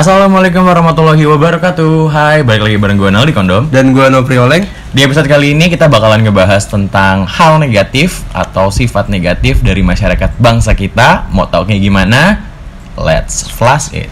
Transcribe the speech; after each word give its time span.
Assalamualaikum 0.00 0.64
warahmatullahi 0.64 1.28
wabarakatuh. 1.28 2.08
Hai, 2.08 2.40
balik 2.40 2.64
lagi 2.64 2.80
bareng 2.80 2.96
gue 2.96 3.12
Nal 3.12 3.28
di 3.28 3.36
Kondom. 3.36 3.68
Dan 3.68 3.92
gue 3.92 4.08
Nopri 4.08 4.40
Oleng. 4.40 4.64
Di 4.96 5.04
episode 5.04 5.28
kali 5.28 5.52
ini 5.52 5.68
kita 5.68 5.92
bakalan 5.92 6.24
ngebahas 6.24 6.64
tentang 6.64 7.28
hal 7.28 7.60
negatif 7.60 8.24
Atau 8.32 8.72
sifat 8.72 9.12
negatif 9.12 9.60
dari 9.60 9.84
masyarakat 9.84 10.40
bangsa 10.40 10.72
kita. 10.72 11.28
Mau 11.36 11.44
tau 11.52 11.68
kayak 11.68 11.84
gimana? 11.84 12.48
Let's 12.96 13.44
flash 13.44 13.92
it 13.92 14.08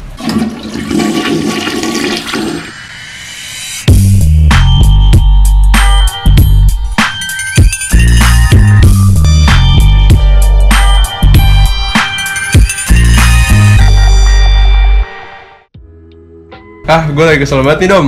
Ah, 16.89 17.05
gue 17.05 17.21
lagi 17.21 17.45
kesel 17.45 17.61
banget 17.61 17.85
nih, 17.85 17.89
Dom 17.93 18.07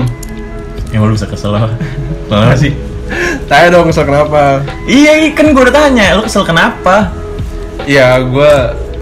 Yang 0.89 1.01
lu 1.05 1.13
bisa 1.13 1.27
kesel 1.29 1.53
apa? 1.53 1.69
Kenapa 2.27 2.57
sih? 2.57 2.73
Tanya 3.45 3.69
dong 3.71 3.93
kesel 3.93 4.09
kenapa 4.09 4.65
Iya, 4.89 5.21
iya, 5.21 5.31
kan 5.35 5.53
gue 5.53 5.61
udah 5.61 5.75
tanya, 5.75 6.17
lu 6.17 6.23
kesel 6.25 6.49
kenapa? 6.49 7.13
Iya, 7.85 8.23
gue 8.23 8.53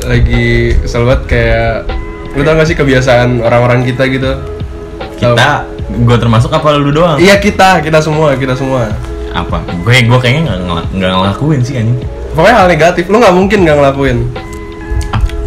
lagi 0.02 0.46
kesel 0.80 1.06
banget 1.06 1.22
kayak 1.28 1.72
Lu 2.34 2.42
tau 2.42 2.55
gak 2.55 2.66
sih 2.66 2.74
kebiasaan 2.74 3.38
orang-orang 3.38 3.86
kita 3.86 4.02
gitu 4.09 4.33
Kita, 5.14 5.62
gue 5.88 6.16
termasuk 6.19 6.50
apa 6.50 6.74
lu 6.74 6.91
doang? 6.91 7.19
Iya 7.19 7.38
kita, 7.38 7.78
kita 7.78 8.02
semua, 8.02 8.34
kita 8.34 8.58
semua 8.58 8.91
Apa? 9.30 9.62
Gue 9.83 10.02
gue 10.02 10.19
kayaknya 10.19 10.42
nggak 10.45 10.58
ngel- 10.64 10.91
nggak 10.92 11.10
ngelakuin 11.12 11.60
sih 11.62 11.78
anjing 11.78 12.02
Pokoknya 12.34 12.55
hal 12.56 12.66
negatif, 12.66 13.05
lu 13.06 13.19
gak 13.19 13.34
mungkin 13.34 13.62
gak 13.62 13.78
ngelakuin 13.78 14.19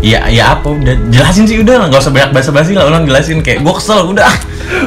Iya, 0.01 0.19
ya 0.33 0.43
apa 0.57 0.65
udah 0.73 0.95
jelasin 1.13 1.45
sih 1.45 1.61
udah 1.61 1.85
nggak 1.85 2.01
usah 2.01 2.09
banyak 2.09 2.33
basa-basi 2.33 2.73
lah 2.73 2.89
ulang 2.89 3.05
jelasin. 3.05 3.45
Kayak 3.45 3.61
gue 3.61 3.73
kesel 3.77 4.01
udah. 4.09 4.25
Ah. 4.25 4.37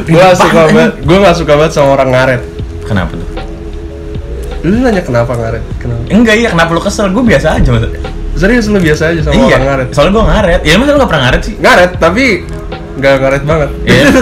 Gue 0.02 0.18
gak 0.18 0.36
suka 0.36 0.60
banget, 0.74 0.92
gue 1.06 1.16
gak 1.22 1.36
suka 1.38 1.52
banget 1.54 1.72
sama 1.72 1.88
orang 1.94 2.08
ngaret. 2.10 2.42
Kenapa 2.82 3.12
tuh? 3.14 3.28
Lu 4.64 4.80
nanya 4.80 5.02
kenapa 5.04 5.32
ngaret? 5.38 5.62
Kenapa? 5.78 6.02
enggak 6.10 6.34
iya 6.40 6.48
kenapa 6.50 6.70
lu 6.74 6.82
kesel? 6.82 7.06
Gue 7.14 7.22
biasa 7.22 7.60
aja 7.60 7.68
maksudnya 7.68 8.00
Serius 8.34 8.66
lu 8.66 8.82
biasa 8.82 9.14
aja 9.14 9.20
sama 9.22 9.34
iya 9.38 9.46
orang 9.46 9.62
ngaret. 9.70 9.88
soalnya 9.94 10.12
gue 10.18 10.24
ngaret. 10.26 10.60
Ya 10.66 10.74
masa 10.80 10.90
lu 10.90 10.98
gak 10.98 11.10
pernah 11.14 11.22
ngaret 11.30 11.42
sih? 11.46 11.54
Ngaret, 11.62 11.90
tapi 12.02 12.24
gak 12.94 13.14
ngaret 13.22 13.42
banget. 13.46 13.70
Iya, 13.86 13.94
iya, 13.94 14.02
itu 14.10 14.20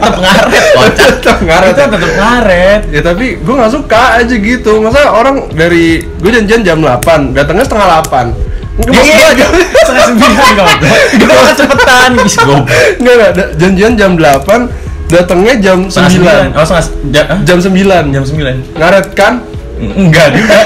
tetap 0.00 0.16
ngaret 0.16 0.64
kocak 0.80 1.08
Tetep 1.20 1.38
ngaret. 1.44 1.74
Itu 1.76 1.82
tetap 1.92 2.12
ngaret. 2.16 2.80
Ya 2.88 3.00
tapi 3.04 3.26
gue 3.36 3.54
gak 3.60 3.72
suka 3.74 4.02
aja 4.24 4.34
gitu. 4.38 4.72
Masa 4.80 5.12
orang 5.12 5.52
dari 5.52 6.00
Gue 6.24 6.30
janjian 6.32 6.64
jam 6.64 6.78
8 6.80 7.36
Datangnya 7.36 7.64
setengah 7.68 7.88
8 8.08 8.08
Nggak, 8.08 8.55
Iya, 8.78 9.00
iya, 9.32 9.46
setengah 9.80 10.04
sembilan 10.06 10.50
goblok 10.52 10.68
kan 11.40 11.54
cepetan. 11.54 12.10
Bis 12.20 12.36
gue 12.36 12.58
Nggak, 12.98 13.14
nggak, 13.14 13.30
da- 13.32 13.52
janjian 13.56 13.92
jam 13.94 14.10
8 14.14 14.68
Datangnya 15.06 15.54
jam 15.56 15.78
9 15.82 15.88
setengah 15.88 16.10
sembilan. 16.10 16.46
oh 16.52 16.64
setengah 16.64 16.84
ja- 17.08 17.28
ah? 17.30 17.38
Jam 17.40 17.58
9 17.58 17.72
jam 18.10 18.22
sembilan. 18.22 18.54
Ngaret 18.74 19.06
kan? 19.12 19.34
enggak 19.76 20.32
juga. 20.32 20.56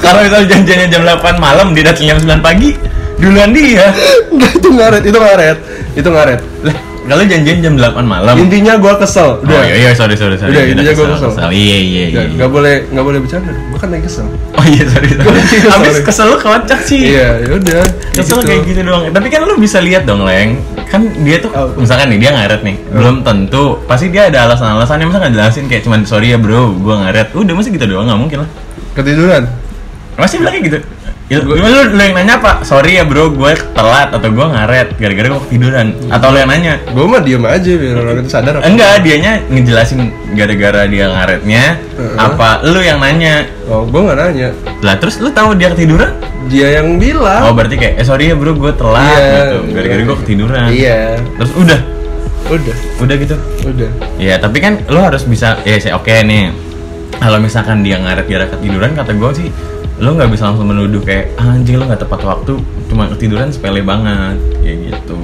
Kalau 0.00 0.20
misalnya 0.20 0.46
janjiannya 0.48 0.88
jam 0.88 1.02
8 1.04 1.36
malam 1.36 1.70
dia 1.70 1.84
datang 1.86 2.08
jam 2.08 2.18
9 2.18 2.40
pagi. 2.40 2.72
Duluan 3.16 3.52
dia. 3.52 3.92
Itu 4.32 4.68
ngaret, 4.70 5.04
itu 5.04 5.14
ngaret. 5.14 5.58
Itu 5.92 6.08
ngaret. 6.08 6.40
Lah, 6.64 6.76
kalau 7.08 7.24
janjian 7.24 7.58
jam 7.60 7.74
8 7.74 8.04
malam. 8.04 8.34
Intinya 8.36 8.76
gue 8.76 8.92
kesel 9.00 9.40
Oh 9.40 9.62
iya, 9.64 9.74
iya 9.76 9.90
sorry 9.96 10.14
sorry 10.14 10.36
sorry. 10.36 10.52
Udah, 10.52 10.62
Iya, 10.62 10.72
intinya 10.76 10.92
gua 10.92 11.06
kesel. 11.16 11.30
Iya 11.48 11.50
iya 11.50 11.78
iya. 11.80 12.04
Nggak, 12.10 12.26
nggak 12.36 12.50
boleh, 12.50 12.74
nggak 12.92 13.04
boleh 13.04 13.18
bercanda 13.24 13.50
Gue 13.52 13.78
kan 13.80 13.88
lagi 13.88 14.04
kesel 14.04 14.26
Oh 14.30 14.64
iya 14.64 14.84
sorry 14.84 15.08
sorry. 15.10 15.26
Iya, 15.40 15.68
Habis 15.72 15.98
kesel 16.02 16.26
lu 16.28 16.36
kocak 16.36 16.80
sih. 16.84 17.00
Iya, 17.16 17.28
yaudah 17.48 17.84
Kesel 18.12 18.38
kayak 18.44 18.62
gitu 18.68 18.80
doang. 18.84 19.02
Tapi 19.08 19.26
kan 19.28 19.40
lu 19.42 19.54
bisa 19.56 19.78
lihat 19.80 20.04
dong, 20.04 20.22
Leng. 20.22 20.60
Kan 20.86 21.08
dia 21.24 21.38
tuh 21.38 21.50
Oh. 21.50 21.72
misalkan 21.74 22.12
nih 22.12 22.18
dia 22.20 22.30
ngaret 22.32 22.60
nih. 22.62 22.76
Belum 22.90 23.24
tentu. 23.24 23.80
Pasti 23.84 24.08
dia 24.08 24.28
ada 24.28 24.46
alasan-alasannya 24.46 25.04
masa 25.06 25.18
nggak 25.20 25.34
jelasin 25.34 25.64
kayak 25.66 25.82
cuman 25.82 26.04
sorry 26.04 26.30
ya, 26.30 26.38
Bro, 26.38 26.78
gua 26.78 27.04
ngaret. 27.06 27.32
Udah 27.32 27.54
masih 27.54 27.74
gitu 27.74 27.86
doang, 27.86 28.06
nggak 28.06 28.20
mungkin 28.20 28.38
lah. 28.44 28.50
Ketiduran 28.92 29.44
Masih 30.18 30.36
bilang 30.42 30.52
kayak 30.52 30.64
gitu. 30.68 30.78
Ya, 31.30 31.38
lu, 31.38 31.54
lu, 31.54 31.62
lu 31.94 32.02
yang 32.02 32.18
nanya 32.18 32.42
apa? 32.42 32.66
Sorry 32.66 32.98
ya 32.98 33.06
bro, 33.06 33.30
gue 33.30 33.54
telat 33.70 34.10
atau 34.10 34.28
gue 34.28 34.46
ngaret 34.50 34.98
gara-gara 34.98 35.30
gue 35.30 35.42
ketiduran. 35.46 35.94
Atau 36.10 36.34
lu 36.34 36.42
yang 36.42 36.50
nanya? 36.50 36.82
Gue 36.90 37.06
mah 37.06 37.22
diem 37.22 37.38
aja 37.40 37.70
biar 37.70 37.96
orang 37.96 38.16
itu 38.18 38.28
sadar 38.28 38.58
apa 38.58 38.66
Enggak, 38.66 38.98
dianya 39.00 39.38
ngejelasin 39.46 40.10
gara-gara 40.34 40.90
dia 40.90 41.06
ngaretnya. 41.06 41.78
Heeh. 41.78 42.16
Apa 42.18 42.66
lu 42.66 42.82
yang 42.82 42.98
nanya? 42.98 43.46
Oh, 43.70 43.86
gue 43.86 44.00
nggak 44.02 44.18
nanya 44.18 44.48
Lah 44.82 44.98
terus 44.98 45.22
lu 45.22 45.30
tahu 45.30 45.54
dia 45.54 45.70
ketiduran? 45.70 46.10
Dia 46.50 46.82
yang 46.82 46.98
bilang 46.98 47.46
Oh 47.46 47.54
berarti 47.54 47.78
kayak 47.78 47.94
eh 47.94 48.04
sorry 48.04 48.26
ya 48.26 48.34
bro 48.34 48.50
gue 48.50 48.72
telat 48.74 49.06
Iya. 49.06 49.30
gitu. 49.30 49.56
Gara-gara 49.70 50.02
gue 50.02 50.16
ketiduran. 50.26 50.66
Iya 50.68 51.00
Terus 51.38 51.52
udah, 51.54 51.80
Udah, 52.50 52.76
udah 52.98 53.14
gitu. 53.14 53.36
udah 53.62 53.90
Ya 54.18 54.34
tapi 54.34 54.58
kan 54.58 54.82
lu 54.90 54.98
harus 54.98 55.22
bisa 55.22 55.62
ya 55.62 55.78
saya 55.78 55.94
oke 55.94 56.10
nih. 56.10 56.50
Kalau 57.14 57.38
misalkan 57.38 57.86
dia 57.86 58.02
ngaret 58.02 58.26
gara 58.26 58.50
ketiduran 58.50 58.98
kata 58.98 59.14
gue 59.14 59.30
sih 59.36 59.48
lu 60.00 60.16
nggak 60.16 60.32
bisa 60.32 60.48
langsung 60.48 60.64
menuduh 60.64 61.04
kayak 61.04 61.36
"Ah, 61.36 61.52
anjing 61.52 61.76
lu 61.76 61.84
nggak 61.84 62.00
tepat 62.00 62.24
waktu 62.24 62.56
cuma 62.88 63.04
ketiduran 63.12 63.52
sepele 63.52 63.84
banget 63.84 64.40
kayak 64.64 64.76
gitu. 64.88 65.20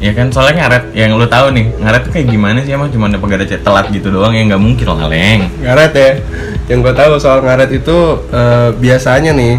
Ya 0.00 0.12
kan 0.16 0.32
soalnya 0.32 0.64
ngaret 0.64 0.84
yang 0.96 1.14
lu 1.14 1.28
tahu 1.28 1.52
nih 1.52 1.70
ngaret 1.76 2.02
tuh 2.08 2.12
kayak 2.12 2.26
gimana 2.32 2.58
sih? 2.64 2.72
Emang 2.72 2.88
cuma 2.88 3.06
ada 3.06 3.20
gara 3.20 3.44
telat 3.44 3.86
gitu 3.92 4.08
doang 4.08 4.32
ya 4.32 4.42
nggak 4.48 4.62
mungkin 4.64 4.86
lah 4.88 5.06
leng. 5.06 5.40
Ngaret 5.60 5.92
ya. 5.92 6.10
Yang 6.72 6.78
gue 6.80 6.94
tahu 6.96 7.12
soal 7.20 7.44
ngaret 7.44 7.70
itu 7.70 7.96
eh, 8.32 8.68
biasanya 8.74 9.32
nih 9.36 9.54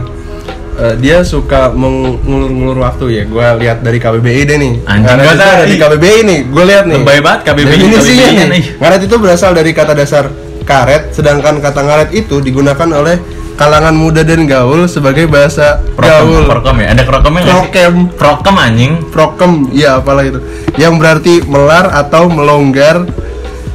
eh, 0.81 0.95
dia 0.97 1.21
suka 1.21 1.69
mengulur-ngulur 1.69 2.81
waktu 2.81 3.05
ya. 3.21 3.23
Gue 3.29 3.45
lihat 3.61 3.85
dari 3.85 4.01
KBBI 4.01 4.41
deh 4.49 4.57
nih. 4.57 4.73
Anjing, 4.83 5.05
ngaret 5.05 5.25
itu 5.29 5.37
tahu. 5.37 5.53
ada 5.53 5.65
di 5.69 5.77
KBBI 5.77 6.19
nih. 6.25 6.39
Gue 6.49 6.63
lihat 6.65 6.83
nih. 6.89 6.97
Lebay 6.99 7.19
banget 7.21 7.41
KBBI, 7.45 7.65
definisinya 7.69 8.01
KBBI 8.01 8.33
nih 8.33 8.47
nih. 8.49 8.63
ngaret 8.81 9.01
itu 9.05 9.15
berasal 9.21 9.51
dari 9.53 9.71
kata 9.71 9.93
dasar 9.93 10.25
karet 10.65 11.13
sedangkan 11.13 11.61
kata 11.61 11.81
ngaret 11.85 12.09
itu 12.11 12.41
digunakan 12.41 12.89
oleh 12.91 13.21
kalangan 13.55 13.95
muda 13.95 14.21
dan 14.21 14.43
gaul 14.45 14.85
sebagai 14.85 15.25
bahasa 15.25 15.79
prokem 15.95 16.27
gaul. 16.27 16.43
prokem 16.45 16.75
ya? 16.83 16.87
Ada 16.91 17.03
krokemnya 17.07 17.41
nggak 17.41 17.47
sih? 17.49 17.59
Prokem. 17.63 17.93
prokem 18.13 18.55
anjing. 18.59 18.93
Prokem 19.09 19.51
ya 19.71 19.99
apalah 19.99 20.23
itu. 20.27 20.39
Yang 20.75 20.93
berarti 20.99 21.33
melar 21.47 21.87
atau 21.89 22.27
melonggar 22.27 23.07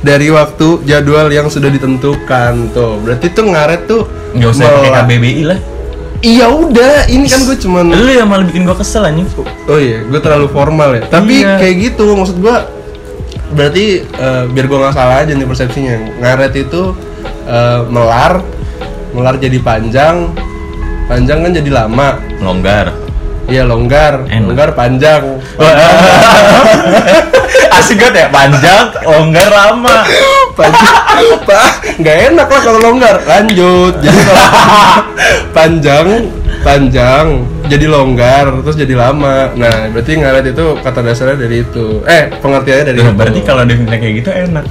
dari 0.00 0.28
waktu 0.28 0.84
jadwal 0.84 1.28
yang 1.28 1.48
sudah 1.48 1.72
ditentukan 1.72 2.72
tuh. 2.72 3.00
Berarti 3.00 3.26
tuh 3.32 3.44
ngaret 3.48 3.82
tuh 3.88 4.04
nggak 4.36 4.50
usah 4.52 4.64
pakai. 4.68 4.90
KBBI 5.00 5.42
lah. 5.48 5.58
Iya 6.20 6.46
udah. 6.52 7.08
Ini 7.08 7.26
kan 7.26 7.40
gue 7.48 7.56
cuman 7.56 7.84
lu 7.88 8.12
yang 8.12 8.28
malah 8.28 8.44
bikin 8.44 8.68
gue 8.68 8.76
kesel 8.76 9.08
anjing. 9.08 9.24
Oh 9.64 9.80
iya 9.80 10.04
gue 10.04 10.20
terlalu 10.20 10.52
formal 10.52 10.92
ya. 10.92 11.02
Tapi 11.08 11.40
Iya. 11.40 11.56
kayak 11.56 11.74
gitu 11.80 12.04
maksud 12.12 12.36
gue 12.36 12.56
berarti 13.50 13.84
eh, 14.04 14.42
biar 14.46 14.66
gue 14.68 14.78
nggak 14.78 14.92
salah 14.94 15.24
aja 15.24 15.32
nih 15.32 15.48
persepsinya. 15.48 16.20
Ngaret 16.20 16.52
itu 16.54 16.92
eh, 17.48 17.80
melar 17.88 18.44
melar 19.14 19.34
jadi 19.36 19.58
panjang 19.58 20.30
panjang 21.10 21.42
kan 21.42 21.50
jadi 21.50 21.70
lama. 21.74 22.22
Longgar. 22.38 22.94
Iya 23.50 23.66
longgar. 23.66 24.30
Enak. 24.30 24.46
longgar 24.46 24.70
panjang. 24.78 25.42
Asik 27.80 27.98
banget 27.98 28.14
ya 28.22 28.26
panjang 28.30 28.86
longgar 29.02 29.50
lama. 29.50 30.06
Panjang. 30.54 30.94
Pak 31.42 31.98
nggak 31.98 32.16
enak 32.30 32.46
lah 32.46 32.60
kalau 32.62 32.78
longgar. 32.78 33.16
Lanjut. 33.26 33.98
Jadi 33.98 34.20
panjang 35.56 36.06
panjang 36.60 37.26
jadi 37.66 37.86
longgar 37.90 38.62
terus 38.62 38.78
jadi 38.78 38.94
lama. 38.94 39.50
Nah 39.58 39.90
berarti 39.90 40.14
ngaret 40.14 40.54
itu 40.54 40.78
kata 40.78 41.02
dasarnya 41.02 41.42
dari 41.42 41.66
itu. 41.66 42.06
Eh 42.06 42.30
pengertiannya 42.38 42.84
dari 42.86 42.98
Tuh, 43.02 43.10
itu. 43.10 43.18
berarti 43.18 43.40
kalau 43.42 43.66
definisinya 43.66 43.98
kayak 43.98 44.14
gitu 44.22 44.30
enak 44.30 44.64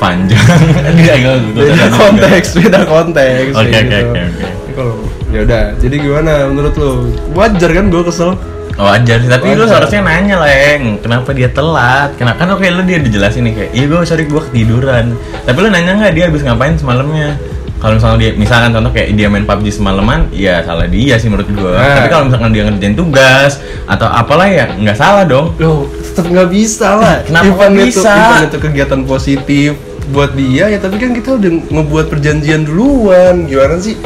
panjang. 0.00 0.40
Enggak, 0.92 1.16
enggak, 1.20 1.36
beda 1.52 1.86
konteks 1.92 2.48
beda 2.56 2.80
konteks 2.84 3.52
Oke, 3.52 3.68
gitu. 3.68 4.08
oke, 4.08 4.20
oke. 4.24 4.46
Kalau 4.72 4.94
ya 5.28 5.40
udah 5.44 5.62
jadi 5.76 5.96
gimana 6.00 6.32
menurut 6.48 6.74
lu? 6.76 6.90
Wajar 7.32 7.70
kan 7.72 7.88
gue 7.88 8.02
kesel? 8.04 8.30
Wajar 8.72 9.20
sih 9.20 9.28
tapi 9.28 9.52
lu 9.52 9.64
Wajar. 9.64 9.84
seharusnya 9.84 10.00
nanya 10.00 10.36
leng. 10.40 10.96
Kenapa 10.98 11.36
dia 11.36 11.52
telat? 11.52 12.16
Kenapa? 12.16 12.40
Kan 12.40 12.56
oke 12.56 12.64
lu 12.64 12.82
dia 12.84 12.98
dijelasin 12.98 13.44
nih 13.44 13.52
kayak 13.52 13.70
iya 13.76 13.84
gue 13.84 13.98
sorry 14.02 14.24
gue 14.24 14.42
ketiduran. 14.48 15.12
Tapi 15.44 15.58
lu 15.60 15.68
nanya 15.68 15.92
nggak 16.00 16.12
dia 16.16 16.24
habis 16.32 16.40
ngapain 16.40 16.80
semalamnya 16.80 17.36
kalau 17.82 17.98
misalnya 17.98 18.18
dia 18.22 18.30
misalkan 18.38 18.70
contoh 18.70 18.94
kayak 18.94 19.08
dia 19.18 19.26
main 19.26 19.42
PUBG 19.42 19.74
semalaman 19.74 20.30
ya 20.30 20.62
salah 20.62 20.86
dia 20.86 21.18
sih 21.18 21.26
menurut 21.26 21.50
gua 21.50 21.74
Nah. 21.74 21.98
tapi 21.98 22.08
kalau 22.08 22.24
misalkan 22.30 22.50
dia 22.54 22.62
ngerjain 22.62 22.94
tugas 22.94 23.58
atau 23.90 24.06
apalah 24.06 24.46
ya 24.46 24.70
nggak 24.70 24.94
salah 24.94 25.26
dong 25.26 25.50
Loh, 25.58 25.90
tetap 25.90 26.30
nggak 26.30 26.48
bisa 26.48 26.88
lah. 26.94 27.16
Kenapa 27.26 27.66
Event 27.66 27.74
itu, 27.82 27.98
bisa? 27.98 28.12
event 28.14 28.46
itu 28.46 28.58
kegiatan 28.62 29.00
positif 29.02 29.70
buat 30.14 30.30
dia 30.34 30.70
ya, 30.70 30.78
tapi 30.78 30.98
kan 30.98 31.10
kita 31.10 31.34
udah 31.34 31.50
ngebuat 31.72 32.06
perjanjian 32.06 32.62
duluan. 32.62 33.46
Gimana 33.46 33.78
sih? 33.78 33.98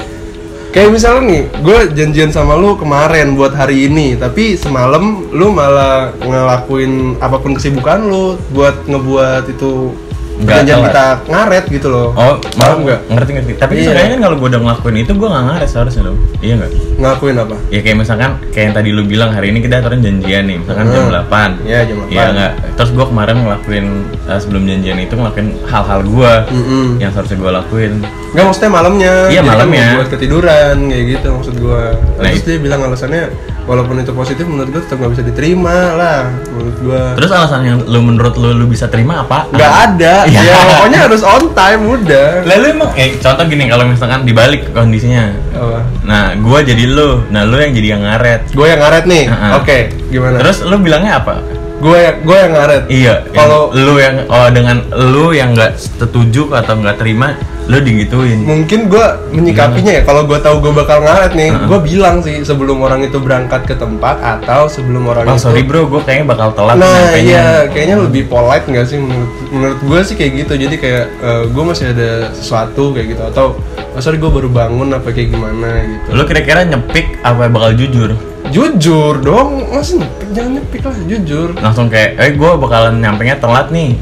Kayak 0.71 0.93
misalnya 0.93 1.23
nih, 1.25 1.43
gue 1.65 1.79
janjian 1.97 2.31
sama 2.31 2.53
lu 2.53 2.77
kemarin 2.77 3.33
buat 3.33 3.57
hari 3.57 3.89
ini, 3.89 4.13
tapi 4.13 4.61
semalam 4.61 5.25
lu 5.33 5.49
malah 5.49 6.13
ngelakuin 6.21 7.17
apa 7.17 7.41
pun 7.41 7.57
kesibukan 7.57 8.05
lu 8.05 8.37
buat 8.53 8.85
ngebuat 8.85 9.49
itu 9.51 9.97
Nggak 10.37 10.45
perjanjian 10.47 10.77
telat. 10.77 10.87
kita 10.87 11.05
ngaret 11.27 11.65
gitu 11.67 11.89
loh 11.89 12.09
Oh, 12.13 12.35
malah 12.55 12.77
nggak 12.79 13.01
ngerti 13.09 13.31
ngerti. 13.33 13.53
Tapi 13.57 13.73
Iya. 13.73 13.83
sebenarnya 13.87 14.11
kan 14.11 14.21
kalau 14.23 14.37
gue 14.37 14.49
udah 14.49 14.61
ngelakuin 14.63 14.97
itu 14.99 15.13
gue 15.13 15.29
nggak 15.29 15.45
ngaret 15.47 15.69
seharusnya 15.69 16.03
dong. 16.05 16.19
Iya 16.39 16.55
nggak? 16.57 16.71
ngakuin 16.97 17.37
apa 17.37 17.57
Ya 17.69 17.81
kayak 17.83 17.97
misalkan 17.99 18.31
kayak 18.49 18.65
yang 18.65 18.75
tadi 18.75 18.89
lu 18.91 19.03
bilang 19.05 19.29
hari 19.29 19.47
ini 19.47 19.61
kita 19.61 19.79
aturan 19.79 20.01
janjian 20.01 20.45
nih, 20.45 20.57
misalkan 20.59 20.85
jam 20.87 21.03
Hmm. 21.03 21.13
8 21.23 21.51
Iya, 21.63 21.81
jam 21.85 21.97
8. 21.99 22.09
Iya 22.09 22.25
nggak. 22.31 22.53
Terus 22.75 22.91
gue 22.91 23.07
kemarin 23.07 23.37
ngelakuin 23.39 23.87
eh, 24.23 24.39
sebelum 24.39 24.63
janjian 24.63 24.99
itu 24.99 25.15
ngelakuin 25.15 25.49
hal-hal 25.65 26.01
gue 26.03 26.33
Mm-mm. 26.51 26.87
yang 26.97 27.11
seharusnya 27.11 27.39
gue 27.39 27.53
lakuin. 27.55 27.93
Nggak 28.29 28.45
maksudnya 28.47 28.71
malamnya 28.71 29.15
Iya, 29.27 29.41
kan 29.41 29.49
malamnya. 29.51 29.87
buat 29.95 30.09
ketiduran 30.11 30.77
kayak 30.87 31.05
gitu 31.11 31.27
maksud 31.31 31.55
gua 31.57 31.83
Nah, 32.17 32.29
Terus 32.31 32.45
dia 32.45 32.59
bilang 32.59 32.81
alasannya 32.83 33.25
Walaupun 33.67 33.99
itu 33.99 34.11
positif 34.11 34.47
menurut 34.47 34.71
gua 34.71 34.79
tetap 34.79 34.97
nggak 34.97 35.13
bisa 35.13 35.25
diterima 35.25 35.75
lah 35.93 36.21
Menurut 36.49 36.77
gua 36.81 37.01
Terus 37.13 37.31
alasan 37.31 37.61
yang 37.63 37.79
lu 37.83 37.99
menurut 38.01 38.35
lu 38.35 38.55
lu 38.55 38.65
bisa 38.65 38.87
terima 38.87 39.21
apa? 39.21 39.51
nggak 39.51 39.73
ada 39.85 40.15
Iya. 40.31 40.41
ya 40.41 40.57
pokoknya 40.71 40.99
harus 41.03 41.21
on 41.21 41.45
time 41.51 41.83
udah 41.85 42.29
Lalu 42.45 42.65
emang 42.71 42.91
eh 42.95 43.19
contoh 43.19 43.45
gini 43.45 43.67
kalau 43.67 43.85
misalkan 43.85 44.23
dibalik 44.23 44.71
kondisinya. 44.71 45.35
apa 45.51 45.81
Nah, 46.03 46.39
gua 46.39 46.63
jadi 46.63 46.87
lu, 46.87 47.27
nah 47.29 47.43
lu 47.43 47.59
yang 47.59 47.73
jadi 47.73 47.89
yang 47.91 48.03
ngaret. 48.05 48.41
gue 48.49 48.67
yang 48.67 48.79
ngaret 48.79 49.05
nih 49.05 49.25
Heeh. 49.27 49.53
oke 49.53 49.79
gimana 50.09 50.37
Terus 50.39 50.57
lu 50.63 50.77
bilangnya 50.79 51.19
apa? 51.19 51.35
gue 51.77 51.93
yang 51.95 52.17
gue 52.23 52.37
yang 52.39 52.53
ngaret 52.55 52.83
Iya, 52.89 53.15
Kalau- 53.29 53.69
kalau 53.69 53.77
lu 53.77 53.95
yang 53.99 54.15
oh 54.27 54.49
dengan 54.49 54.77
lu 55.11 55.27
yang 55.31 55.53
nggak 55.53 55.75
setuju 55.77 56.49
atau 56.55 56.79
nggak 56.79 56.97
terima, 56.97 57.35
lu 57.67 57.83
digituin. 57.83 58.47
mungkin 58.47 58.87
gue 58.87 59.07
menyikapinya 59.35 59.93
ya 59.99 60.03
kalau 60.07 60.23
gue 60.23 60.39
tahu 60.39 60.63
gue 60.63 60.71
bakal 60.71 61.03
ngaret 61.03 61.35
nih 61.35 61.51
gue 61.51 61.79
bilang 61.83 62.23
sih 62.23 62.47
sebelum 62.47 62.79
orang 62.79 63.03
itu 63.03 63.19
berangkat 63.19 63.67
ke 63.67 63.75
tempat 63.75 64.23
atau 64.23 64.71
sebelum 64.71 65.03
orang 65.11 65.27
Oh 65.27 65.35
itu 65.35 65.51
sorry 65.51 65.67
bro, 65.67 65.91
gue 65.91 65.99
kayaknya 66.07 66.31
bakal 66.31 66.55
telat 66.55 66.79
nah 66.79 66.87
sampainya. 66.87 67.27
iya 67.27 67.47
kayaknya 67.67 67.97
lebih 68.07 68.31
polite 68.31 68.71
nggak 68.71 68.87
sih 68.87 68.99
menurut 69.03 69.31
menurut 69.51 69.81
gue 69.83 69.99
sih 70.07 70.15
kayak 70.15 70.33
gitu 70.47 70.53
jadi 70.55 70.77
kayak 70.79 71.05
gue 71.51 71.65
masih 71.67 71.85
ada 71.91 72.11
sesuatu 72.31 72.95
kayak 72.95 73.07
gitu 73.19 73.23
atau 73.35 73.47
oh, 73.59 74.01
sorry 74.01 74.23
gue 74.23 74.31
baru 74.31 74.47
bangun 74.47 74.95
apa 74.95 75.11
kayak 75.11 75.35
gimana 75.35 75.83
gitu 75.83 76.09
Lu 76.15 76.23
kira-kira 76.23 76.63
nyepik 76.63 77.19
apa 77.27 77.51
bakal 77.51 77.75
jujur? 77.75 78.15
jujur 78.47 79.19
dong 79.27 79.75
masih 79.75 80.07
nyepik 80.07 80.29
jangan 80.31 80.51
nyepik 80.55 80.83
lah 80.87 80.97
jujur 81.11 81.49
Langsung 81.59 81.91
kayak, 81.91 82.15
eh 82.15 82.31
gue 82.31 82.51
bakalan 82.57 83.03
nyampainya 83.03 83.43
telat 83.43 83.75
nih, 83.75 83.99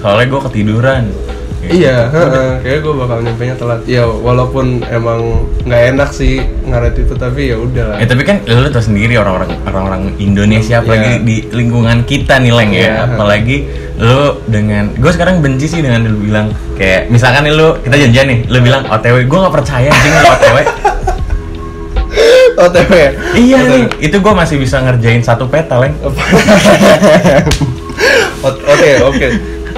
soalnya 0.00 0.26
gue 0.32 0.40
ketiduran. 0.48 1.04
Gitu. 1.62 1.78
iya 1.78 2.10
heeh, 2.10 2.50
kayak 2.58 2.78
gue 2.82 2.94
bakal 2.96 3.22
nyampe 3.22 3.42
nya 3.44 3.54
telat 3.54 3.86
ya 3.86 4.02
walaupun 4.02 4.82
emang 4.84 5.20
nggak 5.62 5.82
enak 5.94 6.10
sih 6.10 6.42
ngaret 6.60 6.98
itu 6.98 7.14
tapi 7.14 7.48
ya 7.48 7.56
udah 7.56 7.96
Ya 7.96 8.04
tapi 8.04 8.22
kan 8.22 8.42
lu 8.42 8.66
tau 8.66 8.82
sendiri 8.82 9.14
orang-orang 9.14 9.54
orang-orang 9.62 10.02
Indonesia 10.18 10.82
apalagi 10.82 11.12
Iya. 11.12 11.22
di 11.22 11.36
lingkungan 11.48 12.02
kita 12.02 12.36
nih 12.36 12.50
Leng 12.50 12.72
Iya. 12.72 12.82
ya 12.82 12.94
apalagi 13.08 13.56
lu 13.94 14.42
dengan 14.44 14.90
gue 14.90 15.06
sekarang 15.08 15.38
benci 15.38 15.66
sih 15.68 15.78
dengan 15.78 16.02
lu 16.02 16.18
bilang 16.20 16.50
kayak 16.74 17.06
misalkan 17.08 17.46
nih 17.46 17.54
lu 17.54 17.78
kita 17.78 17.94
janjian 17.96 18.26
nih 18.26 18.38
lu 18.48 18.58
bilang 18.58 18.82
OTW 18.84 19.22
gue 19.22 19.38
nggak 19.38 19.54
percaya 19.54 19.90
sih 19.92 20.10
OTW 20.10 20.56
OTW 22.54 22.90
ya 22.90 23.10
iya 23.34 23.56
OTW. 23.56 23.70
nih 23.70 23.82
itu 24.02 24.16
gue 24.18 24.32
masih 24.34 24.56
bisa 24.58 24.82
ngerjain 24.82 25.22
satu 25.22 25.46
peta 25.46 25.78
Leng 25.78 25.94
Oke 28.42 28.90
oke. 29.00 29.28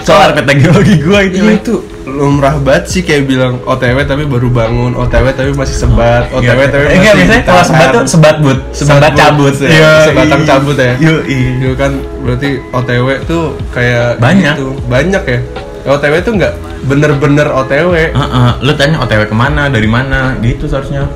Soal 0.05 0.31
peta 0.37 0.53
geologi 0.53 0.95
gue 1.01 1.21
itu 1.33 1.39
Iya 1.41 1.53
itu 1.59 1.75
lumrah 2.05 2.61
banget 2.61 2.85
sih 2.93 3.01
kayak 3.01 3.25
bilang 3.25 3.65
OTW 3.65 4.05
tapi 4.05 4.29
baru 4.29 4.53
bangun, 4.53 4.93
OTW 4.93 5.33
tapi 5.33 5.57
masih 5.57 5.73
sebat, 5.73 6.29
OTW 6.31 6.61
Iya. 6.61 6.69
tapi 6.69 6.85
Eh, 6.85 6.89
masih 6.89 6.99
enggak, 7.01 7.15
biasanya 7.17 7.43
kalau 7.49 7.63
sebat 7.65 7.89
tuh 7.89 8.03
sebat 8.05 8.37
but 8.45 8.59
sebat, 8.77 9.01
but, 9.01 9.15
cabut 9.17 9.55
ya, 9.65 9.93
sebatang 10.05 10.41
iya. 10.45 10.49
cabut 10.53 10.77
ya. 10.77 10.93
Iya, 11.01 11.15
iya. 11.25 11.71
Kan 11.81 11.93
berarti 12.21 12.49
OTW 12.77 13.07
tuh 13.25 13.43
kayak 13.73 14.21
Banyak. 14.21 14.55
gitu. 14.61 14.69
Banyak 14.85 15.23
ya. 15.25 15.39
OTW 15.85 16.15
tuh 16.21 16.33
nggak 16.37 16.53
bener-bener 16.85 17.49
OTW. 17.49 17.93
Heeh, 18.13 18.49
lu 18.61 18.73
tanya 18.77 19.01
OTW 19.01 19.25
ke 19.25 19.37
mana, 19.37 19.73
dari 19.73 19.89
mana, 19.89 20.37
gitu 20.45 20.69
seharusnya. 20.69 21.09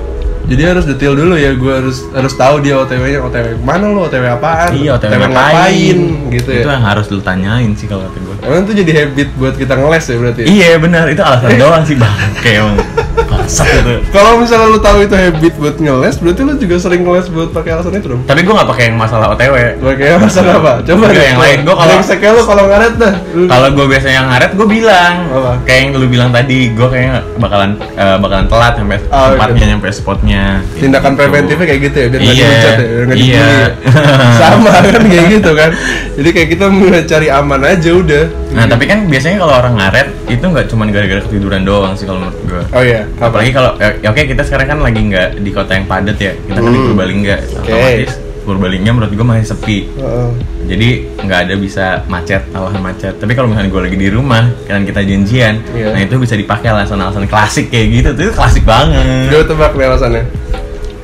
Jadi 0.48 0.62
harus 0.64 0.84
detail 0.84 1.12
dulu 1.12 1.36
ya, 1.36 1.52
gue 1.52 1.68
harus 1.70 2.08
harus 2.08 2.32
tahu 2.32 2.58
dia 2.58 2.72
OTW-nya 2.74 3.20
OTW 3.20 3.60
mana 3.60 3.84
lo, 3.86 4.08
OTW 4.08 4.24
apaan, 4.30 4.72
Iya, 4.72 4.96
OTW, 4.96 5.12
ngapain, 5.12 5.98
gitu 6.32 6.48
Itu 6.50 6.64
ya. 6.64 6.72
yang 6.72 6.82
harus 6.82 7.06
lu 7.06 7.20
tanyain 7.20 7.68
sih 7.72 7.84
kalau 7.84 8.02
kata 8.02 8.16
gue. 8.18 8.34
Emang 8.42 8.64
itu 8.64 8.72
jadi 8.74 8.92
habit 9.04 9.28
buat 9.34 9.54
kita 9.54 9.76
ngeles 9.76 10.04
ya 10.04 10.16
berarti. 10.16 10.40
Iya 10.42 10.70
benar, 10.78 11.04
itu 11.06 11.20
alasan 11.20 11.52
doang 11.60 11.84
sih 11.84 11.94
bang. 11.94 12.16
Kayak 12.40 12.56
emang 12.64 12.76
bangsat 13.25 13.67
itu. 13.67 13.94
Kalau 14.09 14.38
misalnya 14.38 14.67
lu 14.69 14.79
tahu 14.79 14.99
itu 15.00 15.15
habit 15.15 15.55
buat 15.56 15.76
ngeles, 15.76 16.17
berarti 16.19 16.41
lu 16.41 16.53
juga 16.55 16.76
sering 16.76 17.03
ngeles 17.03 17.26
buat 17.29 17.50
pakai 17.50 17.70
alasan 17.73 17.94
itu 17.94 18.09
dong. 18.09 18.23
Tapi 18.23 18.41
gue 18.41 18.53
nggak 18.53 18.69
pakai 18.69 18.85
yang 18.87 18.97
masalah 18.97 19.26
OTW. 19.32 19.55
Pakai 19.79 20.06
masalah 20.17 20.53
apa? 20.56 20.73
Coba 20.82 21.05
deh, 21.09 21.25
yang 21.25 21.38
lain. 21.38 21.59
Gua 21.62 21.75
kalau- 21.75 21.87
Brengseknya 21.91 22.31
lu 22.31 22.43
kalau 22.44 22.65
ngaret 22.67 22.94
dah. 22.94 23.15
Kalau 23.49 23.69
gue 23.73 23.87
biasanya 23.88 24.15
yang 24.17 24.29
ngaret, 24.29 24.50
gue 24.53 24.69
bilang 24.69 25.15
Apa? 25.29 25.53
kayak 25.65 25.81
yang 25.81 25.91
lu 25.94 26.06
bilang 26.06 26.31
tadi, 26.31 26.59
gue 26.70 26.88
kayaknya 26.88 27.15
bakalan 27.37 27.70
eh, 27.94 28.17
bakalan 28.19 28.47
telat 28.47 28.75
sampai 28.76 28.99
Oh, 29.09 29.26
tempatnya, 29.32 29.56
gitu. 29.56 29.70
nyampe 29.73 29.88
spotnya. 29.91 30.43
tindakan 30.76 31.06
Gitu. 31.09 31.19
preventifnya 31.19 31.67
kayak 31.67 31.81
gitu 31.82 31.97
ya 31.97 32.06
biar 32.09 32.20
nggak 32.20 32.29
Iya, 32.29 32.44
dihujat 32.44 32.69
ya 32.69 32.76
biar 32.79 33.05
nggak 33.06 33.19
iya. 33.19 33.32
dibully 33.32 33.56
ya. 33.59 33.69
sama 34.41 34.70
kan 34.79 35.03
kayak 35.05 35.26
gitu 35.31 35.50
kan 35.53 35.70
jadi 36.15 36.29
kayak 36.31 36.49
kita 36.50 36.65
cari 37.06 37.26
aman 37.29 37.61
aja 37.65 37.91
udah 37.93 38.25
Nah 38.49 38.65
tapi 38.65 38.85
kan 38.85 39.05
biasanya 39.05 39.38
kalau 39.38 39.55
orang 39.55 39.75
ngaret 39.76 40.09
itu 40.26 40.41
nggak 40.43 40.67
cuma 40.67 40.88
gara-gara 40.88 41.20
ketiduran 41.20 41.62
doang 41.62 41.93
sih 41.94 42.05
kalau 42.05 42.25
menurut 42.25 42.38
gue. 42.48 42.62
oh 42.66 42.82
iya 42.82 43.04
apa 43.14 43.28
Apalagi 43.28 43.50
kalau 43.50 43.70
ya, 43.76 43.88
ya 43.98 44.08
oke 44.08 44.22
kita 44.24 44.42
sekarang 44.42 44.66
kan 44.66 44.78
lagi 44.80 45.00
nggak 45.04 45.28
di 45.38 45.50
kota 45.50 45.72
yang 45.72 45.84
padat 45.84 46.16
ya, 46.16 46.32
kita 46.34 46.58
kan 46.58 46.68
di 46.68 46.78
Hmm. 46.78 46.88
Purbalingga, 46.88 47.36
Oke. 47.54 47.68
otomatis 47.68 48.12
Purbalingga 48.40 48.90
menurut 48.90 49.12
gue 49.12 49.26
masih 49.26 49.46
sepi. 49.46 49.78
Heeh. 49.92 50.28
Jadi 50.66 50.88
nggak 51.18 51.40
ada 51.42 51.54
bisa 51.54 51.84
macet, 52.06 52.48
alasan 52.50 52.80
macet. 52.80 53.14
Tapi 53.14 53.32
kalau 53.32 53.46
misalnya 53.46 53.68
gue 53.68 53.82
lagi 53.82 53.98
di 53.98 54.08
rumah, 54.08 54.48
kan 54.64 54.82
kita 54.82 55.00
janjian, 55.00 55.60
Iya. 55.68 55.92
nah 55.92 56.00
itu 56.00 56.16
bisa 56.16 56.32
dipakai 56.32 56.68
alasan-alasan 56.68 57.24
klasik 57.24 57.68
kayak 57.68 57.86
gitu, 57.90 58.08
tuh 58.14 58.32
klasik 58.32 58.64
banget. 58.64 59.28
Coba 59.28 59.44
tebak 59.46 59.72
nih 59.74 59.86
alasannya 59.86 60.24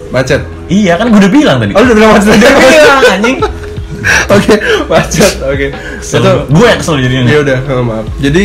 macet 0.08 0.41
Iya 0.64 0.94
kan 0.94 1.06
gue 1.06 1.19
udah 1.19 1.32
bilang 1.32 1.56
tadi. 1.58 1.73
oh 1.73 1.82
udah 1.82 1.94
bilang 1.94 2.11
macet 2.12 2.31
udah 2.31 2.52
bilang 2.56 3.00
anjing. 3.11 3.38
oke 4.35 4.52
macet 4.87 5.32
oke 5.43 5.67
Kesel 5.99 6.20
itu. 6.20 6.32
Gue 6.49 6.67
yang 6.67 6.79
kesel 6.79 6.96
jadinya. 6.99 7.25
ya 7.26 7.38
udah 7.41 7.58
oh, 7.67 7.82
maaf 7.82 8.05
jadi 8.17 8.44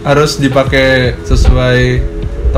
harus 0.00 0.36
dipakai 0.36 0.88
sesuai 1.22 1.80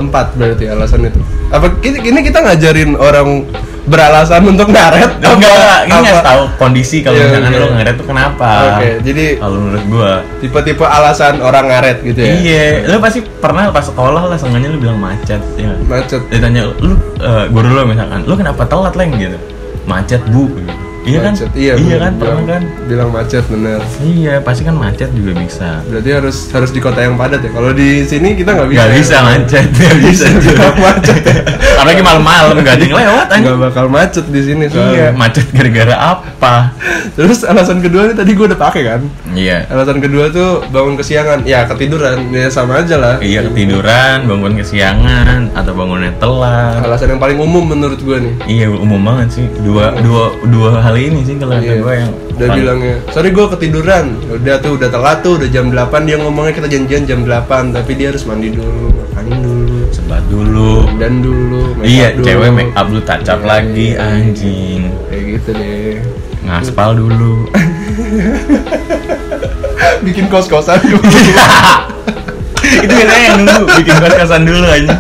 tempat 0.00 0.26
berarti 0.34 0.64
alasan 0.66 1.04
itu 1.04 1.20
apa 1.48 1.66
ini, 1.82 1.98
ini 2.06 2.20
kita 2.22 2.38
ngajarin 2.40 2.90
orang 2.94 3.44
beralasan 3.80 4.44
untuk 4.44 4.68
ngaret 4.68 5.18
Enggak, 5.18 5.34
enggak, 5.34 5.78
ini 5.82 5.92
ngasih 5.98 6.22
tahu 6.22 6.42
kondisi 6.56 6.96
kalau 7.00 7.16
Iya, 7.16 7.26
misalkan 7.26 7.50
oke. 7.50 7.58
lo 7.58 7.68
ngaret 7.72 7.94
tuh 7.96 8.06
kenapa. 8.06 8.48
oke 8.70 8.88
jadi 9.02 9.24
Kalau 9.36 9.56
menurut 9.58 9.84
gue. 9.84 10.12
tipe-tipe 10.38 10.84
alasan 10.86 11.34
orang 11.40 11.64
ngaret 11.66 11.98
gitu 12.04 12.20
ya 12.20 12.32
Iya, 12.36 12.62
lo 12.86 12.96
pasti 12.98 13.20
pernah 13.24 13.68
pas 13.68 13.82
sekolah 13.82 14.22
lah 14.26 14.36
sengaja 14.36 14.68
lo 14.68 14.78
bilang 14.78 15.00
macet 15.00 15.40
ya. 15.56 15.72
macet 15.82 16.20
Ditanya 16.28 16.70
lu 16.76 16.94
uh, 17.18 17.48
guru 17.48 17.68
lo 17.72 17.82
misalkan, 17.82 18.20
lu 18.24 18.34
kenapa 18.34 18.62
telat 18.62 18.94
leng 18.94 19.10
gitu? 19.16 19.38
Macet 19.84 20.20
bu. 20.28 20.46
Gitu. 20.46 20.70
Iya 21.00 21.18
kan? 21.22 21.32
iya 21.54 21.74
iya 21.74 21.96
kan, 21.98 22.12
bilang, 22.14 22.44
kan? 22.44 22.62
bilang 22.84 23.08
macet 23.08 23.44
bener 23.46 23.80
Iya, 23.98 24.34
pasti 24.38 24.62
kan 24.62 24.74
macet 24.74 25.08
juga 25.10 25.32
bisa. 25.34 25.80
berarti 25.82 26.10
harus 26.10 26.36
harus 26.50 26.70
di 26.70 26.78
kota 26.78 27.00
yang 27.00 27.16
padat 27.16 27.40
ya 27.40 27.50
kalau 27.50 27.72
di 27.72 28.04
sini 28.04 28.34
kita 28.34 28.52
nggak 28.52 28.68
bisa 28.68 28.78
Gak 28.80 28.92
bisa 28.94 29.16
macet, 29.22 29.64
gak 29.80 29.96
bisa. 29.98 30.24
Nggak 30.28 30.74
macet 30.76 31.20
ya. 31.22 31.36
Apalagi 31.80 32.02
malam-malam 32.02 32.54
gak 32.58 32.74
ada 32.74 32.84
yang 32.84 32.96
lewat 32.98 33.26
nggak 33.32 33.58
bakal 33.62 33.86
macet 33.86 34.24
di 34.26 34.40
sini 34.42 34.64
Iya, 34.64 34.70
soalnya 34.70 35.06
macet 35.14 35.46
gara-gara 35.50 35.96
apa? 35.96 36.54
terus 37.16 37.42
alasan 37.42 37.80
kedua 37.80 38.04
nih 38.06 38.16
tadi 38.16 38.30
gue 38.30 38.46
udah 38.46 38.60
pakai 38.60 38.82
kan 38.86 39.00
Iya. 39.30 39.64
alasan 39.66 39.98
kedua 39.98 40.28
tuh 40.28 40.60
bangun 40.68 40.94
kesiangan 40.94 41.44
ya 41.44 41.64
ketiduran 41.64 42.28
ya 42.28 42.48
sama 42.48 42.78
aja 42.78 42.96
lah 42.96 43.14
Iya 43.18 43.46
ketiduran, 43.46 44.26
bangun 44.26 44.52
kesiangan, 44.54 45.54
atau 45.54 45.72
bangunnya 45.72 46.12
telat. 46.14 46.82
alasan 46.82 47.08
yang 47.10 47.20
paling 47.20 47.38
umum 47.38 47.64
menurut 47.66 47.96
gue 47.98 48.16
nih 48.18 48.34
Iya 48.46 48.66
umum 48.70 49.00
banget 49.00 49.28
sih 49.32 49.46
dua 49.60 49.96
dua 49.96 50.24
dua 50.44 50.70
hal 50.90 50.98
ini 50.98 51.20
sih 51.22 51.38
kalau 51.38 51.54
Iya. 51.54 51.78
gue 51.78 51.94
yang 51.94 52.10
udah 52.34 52.48
bilangnya 52.50 52.94
sorry 53.08 53.30
gue 53.30 53.46
ketiduran 53.48 54.04
udah 54.28 54.56
tuh 54.58 54.74
udah 54.74 54.88
telat 54.88 55.18
tuh 55.20 55.38
udah 55.38 55.48
jam 55.48 55.70
8 55.70 56.02
dia 56.02 56.16
ngomongnya 56.16 56.52
kita 56.52 56.66
janjian 56.68 57.02
jam 57.06 57.20
8 57.22 57.70
tapi 57.70 57.94
dia 57.94 58.10
harus 58.10 58.26
mandi 58.26 58.50
dulu 58.50 58.90
makan 58.90 59.24
dulu 59.36 59.78
sebat 59.88 60.22
dulu. 60.26 60.72
dan 60.98 61.20
dulu 61.20 61.62
make 61.76 61.86
Iya 61.86 62.08
dulu. 62.12 62.24
cewek 62.24 62.50
make 62.50 62.72
up 62.74 62.86
lu 62.86 62.98
up 62.98 63.22
Iya, 63.22 63.46
lagi 63.46 63.88
iya. 63.88 64.02
anjing. 64.02 64.82
kayak 65.06 65.22
gitu 65.30 65.50
deh 65.52 65.94
Ngaspal 66.40 66.90
dulu. 66.96 67.46
bikin 70.00 70.26
kos 70.26 70.48
kosan 70.48 70.80
dulu 70.82 71.04
itu 72.78 72.92
biasanya 72.94 73.24
yang 73.34 73.40
dulu 73.42 73.64
bikin 73.78 73.94
kos-kosan 73.98 74.42
dulu 74.46 74.66
aja. 74.68 74.96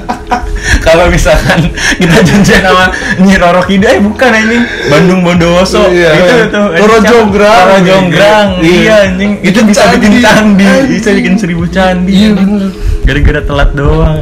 Kalau 0.80 1.08
misalkan 1.08 1.72
kita 2.00 2.18
janjian 2.24 2.62
sama 2.64 2.92
Nyi 3.20 3.36
Roro 3.36 3.62
Kida, 3.64 3.96
eh 3.96 4.00
bukan 4.00 4.30
ini 4.32 4.58
Bandung 4.88 5.20
Bondowoso. 5.24 5.88
Iya, 5.88 6.10
itu 6.16 6.34
iya. 6.36 6.46
tuh. 6.52 6.66
Roro? 6.72 6.96
Jonggrang. 7.00 7.64
Roro 7.68 7.78
Jonggrang. 7.84 8.48
Iya. 8.60 8.76
Iya 8.80 8.94
anjing. 9.08 9.32
Itu 9.40 9.58
Bikin 9.64 9.70
bisa 9.70 9.82
bikin 9.92 10.12
candi. 10.20 10.24
candi, 10.24 10.66
Anjing. 10.66 10.90
bisa 11.00 11.10
bikin 11.16 11.34
seribu 11.40 11.64
candi. 11.68 12.12
Iya, 12.12 12.30
bener. 12.36 12.70
Gara-gara 13.04 13.40
telat 13.44 13.70
doang. 13.72 14.18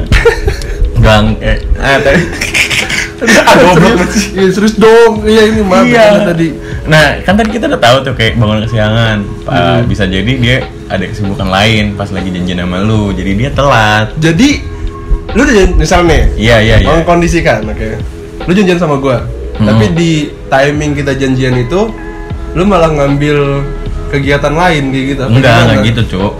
Gang 0.99 1.27
eh. 1.43 1.59
Ah, 1.79 1.99
Ah, 3.19 3.59
goblok 3.59 4.07
serius, 4.15 4.31
iya, 4.31 4.47
serius 4.55 4.75
dong 4.79 5.27
iya 5.27 5.51
ini 5.51 5.67
maaf 5.67 5.91
iya. 5.91 6.23
tadi 6.23 6.55
Nah, 6.89 7.21
kan 7.21 7.37
tadi 7.37 7.51
kita 7.51 7.69
udah 7.69 7.77
tahu 7.79 7.97
tuh 8.03 8.15
kayak 8.15 8.35
bangun 8.35 8.65
kesiangan. 8.65 9.17
Pak, 9.45 9.53
Hmm. 9.53 9.85
bisa 9.85 10.05
jadi 10.05 10.33
dia 10.35 10.57
ada 10.87 11.05
kesibukan 11.05 11.47
lain 11.47 11.93
pas 11.95 12.09
lagi 12.09 12.29
janjian 12.29 12.59
sama 12.59 12.81
lu. 12.81 13.13
Jadi 13.13 13.31
dia 13.37 13.51
telat. 13.51 14.17
jadi 14.17 14.49
lu 15.29 15.45
udah 15.45 15.55
jan- 15.55 15.77
misal 15.77 16.01
nih 16.03 16.25
Iya, 16.35 16.57
iya, 16.59 16.77
iya. 16.81 16.89
mengkondisikan 16.89 17.61
oke 17.63 18.01
lu 18.41 18.53
janjian 18.55 18.81
sama 18.81 18.97
gua 18.97 19.21
Hmm. 19.55 19.69
tapi 19.69 19.85
di 19.93 20.11
timing 20.47 20.97
kita 20.97 21.13
janjian 21.13 21.53
itu 21.59 21.93
lu 22.51 22.65
malah 22.65 22.89
ngambil 22.89 23.61
kegiatan 24.09 24.49
lain 24.51 24.89
kayak 24.89 25.05
gitu 25.07 25.23
Enggak, 25.27 25.53
enggak 25.69 25.85
gitu, 25.85 26.03
Cuk. 26.09 26.33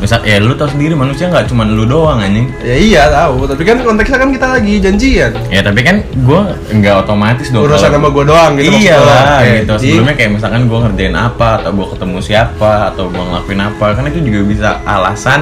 Misal 0.00 0.24
ya 0.24 0.40
lu 0.40 0.56
tau 0.56 0.64
sendiri 0.64 0.96
manusia 0.96 1.28
nggak 1.28 1.46
cuma 1.46 1.62
lu 1.62 1.84
doang 1.84 2.18
anjing. 2.18 2.48
ya 2.64 2.74
iya 2.74 3.02
tahu. 3.06 3.44
Tapi 3.44 3.62
kan 3.62 3.76
konteksnya 3.80 4.16
kan 4.16 4.30
kita 4.32 4.46
lagi 4.50 4.74
janjian. 4.80 5.32
Ya 5.52 5.60
tapi 5.60 5.80
kan 5.84 6.00
gua 6.24 6.56
nggak 6.66 6.94
otomatis 7.04 7.48
dong. 7.48 7.68
urusan 7.68 7.92
sama 7.92 8.08
gua 8.08 8.24
doang 8.24 8.56
gitu 8.56 8.72
iya 8.72 8.96
lah 8.96 9.22
Oke, 9.38 9.60
gitu 9.60 9.72
jadi- 9.76 9.80
sebelumnya 9.92 10.14
kayak 10.16 10.30
misalkan 10.32 10.62
gue 10.64 10.78
ngerjain 10.80 11.12
apa 11.14 11.48
atau 11.60 11.70
gue 11.70 11.86
ketemu 11.92 12.18
siapa 12.18 12.72
atau 12.90 13.04
gue 13.06 13.20
ngelakuin 13.20 13.60
apa 13.60 13.86
kan 13.92 14.04
itu 14.06 14.18
juga 14.20 14.40
bisa 14.42 14.68
alasan 14.82 15.40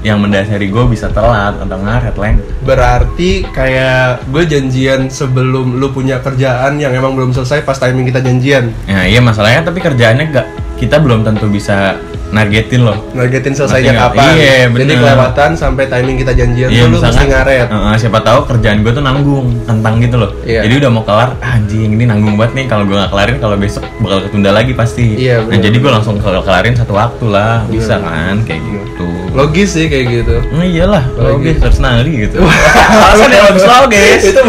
yang 0.00 0.22
mendasari 0.22 0.70
gue 0.70 0.84
bisa 0.86 1.10
telat 1.10 1.58
atau 1.58 1.76
ngaret 1.76 2.14
leng. 2.14 2.38
Berarti 2.62 3.42
kayak 3.48 4.22
gue 4.30 4.42
janjian 4.44 5.10
sebelum 5.10 5.82
lu 5.82 5.90
punya 5.90 6.22
kerjaan 6.22 6.78
yang 6.78 6.94
emang 6.94 7.18
belum 7.18 7.34
selesai 7.34 7.66
pas 7.66 7.74
timing 7.74 8.06
kita 8.06 8.22
janjian. 8.22 8.70
Nah 8.86 9.02
iya 9.02 9.18
masalahnya 9.18 9.66
tapi 9.66 9.82
kerjaannya 9.82 10.30
gak 10.30 10.46
kita 10.76 11.02
belum 11.02 11.24
tentu 11.24 11.48
bisa 11.48 11.98
nargetin 12.28 12.82
loh 12.82 12.96
nargetin 13.12 13.52
selesainya 13.52 13.92
nggak? 13.92 14.02
kapan 14.10 14.32
Iya, 14.34 14.54
jadi 14.66 14.72
bener. 14.84 14.96
kelewatan 14.98 15.50
sampai 15.54 15.84
timing 15.86 16.16
kita 16.18 16.32
janjian 16.32 16.68
Iya 16.68 16.82
tuh 16.82 16.90
lu 16.90 16.98
mesti 17.00 17.24
ngaret 17.24 17.68
eh, 17.68 17.96
siapa 17.96 18.18
tahu 18.20 18.38
kerjaan 18.46 18.78
gue 18.80 18.92
tuh 18.92 19.00
nanggung 19.00 19.46
kentang 19.62 19.94
gitu 19.98 20.16
loh 20.16 20.30
Iya. 20.42 20.60
jadi 20.62 20.74
udah 20.80 20.90
mau 20.90 21.02
kelar 21.02 21.30
ah, 21.36 21.54
anjing 21.54 21.90
ini 21.90 22.04
nanggung 22.04 22.34
banget 22.34 22.52
nih 22.54 22.66
kalau 22.66 22.84
gue 22.84 22.96
nggak 22.96 23.10
kelarin 23.10 23.36
kalau 23.38 23.56
besok 23.56 23.84
bakal 23.98 24.18
ketunda 24.22 24.50
lagi 24.50 24.72
pasti 24.72 25.06
Iya, 25.16 25.38
nah 25.38 25.46
bener. 25.48 25.62
jadi 25.64 25.76
gue 25.78 25.90
langsung 25.92 26.14
kel- 26.16 26.42
kelarin 26.42 26.74
satu 26.74 26.92
waktu 26.92 27.24
lah 27.26 27.62
bisa 27.66 27.94
kan 27.96 28.42
kayak 28.42 28.62
gitu 28.64 29.08
logis 29.32 29.68
sih 29.70 29.86
kayak 29.86 30.06
gitu 30.14 30.36
Nah, 30.48 30.64
iyalah, 30.64 31.04
Lagi. 31.10 31.28
logis 31.28 31.56
harus 31.58 31.78
nari 31.78 32.12
gitu. 32.18 32.40
Alasan 32.96 33.28
yang 33.28 33.44
bagus 33.46 33.64
logis. 33.66 34.22
itu 34.26 34.42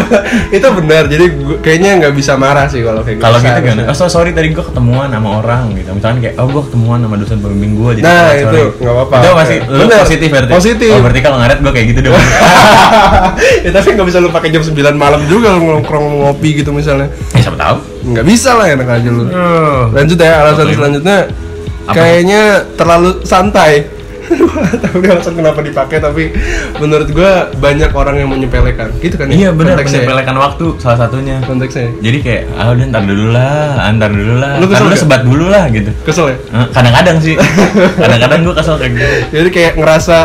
itu 0.50 0.66
benar 0.74 1.02
jadi 1.04 1.24
gua- 1.30 1.60
kayaknya 1.60 1.90
nggak 1.98 2.14
bisa 2.14 2.32
marah 2.34 2.64
sih 2.64 2.80
kalau 2.80 3.02
kayak 3.02 3.16
gitu 3.16 3.24
Kalau 3.26 3.38
gitu 3.38 3.58
gimana? 3.60 3.82
Oh 3.84 3.94
so- 3.94 4.08
sorry 4.08 4.32
tadi 4.32 4.48
gue 4.48 4.64
ketemuan 4.64 5.08
sama 5.08 5.28
orang 5.38 5.74
gitu. 5.74 5.92
Misalnya 5.92 6.18
kayak, 6.22 6.34
oh 6.36 6.48
gue 6.48 6.62
ketemuan 6.64 6.98
sama 6.98 7.14
dosen 7.14 7.38
pembimbing 7.38 7.67
gue. 7.74 7.90
Jadi 7.98 8.04
Nah, 8.06 8.30
itu 8.36 8.60
nggak 8.80 8.94
apa-apa. 8.94 9.16
Itu 9.20 9.28
masih 9.34 9.56
lu 9.68 9.82
Bener. 9.84 9.98
positif 10.04 10.28
berarti. 10.30 10.52
Positif. 10.52 10.92
Oh 10.94 11.00
berarti 11.04 11.20
kalau 11.20 11.36
ngaret 11.42 11.58
gue 11.60 11.72
kayak 11.72 11.86
gitu 11.92 12.00
dong. 12.08 12.16
ya 13.64 13.70
tapi 13.72 13.88
nggak 13.94 14.08
bisa 14.08 14.18
lu 14.22 14.28
pakai 14.30 14.48
jam 14.52 14.62
9 14.62 14.74
malam 14.94 15.20
juga 15.28 15.54
lu 15.56 15.78
nongkrong 15.78 16.06
ngopi 16.24 16.62
gitu 16.62 16.70
misalnya 16.72 17.08
ya 17.34 17.40
siapa 17.44 17.58
tahu. 17.58 17.76
nggak 18.14 18.26
bisa 18.26 18.50
lah 18.56 18.66
enak 18.70 18.88
aja 18.88 19.08
lu 19.10 19.24
lanjut 19.92 20.18
ya 20.18 20.32
alasan 20.44 20.66
selanjutnya 20.72 21.18
Apa? 21.88 21.92
kayaknya 21.94 22.42
terlalu 22.76 23.10
santai 23.24 23.97
tapi 24.78 25.04
alasan 25.06 25.34
kenapa 25.34 25.60
dipakai 25.60 25.98
tapi 25.98 26.24
menurut 26.76 27.08
gua 27.08 27.32
banyak 27.52 27.90
orang 27.90 28.16
yang 28.16 28.28
menyepelekan 28.28 28.92
gitu 28.98 29.14
kan 29.14 29.26
ya 29.26 29.36
Iya 29.38 29.50
benar 29.50 29.76
ya? 29.76 29.84
menyepelekan 29.84 30.36
waktu 30.36 30.64
salah 30.76 30.98
satunya. 31.00 31.36
konteksnya 31.40 31.88
Jadi 31.98 32.18
kayak, 32.20 32.42
ah 32.54 32.70
udah 32.70 32.84
ntar 32.86 33.02
dulu 33.02 33.26
lah, 33.30 33.88
ntar 33.90 34.10
dulu 34.10 34.34
lah, 34.36 34.52
Lu 34.56 34.66
kesel 34.66 34.86
nggak? 34.86 34.98
sebat 34.98 35.22
dulu 35.22 35.46
lah 35.46 35.64
gitu. 35.68 35.90
kesel 36.02 36.26
ya 36.28 36.36
Eh, 36.50 36.66
Kadang-kadang 36.70 37.16
sih, 37.18 37.34
kadang-kadang 38.02 38.38
gue 38.42 38.54
kesel 38.54 38.76
kayak 38.76 38.92
gitu. 38.92 39.06
jadi 39.32 39.48
kayak 39.48 39.72
ngerasa 39.76 40.16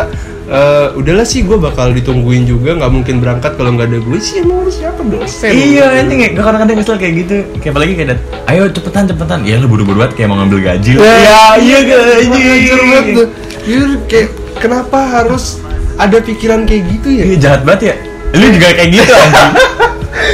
eh, 0.44 0.88
udahlah 0.92 1.24
sih 1.24 1.40
gue 1.40 1.56
bakal 1.56 1.90
ditungguin 1.90 2.44
juga 2.44 2.74
nggak 2.74 2.90
mungkin 2.90 3.14
berangkat 3.16 3.54
kalau 3.54 3.72
nggak 3.72 3.86
ada 3.86 3.98
gue 3.98 4.18
sih 4.18 4.34
emang 4.38 4.60
harus 4.60 4.76
siapa 4.76 5.00
dosen 5.02 5.50
Iya, 5.50 5.86
anjing 5.98 6.18
kayak 6.20 6.32
kadang-kadang 6.36 6.76
kesel 6.76 6.96
kayak 6.96 7.14
gitu. 7.18 7.36
Kayak 7.58 7.72
apalagi 7.72 7.92
kayak 7.94 8.08
dat, 8.10 8.20
ayo 8.46 8.62
cepetan 8.68 9.04
cepetan. 9.06 9.38
Ya 9.42 9.56
lu 9.56 9.66
buru-buru 9.66 9.96
banget 9.98 10.12
kayak 10.14 10.28
mau 10.28 10.38
ngambil 10.38 10.60
gaji. 10.62 10.90
Ya, 10.94 11.40
iya 11.56 11.78
gak 11.82 12.02
Hancur 12.26 12.80
banget 12.82 13.06
tuh. 13.14 13.28
Jujur 13.64 13.90
kayak 14.06 14.28
kenapa 14.56 14.98
harus 15.14 15.58
ada 15.96 16.20
pikiran 16.20 16.64
kayak 16.64 16.82
gitu 16.90 17.08
ya? 17.10 17.24
Iya 17.24 17.36
jahat 17.38 17.60
banget 17.62 17.82
ya. 17.82 17.94
Lu 18.34 18.46
juga 18.50 18.66
kayak 18.72 18.90
gitu 18.90 19.12
anjing. 19.12 19.52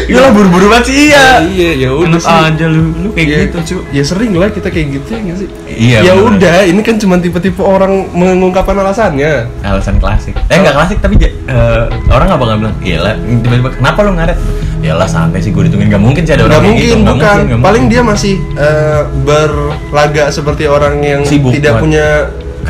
Iya 0.07 0.19
lah 0.25 0.31
buru-buru 0.31 0.67
banget 0.67 0.85
sih 0.89 0.97
iya. 1.09 1.41
iya, 1.41 1.71
ya 1.79 1.91
udah 1.91 2.19
sih. 2.19 2.29
aja 2.29 2.67
lu, 2.67 2.91
lu 2.93 3.09
kayak 3.13 3.27
Ya, 3.27 3.39
gitu 3.45 3.59
cu. 3.63 3.77
Ya 3.93 4.03
sering 4.03 4.33
lah 4.35 4.49
kita 4.49 4.67
kayak 4.67 4.87
gitu 4.93 5.09
ya 5.09 5.21
nggak 5.21 5.39
sih? 5.39 5.49
Iya, 5.71 5.99
Ya 6.03 6.13
bener. 6.13 6.27
udah, 6.37 6.57
ini 6.65 6.81
kan 6.81 6.97
cuma 6.97 7.17
tipe-tipe 7.17 7.61
orang 7.61 8.09
mengungkapkan 8.11 8.75
alasannya. 8.75 9.47
Alasan 9.63 9.97
klasik. 9.97 10.35
Eh 10.49 10.57
nggak 10.57 10.75
klasik 10.75 10.99
tapi 10.99 11.15
eh, 11.21 11.83
orang 12.09 12.27
nggak 12.27 12.41
bakal 12.41 12.57
bilang, 12.59 12.77
iya 12.81 12.99
lah 12.99 13.13
tiba-tiba 13.15 13.71
kenapa 13.73 13.99
lu 14.03 14.13
ngaret? 14.13 14.39
Ya 14.81 14.97
lah 14.97 15.07
santai 15.07 15.39
sih 15.39 15.51
gue 15.51 15.63
ditungguin. 15.63 15.89
Gak 15.89 16.01
mungkin 16.01 16.23
sih 16.25 16.33
ada 16.33 16.43
orang 16.43 16.51
Gak 16.51 16.57
kayak 16.59 16.71
mungkin, 16.73 16.89
gitu. 16.89 16.97
Nggak 16.99 17.15
bukan. 17.15 17.29
mungkin, 17.31 17.47
nggak 17.53 17.61
Paling 17.63 17.85
dia 17.87 18.03
masih 18.03 18.35
eh, 18.57 19.03
berlaga 19.23 20.25
seperti 20.31 20.65
orang 20.67 20.95
yang 20.99 21.21
Sibuk 21.23 21.53
tidak 21.53 21.77
banget. 21.77 21.85
punya 21.85 22.07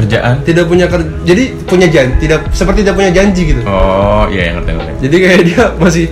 kerjaan. 0.00 0.34
tidak 0.42 0.64
punya 0.64 0.86
ker- 0.86 1.12
jadi 1.22 1.44
punya 1.62 1.86
janji 1.86 2.14
tidak 2.20 2.40
seperti 2.50 2.80
tidak 2.80 2.96
punya 2.96 3.10
janji 3.10 3.42
gitu. 3.48 3.60
Oh 3.62 4.24
iya 4.26 4.48
yang 4.48 4.54
ngerti 4.58 4.70
ngerti. 4.72 4.92
Jadi 5.00 5.16
kayak 5.18 5.40
dia 5.44 5.62
masih 5.76 6.06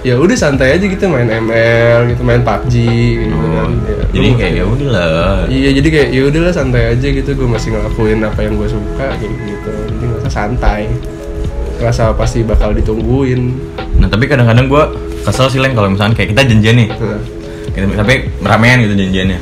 ya 0.00 0.16
udah 0.16 0.32
santai 0.34 0.72
aja 0.72 0.84
gitu 0.86 1.04
main 1.06 1.28
ML 1.28 2.08
gitu 2.08 2.22
main 2.22 2.40
PUBG 2.40 2.74
gitu 3.18 3.34
Oh, 3.34 3.52
kan. 3.52 3.70
Ya, 3.84 3.94
jadi 4.10 4.28
kayak 4.34 4.52
ya 4.54 4.64
udahlah. 4.64 5.36
Iya 5.46 5.70
jadi 5.76 5.88
kayak 5.90 6.08
ya 6.10 6.22
udahlah 6.26 6.52
santai 6.52 6.82
aja 6.90 7.08
gitu 7.10 7.30
gue 7.30 7.44
masih 7.46 7.68
ngelakuin 7.70 8.18
apa 8.22 8.40
yang 8.40 8.54
gue 8.54 8.64
suka 8.66 9.06
kayak 9.12 9.32
gitu 9.42 9.72
jadi 9.92 10.04
usah 10.18 10.32
santai 10.32 10.80
rasa 11.78 12.12
pasti 12.12 12.40
bakal 12.40 12.72
ditungguin 12.72 13.56
Nah 13.96 14.08
tapi 14.08 14.24
kadang-kadang 14.24 14.68
gue 14.68 14.82
kesel 15.22 15.48
sih 15.48 15.56
Len 15.56 15.72
kalau 15.72 15.88
misalnya 15.88 16.12
kayak 16.14 16.32
kita 16.32 16.42
janjian 16.46 16.76
nih. 16.76 16.88
nah, 16.90 17.20
Gitu, 17.70 17.86
tapi 17.94 18.14
ramean 18.40 18.82
gitu 18.82 18.94
janjiannya. 18.94 19.38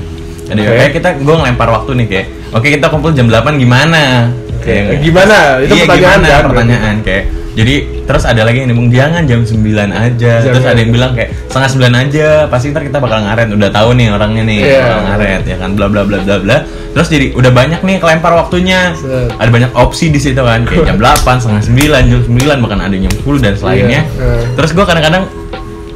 Ada 0.48 0.60
Oke. 0.60 0.72
kayak 0.74 0.92
kita 0.92 1.08
gue 1.18 1.34
ngelempar 1.36 1.68
waktu 1.70 1.90
nih 1.94 2.06
kayak, 2.06 2.26
oke 2.50 2.66
kita 2.66 2.86
kumpul 2.88 3.12
jam 3.12 3.26
8 3.26 3.56
gimana? 3.56 4.32
Kayak- 4.58 5.00
gimana? 5.00 5.36
Itu 5.60 5.72
iya, 5.72 5.84
pertanyaan 5.84 6.18
gimana? 6.18 6.28
kan? 6.30 6.42
pertanyaan 6.46 6.96
kayak 7.02 7.24
jadi 7.50 7.74
terus 8.06 8.22
ada 8.22 8.46
lagi 8.46 8.62
yang 8.62 8.70
ngomong 8.70 8.86
jangan 8.88 9.22
jam 9.26 9.42
9 9.42 9.66
aja 9.90 10.14
Jangan. 10.38 10.46
terus 10.46 10.62
ada 10.64 10.78
yang 10.78 10.92
bilang 10.94 11.10
kayak 11.10 11.34
setengah 11.50 11.70
9 11.90 11.94
aja 11.98 12.26
pasti 12.46 12.70
ntar 12.70 12.86
kita 12.86 13.02
bakal 13.02 13.18
ngaret 13.18 13.50
udah 13.50 13.70
tahu 13.72 13.88
nih 13.92 14.06
orangnya 14.08 14.42
nih 14.46 14.58
Iya. 14.62 14.78
bakal 14.78 15.00
ngaret 15.02 15.42
ya 15.42 15.56
kan 15.58 15.70
bla 15.74 15.86
bla 15.90 16.02
bla 16.06 16.18
bla 16.20 16.36
bla 16.38 16.56
terus 16.88 17.08
jadi 17.08 17.34
udah 17.34 17.50
banyak 17.50 17.80
nih 17.82 17.96
kelempar 17.98 18.30
waktunya 18.32 18.94
Set. 18.94 19.34
ada 19.34 19.50
banyak 19.50 19.70
opsi 19.74 20.06
di 20.08 20.22
situ 20.22 20.38
kan 20.38 20.62
kayak 20.62 20.86
jam 20.86 20.96
8 20.96 21.18
setengah 21.36 21.62
9 21.66 21.74
jam 22.06 22.20
9 22.22 22.62
bahkan 22.62 22.78
ada 22.80 22.94
jam 22.96 23.10
10 23.12 23.42
dan 23.42 23.52
selainnya 23.52 24.00
Iya. 24.06 24.54
terus 24.54 24.70
gua 24.70 24.86
kadang-kadang 24.86 25.26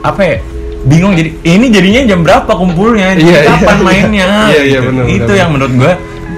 apa 0.03 0.21
ya 0.21 0.37
bingung 0.87 1.15
jadi 1.15 1.31
ini 1.47 1.67
jadinya 1.71 2.01
jam 2.07 2.21
berapa 2.27 2.53
kumpulnya? 2.53 3.15
Iya, 3.15 3.41
kapan 3.55 3.79
iya. 3.79 3.85
mainnya? 3.85 4.29
Iya, 4.51 4.61
iya, 4.63 4.79
Gitu. 4.81 4.89
bener, 4.91 5.05
itu 5.07 5.23
bener, 5.25 5.41
yang 5.41 5.51
menurut 5.55 5.73
gua 5.79 5.93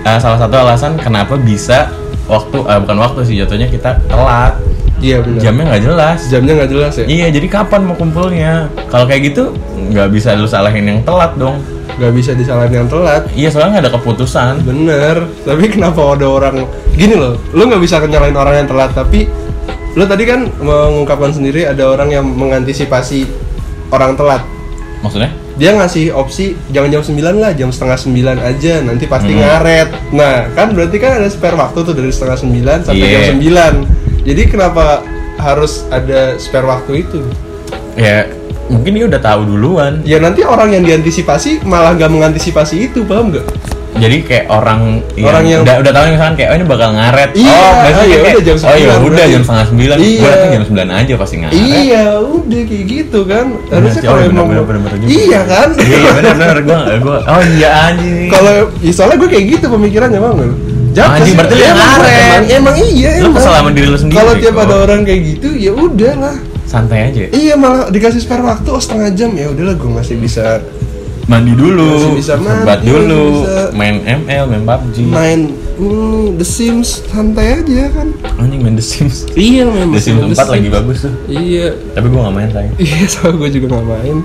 uh, 0.04 0.18
salah 0.20 0.38
satu 0.40 0.54
alasan 0.60 0.92
kenapa 1.00 1.34
bisa 1.40 1.88
waktu 2.28 2.56
uh, 2.64 2.78
bukan 2.84 2.98
waktu 3.00 3.20
sih 3.24 3.34
jatuhnya 3.40 3.68
kita 3.68 4.00
telat. 4.08 4.54
Iya 5.04 5.20
benar. 5.20 5.40
Jamnya 5.42 5.64
nggak 5.68 5.82
jelas. 5.84 6.18
Jamnya 6.32 6.52
nggak 6.62 6.70
jelas 6.70 6.92
ya? 6.96 7.04
Iya 7.04 7.26
jadi 7.34 7.46
kapan 7.50 7.80
mau 7.84 7.96
kumpulnya? 7.96 8.72
Kalau 8.88 9.04
kayak 9.04 9.34
gitu 9.34 9.52
nggak 9.92 10.08
bisa 10.12 10.32
lu 10.32 10.48
salahin 10.48 10.84
yang 10.86 11.00
telat 11.04 11.36
dong. 11.36 11.60
Nggak 12.00 12.12
bisa 12.16 12.30
disalahin 12.32 12.72
yang 12.84 12.88
telat. 12.88 13.28
Iya 13.36 13.48
soalnya 13.52 13.78
nggak 13.78 13.84
ada 13.84 13.92
keputusan. 14.00 14.52
Bener. 14.64 15.16
Tapi 15.44 15.64
kenapa 15.68 16.00
ada 16.16 16.26
orang 16.30 16.64
gini 16.94 17.14
loh 17.18 17.34
lu 17.52 17.66
nggak 17.66 17.82
bisa 17.82 17.98
nyalain 18.06 18.34
orang 18.38 18.64
yang 18.64 18.68
telat 18.70 18.90
tapi 18.94 19.26
lu 19.94 20.04
tadi 20.06 20.24
kan 20.26 20.46
mengungkapkan 20.62 21.30
sendiri 21.34 21.66
ada 21.66 21.86
orang 21.90 22.10
yang 22.10 22.26
mengantisipasi 22.26 23.26
orang 23.88 24.14
telat. 24.14 24.42
Maksudnya? 25.00 25.30
Dia 25.54 25.70
ngasih 25.72 26.10
opsi 26.10 26.58
jangan 26.68 26.90
jam 26.90 27.02
9 27.04 27.14
lah 27.36 27.52
jam 27.52 27.70
setengah 27.70 27.94
9 27.94 28.10
aja 28.36 28.74
nanti 28.80 29.04
pasti 29.04 29.30
Hmm. 29.30 29.40
ngaret. 29.40 29.88
Nah 30.10 30.50
kan 30.50 30.72
berarti 30.72 30.96
kan 30.98 31.18
ada 31.18 31.28
spare 31.28 31.54
waktu 31.54 31.78
tuh 31.80 31.94
dari 31.94 32.10
setengah 32.10 32.38
9 32.38 32.82
sampai 32.82 33.06
Iya. 33.06 33.18
jam 33.30 33.38
9 33.38 33.74
jadi 34.22 34.42
kenapa 34.46 35.04
harus 35.36 35.84
ada 35.88 36.34
spare 36.36 36.64
waktu 36.64 37.04
itu? 37.04 37.20
Ya 37.94 38.26
mungkin 38.66 38.96
dia 38.96 39.06
udah 39.06 39.20
tahu 39.20 39.46
duluan. 39.46 40.00
Ya 40.02 40.18
nanti 40.18 40.42
orang 40.42 40.72
yang 40.72 40.82
diantisipasi 40.82 41.62
malah 41.62 41.94
nggak 41.94 42.10
mengantisipasi 42.10 42.90
itu 42.90 43.04
paham 43.04 43.30
nggak 43.30 43.46
jadi 43.94 44.16
kayak 44.26 44.44
orang 44.50 44.80
yang, 45.14 45.26
Orang 45.30 45.44
yang- 45.46 45.62
udah 45.62 45.74
udah 45.78 45.92
tahu 45.94 46.04
misalkan 46.10 46.34
kayak 46.34 46.48
oh 46.50 46.56
ini 46.58 46.66
bakal 46.66 46.88
ngaret. 46.94 47.30
Iya, 47.34 47.54
oh 47.54 47.72
biasanya 47.78 48.02
oh, 48.02 48.04
ya 48.04 48.16
kayak, 48.18 48.34
udah 48.34 48.44
jam 48.44 48.56
oh 48.56 48.74
ya 48.74 48.94
9 48.98 49.08
udah 49.08 49.24
jam 49.30 49.42
setengah 49.46 49.66
sembilan. 49.70 49.96
Iya. 49.96 50.18
gue 50.18 50.30
datang 50.30 50.50
jam 50.50 50.64
sembilan 50.66 50.88
aja 50.90 51.12
pasti 51.14 51.34
ngaret. 51.38 51.54
Iya 51.54 52.04
udah 52.20 52.62
kayak 52.66 52.84
gitu 52.90 53.20
kan. 53.24 53.46
Harusnya 53.70 53.94
sih, 53.94 54.02
kalau 54.02 54.20
oh, 54.20 54.28
emang 54.28 54.46
bener, 54.50 54.64
bener, 54.66 54.80
bener 54.82 54.98
iya 55.06 55.40
kan? 55.46 55.68
Iya 55.78 55.96
iya, 55.96 56.10
benar 56.12 56.34
benar 56.34 56.56
gue 56.60 56.78
gue 57.04 57.18
oh 57.22 57.42
iya 57.54 57.68
anjing. 57.90 58.28
Kalau 58.30 58.54
ya, 58.82 58.92
soalnya 58.92 59.16
gue 59.22 59.28
kayak 59.30 59.44
gitu 59.58 59.66
pemikirannya 59.70 60.18
bang 60.18 60.36
Jangan 60.94 61.18
Anjing, 61.18 61.34
berarti 61.34 61.54
lu 61.58 61.62
yang 61.66 61.74
emang, 61.74 61.90
ngaret. 61.90 62.14
emang, 62.14 62.44
emang 62.54 62.74
iya 62.78 63.10
Lu 63.18 63.26
emang. 63.26 63.34
kesel 63.42 63.52
sama 63.58 63.70
diri 63.74 63.86
lu 63.90 63.98
sendiri, 63.98 64.18
kalau 64.22 64.32
tiap 64.38 64.54
kok. 64.54 64.62
ada 64.62 64.74
orang 64.86 65.00
kayak 65.02 65.20
gitu 65.26 65.48
ya 65.58 65.72
udah 65.74 66.12
lah. 66.22 66.36
Santai 66.64 66.98
aja. 67.10 67.22
Iya 67.34 67.54
malah 67.58 67.90
dikasih 67.90 68.22
spare 68.22 68.42
waktu 68.46 68.68
oh, 68.70 68.78
setengah 68.78 69.10
jam. 69.14 69.30
Ya 69.34 69.50
udahlah 69.50 69.74
gue 69.74 69.90
masih 69.90 70.16
bisa 70.22 70.62
mandi 71.24 71.52
dulu, 71.52 71.88
Masih 71.88 72.12
bisa 72.14 72.34
mandi, 72.36 72.60
sebat 72.60 72.78
dulu, 72.80 73.24
bisa. 73.40 73.62
main 73.72 73.96
ML, 73.98 74.44
main 74.46 74.62
PUBG. 74.62 74.96
main 75.06 75.40
hmm, 75.74 76.36
The 76.36 76.44
Sims 76.44 77.00
santai 77.06 77.58
aja 77.58 77.88
kan 77.90 78.08
Anjing 78.36 78.60
main 78.60 78.74
The 78.74 78.84
Sims. 78.84 79.24
iya 79.32 79.64
main 79.64 79.88
The 79.88 79.98
Sims 79.98 80.36
4 80.36 80.44
lagi 80.50 80.68
bagus 80.68 80.98
tuh. 81.02 81.14
iya 81.26 81.72
Tapi 81.92 82.06
gua 82.06 82.28
gak 82.28 82.34
main 82.34 82.48
sayang. 82.50 82.74
Iya, 82.82 83.00
sama 83.06 83.30
gue 83.38 83.48
juga 83.50 83.66
gak 83.74 83.86
main. 83.86 84.16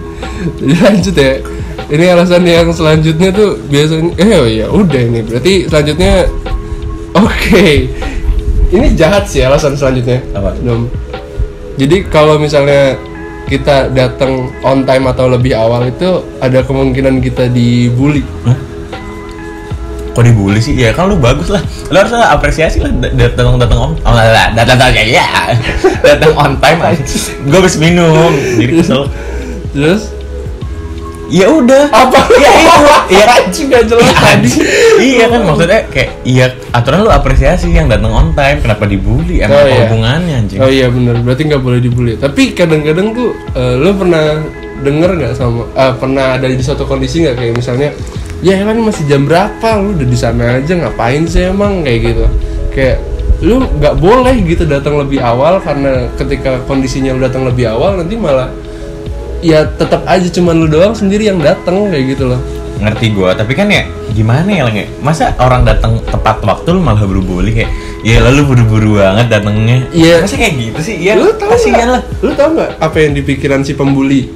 Jadi 0.58 0.74
lanjut 0.75 1.15
ya. 1.15 1.34
Ini 1.89 2.06
alasan 2.12 2.44
yang 2.44 2.70
selanjutnya 2.70 3.29
tuh 3.32 3.50
biasanya 3.65 4.13
eh 4.15 4.32
oh 4.36 4.46
iya 4.46 4.65
udah 4.68 5.01
ini. 5.01 5.20
Berarti 5.24 5.53
selanjutnya 5.65 6.13
oke. 7.12 7.68
Ini 8.70 8.88
jahat 8.94 9.25
sih 9.25 9.41
alasan 9.41 9.74
selanjutnya. 9.74 10.22
Apa? 10.32 10.53
Dom. 10.60 10.86
Jadi 11.75 12.06
kalau 12.06 12.38
misalnya 12.38 12.94
kita 13.50 13.89
datang 13.89 14.53
on 14.62 14.86
time 14.86 15.10
atau 15.10 15.25
lebih 15.25 15.58
awal 15.58 15.89
itu 15.89 16.22
ada 16.38 16.62
kemungkinan 16.62 17.18
kita 17.18 17.50
dibully. 17.50 18.22
Hah? 18.46 18.58
Kok 20.13 20.24
dibully 20.25 20.62
sih? 20.62 20.77
Ya 20.77 20.94
kan 20.94 21.10
lu 21.10 21.18
bagus 21.18 21.50
lah. 21.50 21.65
Lu 21.89 21.98
harus 21.98 22.13
apresiasi 22.13 22.86
lah 22.86 22.94
dat- 22.94 23.18
datang 23.18 23.58
datang 23.58 23.79
on 23.82 23.91
oh, 23.98 24.13
lah, 24.13 24.53
datang 24.53 24.77
datang 24.77 25.10
ya. 25.10 25.25
datang 26.08 26.34
on 26.38 26.53
time 26.62 26.79
aja. 26.86 27.03
Gua 27.50 27.65
habis 27.65 27.75
minum. 27.82 28.29
Jadi 28.62 28.74
kesel. 28.86 29.10
Terus 29.74 30.18
Ya 31.29 31.48
udah. 31.48 31.83
apa? 31.89 32.19
Ya 32.36 32.51
itu. 32.51 32.81
Iya 33.09 33.24
kan? 33.25 33.41
anjing 33.41 33.67
gak 33.69 33.86
jelas 33.89 34.13
tadi. 34.13 34.50
iya 35.01 35.25
kan 35.25 35.41
maksudnya 35.41 35.81
kayak 35.89 36.09
iya 36.21 36.45
aturan 36.69 37.01
lu 37.01 37.09
apresiasi 37.09 37.69
yang 37.69 37.89
datang 37.89 38.13
on 38.13 38.29
time 38.33 38.62
kenapa 38.62 38.86
dibully 38.86 39.41
emang 39.41 39.57
Oh, 39.57 39.65
iya. 39.65 39.89
hubungannya 39.89 40.33
anjing 40.38 40.59
Oh 40.62 40.69
iya 40.69 40.88
benar, 40.89 41.17
berarti 41.19 41.41
nggak 41.45 41.63
boleh 41.63 41.79
dibully. 41.81 42.13
Tapi 42.15 42.53
kadang-kadang 42.53 43.13
tuh, 43.13 43.33
eh, 43.53 43.74
lo 43.77 43.93
pernah 43.93 44.38
denger 44.79 45.09
nggak 45.17 45.33
sama, 45.33 45.65
eh, 45.74 45.93
pernah 45.98 46.38
ada 46.38 46.45
di 46.45 46.62
suatu 46.62 46.86
kondisi 46.86 47.25
nggak 47.25 47.36
kayak 47.36 47.53
misalnya, 47.57 47.89
ya 48.39 48.53
emang 48.55 48.86
masih 48.86 49.03
jam 49.05 49.25
berapa, 49.25 49.67
lu 49.81 49.98
udah 49.98 50.07
di 50.07 50.17
sana 50.19 50.62
aja 50.62 50.74
ngapain 50.77 51.25
sih 51.25 51.50
emang 51.50 51.81
kayak 51.81 52.00
gitu, 52.13 52.25
kayak 52.71 52.98
lu 53.39 53.63
nggak 53.63 53.95
boleh 53.98 54.36
gitu 54.43 54.67
datang 54.67 55.00
lebih 55.00 55.17
awal 55.17 55.57
karena 55.59 56.12
ketika 56.13 56.59
kondisinya 56.67 57.15
lu 57.15 57.24
datang 57.24 57.48
lebih 57.48 57.71
awal 57.71 57.95
nanti 57.95 58.13
malah 58.13 58.51
ya 59.41 59.63
tetap 59.65 60.03
aja 60.03 60.27
cuman 60.27 60.55
lu 60.58 60.67
doang 60.67 60.91
sendiri 60.91 61.25
yang 61.25 61.39
datang 61.39 61.88
kayak 61.88 62.13
gitu 62.13 62.27
loh. 62.27 62.41
ngerti 62.77 63.12
gua 63.12 63.31
tapi 63.34 63.51
kan 63.51 63.67
ya 63.67 63.84
gimana 64.10 64.48
ya 64.48 64.63
ya? 64.65 64.88
masa 65.00 65.36
orang 65.36 65.63
datang 65.63 66.00
tepat 66.01 66.39
waktu 66.39 66.72
lu 66.72 66.79
malah 66.79 67.03
buru-buru 67.03 67.43
kayak 67.46 67.67
ya 68.01 68.19
lalu 68.22 68.41
buru-buru 68.46 68.89
banget 68.98 69.27
datangnya 69.29 69.84
Iya. 69.91 70.24
masa 70.24 70.36
kayak 70.36 70.53
gitu 70.55 70.79
sih 70.81 70.96
ya 70.98 71.13
lu 71.13 71.27
tahu 71.34 71.51
kasihan 71.51 71.75
nggak? 71.75 71.88
lah 71.91 72.01
Lu 72.22 72.31
tahu 72.31 72.50
nggak 72.55 72.72
apa 72.79 72.98
yang 72.98 73.12
di 73.12 73.22
pikiran 73.22 73.62
si 73.62 73.74
pembuli? 73.74 74.31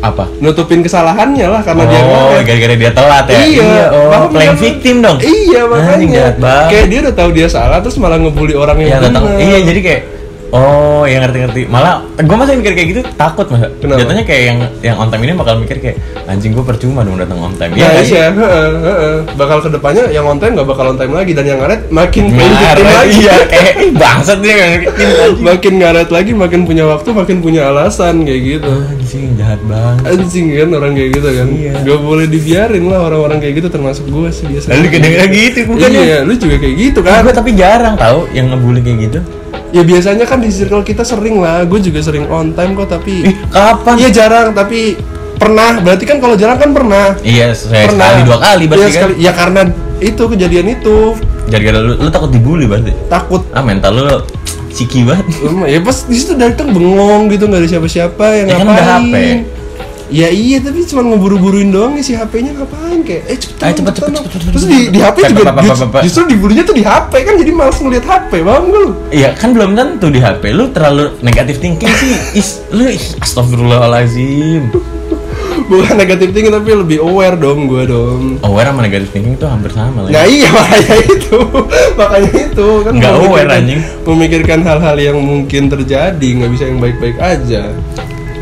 apa 0.00 0.26
Nutupin 0.36 0.82
kesalahannya 0.82 1.46
lah 1.46 1.62
karena 1.62 1.86
dia 1.86 2.00
oh 2.02 2.34
gara-gara 2.36 2.74
dia 2.74 2.90
telat 2.92 3.24
ya 3.24 3.38
Iya, 3.40 3.84
oh 3.88 4.06
paham 4.10 4.28
playing 4.28 4.50
kan? 4.50 4.60
victim 4.60 4.96
dong 5.00 5.16
Iya 5.18 5.60
makanya. 5.64 6.24
banget. 6.34 6.68
Kayak 6.68 6.86
dia 6.90 6.98
udah 7.00 7.14
tahu 7.14 7.30
dia 7.30 7.48
salah 7.48 7.78
terus 7.78 7.96
malah 7.96 8.18
ngebully 8.18 8.52
orang 8.52 8.76
yang 8.80 8.90
yang 8.90 9.02
datang 9.06 9.22
benar. 9.24 9.38
iya 9.40 9.58
jadi 9.62 9.80
kayak 9.80 10.00
oh 10.54 11.02
ya 11.02 11.18
ngerti-ngerti 11.18 11.66
malah 11.66 11.98
gue 12.14 12.36
masih 12.36 12.54
mikir 12.56 12.72
kayak 12.72 12.88
gitu 12.88 13.00
takut 13.14 13.46
masa 13.48 13.74
Kenapa? 13.74 13.98
jatuhnya 13.98 14.24
kayak 14.24 14.42
yang 14.44 14.58
yang 14.80 14.96
on 14.96 15.08
time 15.08 15.22
ini 15.22 15.34
bakal 15.34 15.58
mikir 15.58 15.76
kayak 15.76 15.96
anjing 16.24 16.54
gue 16.54 16.62
percuma 16.62 17.02
dong 17.02 17.18
datang 17.18 17.38
on 17.40 17.52
time 17.52 17.74
Ya, 17.74 17.90
nggak 17.90 18.04
sih? 18.04 18.14
iya, 18.14 18.30
bakal 19.34 19.58
ke 19.58 19.68
depannya 19.68 20.08
yang 20.08 20.24
on 20.24 20.38
time 20.38 20.54
nggak 20.54 20.64
bakal 20.64 20.86
on 20.86 20.96
time 20.96 21.10
lagi 21.10 21.32
dan 21.32 21.44
yang 21.44 21.58
ngaret 21.58 21.90
makin 21.90 22.24
Ngaret, 22.24 22.38
playing 22.38 22.54
victim 22.56 22.86
lagi. 22.86 23.18
iya 23.18 23.34
kayak 23.52 23.74
bangsat 23.94 24.38
dia 24.38 24.54
yang 24.54 24.72
makin 25.40 25.72
ngaret 25.76 26.08
lagi, 26.08 26.30
makin 26.32 26.60
punya 26.62 26.84
waktu, 26.86 27.08
makin 27.10 27.36
punya 27.40 27.62
alasan 27.66 28.22
kayak 28.22 28.40
gitu. 28.40 28.72
anjing 28.86 29.34
jahat 29.34 29.60
banget 29.60 30.02
Anjing 30.06 30.46
kan 30.50 30.68
orang 30.72 30.92
kayak 30.94 31.10
gitu 31.12 31.28
kan. 31.28 31.46
Iya. 31.50 31.72
Gak 31.82 32.00
boleh 32.00 32.26
dibiarin 32.26 32.84
lah 32.86 33.00
orang-orang 33.02 33.38
kayak 33.38 33.54
gitu 33.58 33.68
termasuk 33.68 34.06
gue 34.06 34.28
sih 34.30 34.46
biasanya. 34.46 34.72
lalu 34.72 34.88
kedengeran 34.88 35.28
gitu 35.30 35.58
bukannya 35.66 36.00
Iya, 36.00 36.18
lu 36.22 36.34
juga 36.36 36.56
kayak 36.56 36.74
gitu 36.78 36.98
kan. 37.00 37.20
gue 37.20 37.34
tapi 37.34 37.50
jarang 37.52 37.94
tahu 37.96 38.30
yang 38.30 38.46
ngebully 38.48 38.80
kayak 38.80 38.98
gitu 39.02 39.18
Ya 39.74 39.82
biasanya 39.82 40.22
kan 40.22 40.38
di 40.38 40.48
circle 40.48 40.86
kita 40.86 41.02
sering 41.02 41.42
lah. 41.42 41.66
Gue 41.66 41.82
juga 41.82 41.98
sering 41.98 42.30
on 42.30 42.54
time 42.54 42.72
kok 42.72 42.94
tapi 42.94 43.26
kapan 43.50 43.94
Iya 43.98 44.08
jarang 44.14 44.54
tapi 44.54 44.94
pernah. 45.34 45.82
Berarti 45.82 46.04
kan 46.06 46.22
kalau 46.22 46.38
jarang 46.38 46.56
kan 46.56 46.70
pernah. 46.70 47.18
iya 47.20 47.50
saya 47.50 47.90
sekali 47.90 48.22
dua 48.22 48.38
kali 48.38 48.64
Iya, 48.64 48.70
berarti 48.70 48.84
kan 48.86 48.94
sekali. 48.94 49.14
Ya 49.18 49.32
karena 49.34 49.60
itu 49.98 50.22
kejadian 50.22 50.66
itu 50.70 50.96
gara-gara 51.44 51.78
lu, 51.78 51.92
lu 51.98 52.08
takut 52.08 52.30
dibully 52.30 52.64
berarti 52.64 52.92
takut 53.06 53.44
ah 53.52 53.60
mental 53.60 53.92
lu 53.94 54.06
ciki 54.70 55.06
banget 55.06 55.26
ya 55.68 55.78
pas 55.80 55.96
di 56.02 56.16
situ 56.16 56.34
datang 56.34 56.72
bengong 56.72 57.30
gitu 57.30 57.46
nggak 57.46 57.62
ada 57.62 57.68
siapa-siapa 57.68 58.26
yang 58.42 58.46
Ya 58.48 58.56
kan 58.58 58.66
ngapain 58.66 58.88
HP. 58.90 59.14
Ya 60.08 60.28
iya 60.28 60.60
tapi 60.60 60.84
cuma 60.84 61.00
ngeburu-buruin 61.02 61.68
doang 61.68 61.96
nih 61.96 62.04
si 62.04 62.12
HP-nya 62.12 62.52
ngapain 62.54 63.00
kayak? 63.00 63.22
Eh 63.24 63.36
cepetan, 63.36 63.64
Ayo, 63.64 63.74
cepet, 63.80 63.92
cepet, 63.94 64.10
cepet, 64.12 64.30
cepet, 64.30 64.52
terus 64.52 64.66
di, 64.66 64.78
di 64.92 64.98
HP 65.00 65.16
juga 65.32 65.50
justru 66.00 66.22
dibulinya 66.28 66.62
tuh 66.62 66.76
di 66.76 66.84
HP 66.84 67.12
kan 67.24 67.34
jadi 67.34 67.50
males 67.50 67.78
ngeliat 67.78 68.04
HP 68.04 68.32
bang 68.40 68.64
lu 68.66 68.84
Iya 69.08 69.30
kan 69.32 69.56
belum 69.56 69.72
tentu 69.72 70.06
di 70.08 70.20
HP 70.20 70.42
lu 70.52 70.68
terlalu 70.70 71.16
negatif 71.20 71.56
thinking 71.58 71.88
sih. 71.88 72.12
Is 72.40 72.60
lu 72.68 72.84
astagfirullahalazim. 73.20 74.68
Bukan 75.64 75.96
negatif 75.96 76.36
tinggi 76.36 76.52
tapi 76.52 76.76
lebih 76.76 77.00
aware 77.00 77.40
dong 77.40 77.64
gue 77.64 77.88
dong. 77.88 78.36
Aware 78.44 78.68
sama 78.68 78.84
negatif 78.84 79.08
thinking 79.08 79.40
itu 79.40 79.46
hampir 79.48 79.72
sama 79.72 80.04
lah 80.04 80.10
Nah 80.12 80.24
iya 80.28 80.48
makanya 80.56 80.96
itu. 81.00 81.38
Makanya 81.96 82.32
itu 82.52 82.68
kan 82.84 82.92
Nggak 82.92 83.14
aware, 83.16 83.48
anjing. 83.48 83.80
memikirkan 84.04 84.60
hal-hal 84.60 84.96
yang 85.00 85.16
mungkin 85.16 85.72
terjadi 85.72 86.28
nggak 86.36 86.50
bisa 86.52 86.64
yang 86.68 86.78
baik-baik 86.84 87.16
aja 87.16 87.72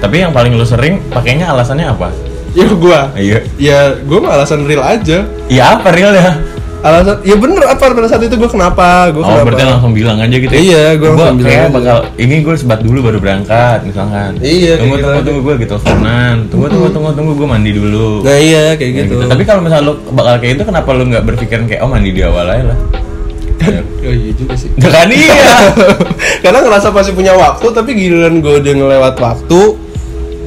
tapi 0.03 0.19
yang 0.19 0.35
paling 0.35 0.59
lu 0.59 0.67
sering 0.67 0.99
pakainya 1.15 1.55
alasannya 1.55 1.87
apa? 1.87 2.11
Ya 2.59 2.67
gua. 2.75 3.09
Iya. 3.15 3.39
Ya 3.57 3.79
gua 4.03 4.19
mah 4.19 4.33
alasan 4.35 4.67
real 4.67 4.83
aja. 4.83 5.23
Iya 5.47 5.79
apa 5.79 5.95
real 5.95 6.11
ya? 6.11 6.43
Alasan 6.83 7.23
ya 7.23 7.39
bener 7.39 7.63
apa 7.71 7.95
pada 7.95 8.11
saat 8.11 8.27
itu 8.27 8.35
gue 8.35 8.51
kenapa 8.51 9.07
gue 9.15 9.23
oh 9.23 9.31
kenapa? 9.31 9.55
berarti 9.55 9.65
langsung 9.71 9.95
bilang 9.95 10.19
aja 10.19 10.35
gitu 10.35 10.51
ya? 10.51 10.59
Iya, 10.59 10.85
gua 10.99 11.09
langsung 11.15 11.39
bilang 11.39 11.55
aja. 11.55 11.71
bakal 11.71 11.99
ini 12.19 12.35
gue 12.43 12.55
sebat 12.59 12.83
dulu 12.83 12.99
baru 13.07 13.19
berangkat 13.23 13.87
misalkan. 13.87 14.35
Iya, 14.43 14.83
tunggu 14.83 14.99
kayak 14.99 15.07
tunggu 15.07 15.15
gitu 15.15 15.27
tunggu 15.31 15.41
gue 15.47 15.55
gitu 15.63 15.75
teleponan. 15.79 16.37
Tunggu 16.51 16.67
tunggu 16.67 16.89
tunggu 16.91 17.11
tunggu 17.15 17.33
gue 17.39 17.47
mandi 17.47 17.71
dulu. 17.71 18.27
Nah 18.27 18.37
iya 18.37 18.65
kayak 18.75 18.91
Ya 18.93 18.99
gitu, 19.07 19.15
tapi 19.31 19.43
kalau 19.47 19.63
misalnya 19.63 19.87
lu 19.87 19.95
bakal 20.11 20.35
kayak 20.43 20.53
itu 20.59 20.65
kenapa 20.67 20.91
lu 20.91 21.05
nggak 21.07 21.25
berpikiran 21.25 21.65
kayak 21.71 21.81
oh 21.87 21.89
mandi 21.89 22.11
di 22.11 22.23
awal 22.27 22.51
aja 22.51 22.75
lah. 22.75 22.79
Ya. 23.63 23.79
oh 23.79 24.15
iya 24.19 24.33
juga 24.35 24.55
sih. 24.59 24.69
Kan 24.75 25.07
iya. 25.15 25.71
Karena 26.43 26.59
ngerasa 26.67 26.91
masih 26.91 27.15
punya 27.15 27.33
waktu 27.39 27.67
tapi 27.71 27.95
giliran 27.95 28.43
gue 28.43 28.59
udah 28.59 28.73
ngelewat 28.75 29.15
waktu 29.23 29.61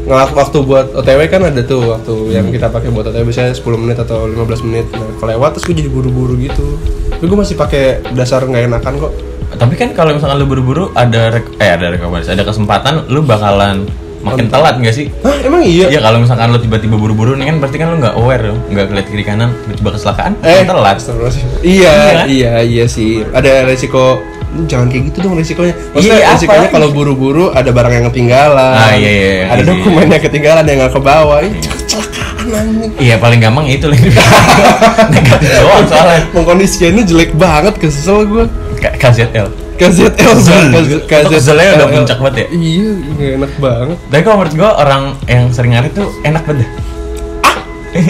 ngelak 0.05 0.31
waktu 0.31 0.57
buat 0.61 0.87
OTW 0.93 1.19
kan 1.25 1.41
ada 1.43 1.61
tuh 1.61 1.81
waktu 1.89 2.13
yang 2.31 2.45
kita 2.47 2.69
pakai 2.69 2.89
buat 2.89 3.05
OTW 3.05 3.23
biasanya 3.23 3.51
10 3.51 3.65
menit 3.75 3.97
atau 3.97 4.23
15 4.23 4.37
menit 4.63 4.85
nah 4.91 5.09
kelewat 5.15 5.49
terus 5.51 5.65
gue 5.65 5.75
jadi 5.75 5.89
buru-buru 5.89 6.37
gitu 6.37 6.77
tapi 7.09 7.25
gue 7.25 7.37
masih 7.37 7.55
pakai 7.55 7.83
dasar 8.11 8.41
nggak 8.41 8.69
enakan 8.69 8.93
kok 8.99 9.11
tapi 9.55 9.73
kan 9.73 9.89
kalau 9.91 10.11
misalkan 10.11 10.35
lu 10.35 10.45
buru-buru 10.45 10.93
ada 10.93 11.31
rek- 11.31 11.57
eh 11.57 11.71
ada 11.71 11.89
rekomendasi 11.89 12.31
ada 12.31 12.43
kesempatan 12.43 13.07
lu 13.07 13.21
bakalan 13.21 13.87
makin 14.21 14.45
telat 14.47 14.75
nggak 14.75 14.89
sih 14.91 15.05
Hah 15.21 15.37
emang 15.39 15.61
iya? 15.61 15.85
Iya 15.87 16.01
kalau 16.01 16.17
misalkan 16.17 16.49
lu 16.49 16.57
tiba-tiba 16.57 16.95
buru-buru 16.95 17.33
nih 17.33 17.45
kan 17.45 17.55
berarti 17.57 17.77
kan 17.77 17.87
lu 17.87 17.97
nggak 17.99 18.15
aware 18.15 18.43
dong, 18.43 18.57
nggak 18.67 18.85
ngeliat 18.87 19.05
kiri 19.05 19.21
kanan, 19.21 19.53
tiba-tiba 19.63 19.89
kecelakaan, 19.93 20.31
Eh, 20.41 20.65
telat. 20.65 20.97
Iya 20.97 21.13
Iya, 21.61 21.93
kan? 21.93 22.25
iya, 22.25 22.53
iya 22.59 22.85
sih. 22.85 23.21
Ada 23.23 23.61
resiko 23.63 24.17
jangan 24.65 24.87
kayak 24.87 25.03
gitu 25.07 25.17
dong 25.21 25.33
resikonya. 25.33 25.75
Maksudnya 25.91 26.17
Iya, 26.17 26.27
lagi? 26.33 26.69
kalau 26.69 26.87
buru-buru 26.89 27.45
ada 27.49 27.67
barang 27.67 27.93
yang 27.93 28.05
ketinggalan. 28.07 28.73
Ah, 28.73 28.91
iya, 28.91 29.11
iya, 29.11 29.29
iya. 29.33 29.45
Ada 29.49 29.55
Iya, 29.57 29.69
dokumen 29.69 30.05
yang 30.07 30.23
ketinggalan 30.23 30.63
yang 30.63 30.77
nggak 30.79 30.91
ke 30.91 31.01
bawah. 31.01 31.39
Itu 31.39 31.55
kecelakaan 31.69 32.45
anjing. 32.47 32.91
Iya 32.97 33.15
paling 33.17 33.39
gampang 33.39 33.65
itu 33.67 33.85
lagi 33.85 34.07
negatif 35.11 35.49
doang 35.53 35.85
soalnya. 35.85 36.21
Pengkondisiannya 36.31 37.03
jelek 37.03 37.31
banget, 37.33 37.73
kesel 37.75 38.23
gue. 38.23 38.45
KZL. 38.77 39.47
KZL 39.75 40.07
Kesel. 40.13 40.71
KZ- 41.03 41.03
Itu 41.19 41.29
keselnya 41.29 41.75
udah 41.75 41.87
puncak 41.89 42.17
banget 42.17 42.35
ya? 42.37 42.45
Iya, 42.49 42.87
nggak 43.09 43.31
enak 43.35 43.51
banget. 43.57 43.97
Tapi 44.05 44.21
kalau 44.21 44.35
menurut 44.37 44.53
gua 44.55 44.71
orang 44.77 45.01
yang 45.25 45.43
sering 45.49 45.75
ngarit 45.75 45.91
tuh 45.91 46.07
enak 46.21 46.43
banget. 46.45 46.69
Ah, 47.43 47.55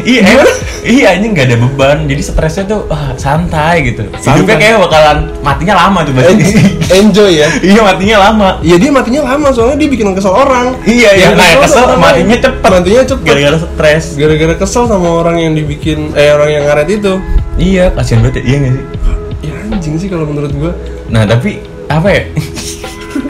iya, 0.03 0.21
enak. 0.27 0.49
Iya 0.85 1.17
anjing 1.17 1.33
nggak 1.33 1.47
ada 1.49 1.57
beban, 1.57 1.97
jadi 2.05 2.21
stresnya 2.21 2.63
tuh 2.65 2.79
wah, 2.85 3.11
santai 3.15 3.81
gitu. 3.83 4.05
Santai. 4.15 4.45
Hidupnya 4.45 4.57
kayak 4.57 4.77
bakalan 4.85 5.17
matinya 5.41 5.75
lama 5.75 5.99
tuh 6.01 6.13
berarti. 6.13 6.33
En- 6.37 6.77
Enjoy 7.09 7.31
ya. 7.35 7.49
iya 7.59 7.81
matinya 7.81 8.17
lama. 8.21 8.49
Iya 8.61 8.75
dia 8.77 8.89
matinya 8.89 9.21
lama 9.25 9.47
soalnya 9.49 9.77
dia 9.81 9.89
bikin 9.89 10.13
kesel 10.13 10.31
orang. 10.31 10.77
Iya, 10.85 11.09
iya. 11.13 11.27
Nah, 11.33 11.59
kesel 11.59 11.83
sama- 11.83 11.97
matinya 11.97 12.37
cepet. 12.37 12.69
Matinya 12.69 13.03
cepet. 13.03 13.25
Gara-gara 13.25 13.57
stres. 13.59 14.05
Gara-gara 14.13 14.53
kesel 14.55 14.83
sama 14.85 15.09
orang 15.11 15.35
yang 15.37 15.53
dibikin 15.53 16.13
eh 16.13 16.29
orang 16.29 16.49
yang 16.49 16.63
ngaret 16.63 16.87
itu. 16.89 17.13
Iya, 17.55 17.89
kasihan 17.91 18.21
banget 18.21 18.41
ya. 18.41 18.43
Iya 18.45 18.57
nggak 18.61 18.73
sih? 18.73 18.85
Ya 19.45 19.53
anjing 19.61 19.93
sih 19.97 20.09
kalau 20.09 20.25
menurut 20.25 20.49
gua. 20.53 20.73
Nah 21.05 21.21
tapi 21.23 21.61
apa 21.85 22.07
ya? 22.09 22.21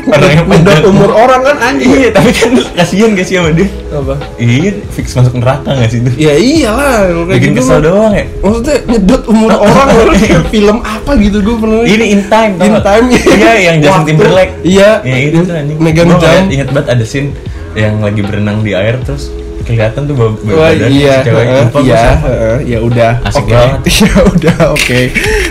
Orang 0.05 0.29
yang 0.29 0.45
Udah 0.45 0.61
panjang 0.61 0.85
umur 0.85 1.09
orang 1.17 1.41
kan 1.41 1.57
anjing. 1.65 1.89
Iya, 1.89 2.09
tapi 2.13 2.29
kan 2.29 2.51
kasihan 2.77 3.09
gak 3.17 3.25
sih 3.25 3.35
sama 3.41 3.49
dia? 3.57 3.67
Apa? 3.89 4.15
Iya, 4.37 4.71
fix 4.93 5.17
masuk 5.17 5.33
neraka 5.41 5.69
gak 5.73 5.89
sih 5.89 5.99
itu? 6.05 6.09
Ya 6.21 6.33
iyalah 6.37 7.09
kayak 7.09 7.25
Bikin 7.41 7.51
gitu. 7.57 7.61
kesel 7.65 7.79
doang 7.81 8.13
ya. 8.13 8.25
Maksudnya 8.45 8.75
nyedot 8.85 9.23
umur 9.25 9.51
orang 9.65 9.87
loh 9.97 10.15
film 10.53 10.77
apa 10.85 11.11
gitu 11.17 11.37
gue 11.41 11.55
pernah. 11.57 11.83
Ini 11.89 12.05
in 12.05 12.21
time 12.29 12.53
In 12.61 12.73
time, 12.85 13.05
Iya, 13.09 13.53
yang 13.57 13.77
Justin. 13.81 14.05
Timberlake. 14.13 14.53
Iya. 14.61 14.89
Ya 15.01 15.15
itu 15.17 15.39
anjing. 15.49 15.77
Megang 15.81 16.09
jam. 16.21 16.45
Ingat 16.53 16.69
banget 16.69 16.87
ada 16.93 17.05
scene 17.05 17.29
yang 17.73 17.99
lagi 17.99 18.21
berenang 18.23 18.63
di 18.63 18.71
air 18.71 18.95
terus 19.03 19.27
kelihatan 19.65 20.05
tuh 20.05 20.13
bau 20.15 20.31
bau 20.31 20.61
badan 20.61 20.93
iya, 20.93 21.25
si 21.25 21.27
cewek 21.27 21.43
heeh, 21.43 21.61
lupa 21.65 21.79
iya, 21.81 22.03
heeh, 22.21 22.57
ya 22.69 22.79
udah, 22.85 23.11
Asik 23.25 23.43
oke, 23.43 23.51
banget. 23.51 23.79
ya 23.97 24.19
udah, 24.21 24.57
oke. 24.77 24.99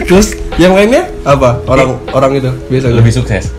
Terus 0.06 0.26
yang 0.54 0.72
lainnya 0.72 1.02
apa? 1.26 1.58
Orang 1.66 1.98
orang 2.14 2.32
itu 2.38 2.50
biasa 2.70 2.94
lebih 2.94 3.10
sukses 3.10 3.50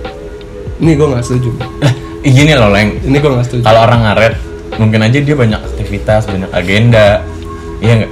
Ini 0.75 0.91
gue 0.93 1.07
nggak 1.07 1.23
setuju. 1.23 1.49
lah 1.55 1.93
gini 2.25 2.51
loh 2.51 2.69
leng 2.69 2.99
Ini 2.99 3.15
gue 3.15 3.31
nggak 3.31 3.45
setuju. 3.45 3.63
kalau 3.63 3.79
orang 3.83 4.01
ngaret 4.01 4.33
mungkin 4.75 4.99
aja 4.99 5.17
dia 5.17 5.35
banyak 5.35 5.61
aktivitas 5.61 6.25
banyak 6.25 6.51
agenda 6.51 7.23
iya 7.79 7.93
nggak 7.95 8.11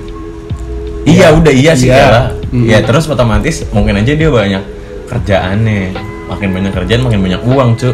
iya 1.03 1.27
udah 1.33 1.51
iya 1.51 1.73
sih 1.73 1.89
Iya. 1.89 1.99
ya 1.99 2.21
Mm. 2.53 2.69
ya 2.69 2.79
terus 2.79 3.09
otomatis 3.09 3.65
mungkin 3.69 3.97
aja 3.97 4.13
dia 4.13 4.29
banyak 4.29 4.61
kerjaannya 5.09 5.89
makin 6.29 6.49
banyak 6.53 6.71
kerjaan 6.71 7.01
makin 7.01 7.19
banyak 7.19 7.41
uang 7.43 7.73
cu 7.73 7.89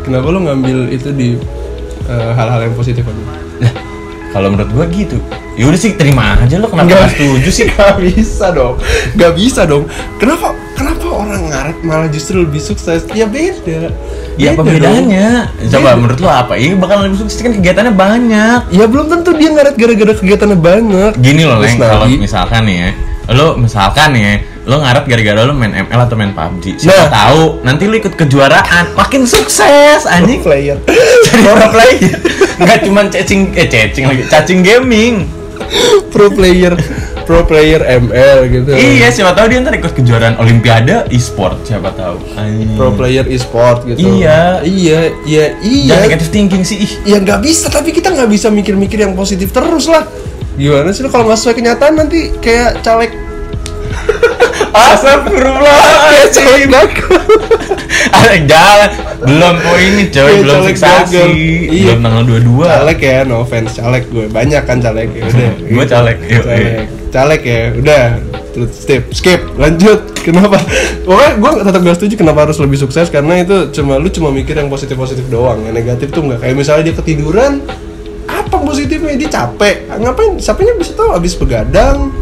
Kenapa 0.00 0.26
lo 0.26 0.42
ngambil 0.42 0.90
itu 0.90 1.08
di 1.10 1.38
eh, 2.04 2.30
hal-hal 2.34 2.60
yang 2.60 2.74
positif 2.74 3.06
aja? 3.06 3.70
Kalau 4.30 4.50
menurut 4.50 4.70
gua 4.70 4.84
gitu 4.86 5.16
ya 5.54 5.64
udah 5.64 5.76
sih 5.76 5.94
terima 5.94 6.34
aja 6.36 6.56
lo 6.56 6.66
kenapa 6.66 6.90
nggak 6.90 7.10
setuju 7.14 7.48
sih 7.48 7.64
Gak 7.78 7.96
bisa 7.96 8.50
dong, 8.50 8.74
gak 9.14 9.32
bisa 9.32 9.62
dong. 9.64 9.84
Kenapa 10.16 10.50
kenapa 10.80 11.06
orang 11.06 11.42
ngaret 11.44 11.78
malah 11.80 12.08
justru 12.08 12.40
lebih 12.40 12.58
sukses? 12.58 13.04
Ya 13.10 13.28
beda. 13.28 13.92
ya 14.34 14.54
apa 14.54 14.62
Beda 14.62 14.72
dong. 14.80 15.04
bedanya 15.04 15.28
coba 15.68 15.76
Beda. 15.84 15.98
menurut 15.98 16.18
lo 16.18 16.28
apa 16.30 16.52
iya 16.56 16.72
bakal 16.72 17.04
lebih 17.04 17.18
sukses 17.18 17.38
kan 17.38 17.52
kegiatannya 17.52 17.92
banyak 17.92 18.60
Ya 18.70 18.84
belum 18.86 19.06
tentu 19.06 19.30
dia 19.32 19.50
ngaret 19.50 19.74
gara-gara 19.74 20.12
kegiatannya 20.14 20.56
banyak. 20.56 21.12
gini 21.18 21.42
loh 21.44 21.60
Leng, 21.60 21.76
kalau 21.76 22.08
misalkan 22.08 22.64
nih 22.64 22.76
ya 22.78 22.90
lo 23.30 23.54
misalkan 23.54 24.08
nih 24.10 24.22
ya 24.22 24.34
lo 24.62 24.76
ngaret 24.78 25.04
gara-gara 25.04 25.40
lo 25.40 25.52
main 25.52 25.70
ML 25.78 26.00
atau 26.00 26.16
main 26.16 26.32
PUBG 26.32 26.80
siapa 26.80 26.96
Nah. 26.98 27.10
tahu 27.12 27.42
nanti 27.62 27.84
lo 27.84 27.94
ikut 27.94 28.14
kejuaraan 28.16 28.84
makin 28.92 29.22
sukses 29.24 30.02
anjing 30.04 30.40
player. 30.40 30.80
jadi 31.26 31.40
pro 31.46 31.68
player 31.68 32.16
nggak 32.56 32.78
cuman 32.82 33.06
cacing 33.06 33.52
eh 33.54 33.66
cacing 33.66 34.04
lagi 34.04 34.22
cacing 34.26 34.60
gaming 34.60 35.28
pro 36.08 36.26
player, 36.28 36.74
pro 37.30 37.46
player 37.46 37.78
ML 37.86 38.38
gitu. 38.50 38.74
iya 38.74 39.06
siapa 39.14 39.38
tahu 39.38 39.54
dia 39.54 39.62
ntar 39.62 39.78
ikut 39.78 39.94
kejuaraan 39.94 40.34
olimpiade 40.42 41.06
e-sport 41.14 41.62
siapa 41.62 41.94
tahu 41.94 42.18
Anjing. 42.34 42.74
Pro 42.74 42.90
player 42.90 43.22
e-sport 43.30 43.86
gitu. 43.86 44.02
Iya. 44.02 44.66
Iya, 44.66 45.14
iya, 45.22 45.44
iya. 45.62 45.94
jangan 45.94 46.10
negative 46.10 46.30
thinking 46.34 46.66
sih 46.66 46.82
ih 46.82 46.92
Ya 47.06 47.22
nggak 47.22 47.38
bisa, 47.38 47.70
tapi 47.70 47.94
kita 47.94 48.10
nggak 48.10 48.26
bisa 48.26 48.50
mikir-mikir 48.50 48.98
yang 48.98 49.14
positif 49.14 49.54
terus 49.54 49.86
lah. 49.86 50.02
Gimana 50.58 50.90
sih 50.90 51.06
lo 51.06 51.08
kalau 51.14 51.30
nggak 51.30 51.38
sesuai 51.38 51.54
kenyataan 51.54 51.94
nanti 52.02 52.34
kayak 52.42 52.82
caleg 52.82 53.14
Astagfirullah 54.90 55.78
kayak 56.10 56.28
caleg 56.34 56.62
gagal. 56.66 57.14
ada 58.18 58.34
jalan 58.42 58.90
belum 59.22 59.54
kok 59.60 59.78
ini 59.78 60.04
coy 60.10 60.34
belum 60.42 60.60
fiksasi. 60.66 61.22
Iya. 61.70 61.94
belum 61.94 61.98
tanggal 62.02 62.22
22 62.26 62.66
caleg 62.66 62.98
ya, 62.98 63.18
no 63.22 63.34
offense 63.46 63.70
caleg 63.78 64.02
gue 64.10 64.26
banyak 64.26 64.62
kan 64.66 64.82
caleg 64.82 65.08
ya 65.14 65.22
udah. 65.30 65.50
Gua 65.78 65.84
caleg, 65.86 66.16
caleg, 66.26 66.90
caleg 67.10 67.42
ya, 67.42 67.62
udah. 67.74 68.06
Terus 68.50 68.70
skip, 68.82 69.02
skip, 69.14 69.40
lanjut. 69.58 70.10
Kenapa? 70.26 70.58
Pokoknya 71.06 71.32
gue 71.38 71.50
tetap 71.64 71.80
gak 71.80 71.96
setuju 71.96 72.14
kenapa 72.20 72.44
harus 72.44 72.60
lebih 72.60 72.76
sukses 72.76 73.08
karena 73.08 73.40
itu 73.40 73.72
cuma 73.72 73.96
lu 73.96 74.12
cuma 74.12 74.28
mikir 74.28 74.52
yang 74.52 74.68
positif 74.68 75.00
positif 75.00 75.24
doang, 75.32 75.64
yang 75.64 75.72
negatif 75.72 76.12
tuh 76.12 76.20
nggak. 76.28 76.44
Kayak 76.44 76.56
misalnya 76.60 76.82
dia 76.92 76.94
ketiduran, 77.00 77.64
apa 78.28 78.56
positifnya 78.60 79.16
dia 79.16 79.30
capek? 79.32 79.88
Ngapain? 79.88 80.36
Siapanya 80.36 80.76
bisa 80.76 80.92
tahu 80.92 81.16
abis 81.16 81.32
begadang? 81.40 82.12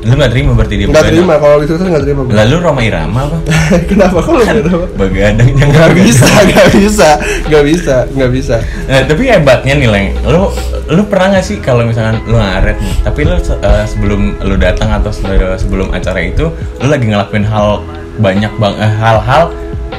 Lu 0.00 0.16
nggak 0.16 0.30
terima 0.30 0.52
berarti 0.52 0.74
dia 0.74 0.86
begadang? 0.86 1.12
terima 1.12 1.34
kalau 1.36 1.56
itu 1.60 1.72
kan 1.72 1.86
nggak 1.86 2.02
terima 2.02 2.22
lalu 2.26 2.54
Roma 2.58 2.80
Irama 2.80 3.20
apa 3.22 3.36
Kenapa 3.90 4.18
kalau 4.18 4.40
nggak 4.40 4.64
terima? 4.64 4.86
begadang 4.96 5.48
Nggak 5.50 5.68
begadang. 5.68 5.96
bisa, 6.00 6.28
nggak 6.42 6.68
bisa, 6.72 7.10
nggak 7.44 7.64
bisa, 7.64 7.96
nggak 8.08 8.30
bisa. 8.30 8.56
Nah, 8.86 9.00
tapi 9.04 9.22
hebatnya 9.26 9.74
nih 9.74 9.88
Leng, 9.88 10.08
lu 10.24 10.42
lu 10.88 11.02
pernah 11.04 11.26
nggak 11.30 11.44
sih 11.44 11.56
kalau 11.58 11.84
misalkan 11.84 12.16
lu 12.24 12.34
ngaret 12.34 12.76
nih, 12.76 12.94
tapi 13.02 13.20
lu 13.22 13.36
eh, 13.36 13.84
sebelum 13.84 14.20
lu 14.40 14.54
datang 14.56 14.88
atau 14.90 15.10
se- 15.10 15.28
sebelum 15.58 15.92
acara 15.92 16.20
itu, 16.22 16.48
lu 16.78 16.86
lagi 16.86 17.04
ngelakuin 17.06 17.44
hal 17.44 17.84
banyak 18.16 18.52
bang 18.52 18.74
eh, 18.76 18.92
hal-hal 18.96 19.52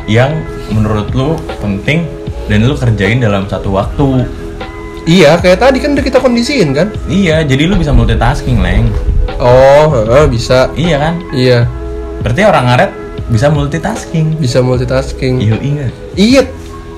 yang 0.05 0.33
menurut 0.67 1.07
lu 1.11 1.29
penting 1.57 2.09
dan 2.47 2.63
lu 2.63 2.73
kerjain 2.73 3.17
dalam 3.17 3.45
satu 3.45 3.69
waktu. 3.71 4.25
Iya, 5.03 5.37
kayak 5.37 5.57
tadi 5.59 5.77
kan 5.77 5.93
udah 5.93 6.03
kita 6.03 6.17
kondisiin 6.17 6.69
kan? 6.71 6.89
Iya, 7.05 7.41
jadi 7.41 7.65
lu 7.65 7.73
bisa 7.73 7.89
multitasking 7.89 8.57
Leng. 8.57 8.89
Oh, 9.37 9.85
heeh, 9.91 10.25
bisa. 10.27 10.69
Iya 10.71 10.97
kan? 10.99 11.13
Iya, 11.31 11.59
Berarti 12.21 12.41
orang 12.43 12.65
ngaret 12.65 12.91
bisa 13.27 13.47
multitasking. 13.47 14.37
bisa 14.37 14.59
multitasking. 14.59 15.39
Iya 15.39 15.55
ingat. 15.57 15.91
Iya. 16.13 16.43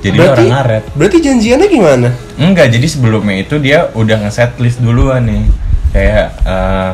Jadi 0.01 0.17
lu 0.17 0.23
orang 0.25 0.51
ngaret. 0.51 0.83
Berarti 0.93 1.17
janjiannya 1.17 1.67
gimana? 1.67 2.09
Enggak, 2.35 2.67
jadi 2.69 2.83
sebelumnya 2.85 3.39
itu 3.39 3.55
dia 3.57 3.87
udah 3.93 4.19
nge-set 4.19 4.59
list 4.59 4.83
duluan 4.83 5.23
nih. 5.23 5.47
Kayak 5.89 6.27
eh, 6.43 6.91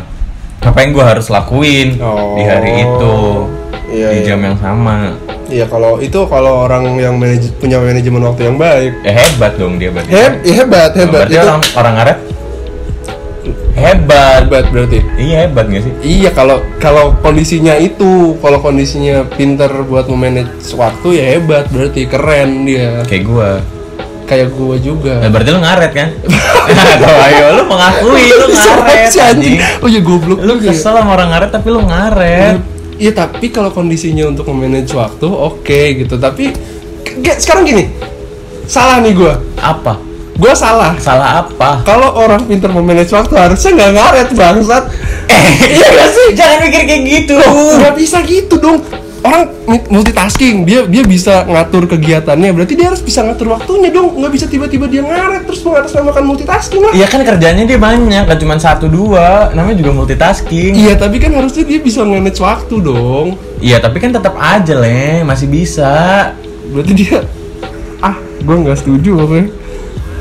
apa 0.59 0.77
yang 0.77 0.91
gue 0.91 1.01
harus 1.03 1.25
lakuin 1.27 1.97
di 2.35 2.43
hari 2.43 2.69
Oh. 2.69 2.83
itu 2.83 3.15
Iya, 3.89 4.07
di 4.13 4.19
iya. 4.21 4.27
jam 4.27 4.39
yang 4.43 4.57
sama. 4.61 5.17
Iya, 5.49 5.65
kalau 5.65 5.97
itu 5.97 6.19
kalau 6.29 6.69
orang 6.69 6.93
yang 6.95 7.17
manaj- 7.17 7.49
punya 7.57 7.81
manajemen 7.81 8.21
waktu 8.21 8.45
yang 8.45 8.61
baik. 8.61 8.93
Ya 9.01 9.11
hebat 9.17 9.57
dong 9.57 9.81
dia 9.81 9.89
berarti. 9.89 10.13
Heb, 10.13 10.33
ya 10.45 10.53
hebat, 10.61 10.91
hebat. 10.93 11.25
Berarti 11.25 11.33
Itu 11.33 11.41
orang 11.41 11.61
orang 11.73 11.93
ngaret 11.97 12.17
hebat. 13.79 14.39
hebat 14.45 14.65
berarti. 14.69 14.99
Iya 15.15 15.35
hebat 15.47 15.65
gak 15.71 15.83
sih? 15.87 15.93
Iya, 16.03 16.29
kalau 16.35 16.59
kalau 16.77 17.15
kondisinya 17.23 17.73
itu, 17.79 18.35
kalau 18.43 18.59
kondisinya 18.59 19.23
pinter 19.31 19.71
buat 19.87 20.05
memanage 20.11 20.51
waktu 20.75 21.07
ya 21.15 21.25
hebat, 21.39 21.71
berarti 21.71 22.05
keren 22.05 22.67
dia. 22.67 23.01
Kayak 23.07 23.23
gue. 23.25 23.51
Kayak 24.29 24.53
gua 24.53 24.77
juga. 24.77 25.25
Nah, 25.25 25.29
berarti 25.33 25.49
lu 25.49 25.57
ngaret 25.57 25.91
kan? 25.97 26.09
Tuh, 27.01 27.17
ayo 27.17 27.45
lu 27.57 27.63
mengakui 27.65 28.29
lu 28.29 28.47
ngaret 28.53 29.09
anjing. 29.17 29.57
Oh 29.81 29.89
ya 29.89 30.05
goblok 30.05 30.45
Lu 30.45 30.61
ya. 30.61 30.69
kesel 30.69 30.93
sama 30.93 31.17
orang 31.17 31.33
ngaret 31.33 31.49
tapi 31.49 31.67
lu 31.73 31.81
ngaret. 31.81 32.61
Iya 33.01 33.11
tapi 33.17 33.49
kalau 33.49 33.73
kondisinya 33.73 34.29
untuk 34.29 34.45
memanage 34.53 34.93
waktu 34.93 35.25
oke 35.25 35.81
gitu 36.03 36.19
tapi 36.21 36.51
sekarang 37.39 37.63
gini 37.63 37.87
salah 38.67 38.99
nih 38.99 39.15
gua 39.15 39.39
Apa? 39.55 39.95
Gua 40.39 40.53
salah. 40.55 40.95
Salah 40.97 41.45
apa? 41.45 41.83
kalau 41.83 42.15
orang 42.15 42.47
pinter 42.47 42.71
memanage 42.71 43.11
waktu 43.11 43.35
harusnya 43.35 43.71
nggak 43.75 43.91
ngaret 43.99 44.27
bangsat. 44.33 44.83
Eh, 45.27 45.45
iya 45.77 45.87
gak 45.91 46.09
sih? 46.15 46.27
Jangan 46.33 46.57
mikir 46.63 46.81
kayak 46.87 47.01
gitu. 47.03 47.35
nggak 47.77 47.93
bisa 47.99 48.17
gitu 48.23 48.55
dong. 48.57 48.79
Orang 49.19 49.51
multitasking 49.91 50.63
dia 50.63 50.87
dia 50.87 51.03
bisa 51.03 51.43
ngatur 51.43 51.91
kegiatannya. 51.91 52.55
Berarti 52.55 52.79
dia 52.79 52.87
harus 52.87 53.03
bisa 53.03 53.19
ngatur 53.19 53.51
waktunya 53.51 53.91
dong. 53.91 54.15
Nggak 54.15 54.31
bisa 54.31 54.45
tiba-tiba 54.47 54.87
dia 54.87 55.03
ngaret 55.03 55.43
terus 55.43 55.59
mengatasnamakan 55.59 56.23
multitasking 56.23 56.81
lah 56.87 56.93
Iya 56.95 57.07
kan 57.11 57.21
kerjanya 57.27 57.67
dia 57.67 57.75
banyak, 57.75 58.23
kan 58.23 58.37
cuma 58.39 58.55
satu 58.55 58.87
dua, 58.87 59.51
namanya 59.51 59.83
juga 59.83 59.91
multitasking. 59.91 60.71
iya 60.71 60.95
tapi 60.95 61.19
kan 61.19 61.35
harusnya 61.35 61.67
dia 61.67 61.83
bisa 61.83 62.07
manage 62.07 62.39
waktu 62.39 62.75
dong. 62.79 63.35
Iya, 63.59 63.83
tapi 63.83 63.99
kan 63.99 64.15
tetap 64.15 64.39
aja 64.39 64.71
leh, 64.79 65.19
masih 65.27 65.51
bisa. 65.51 66.31
berarti 66.69 66.93
dia 66.95 67.25
ah 67.99 68.13
gua 68.45 68.55
nggak 68.61 68.77
setuju 68.77 69.25
pokoknya 69.25 69.49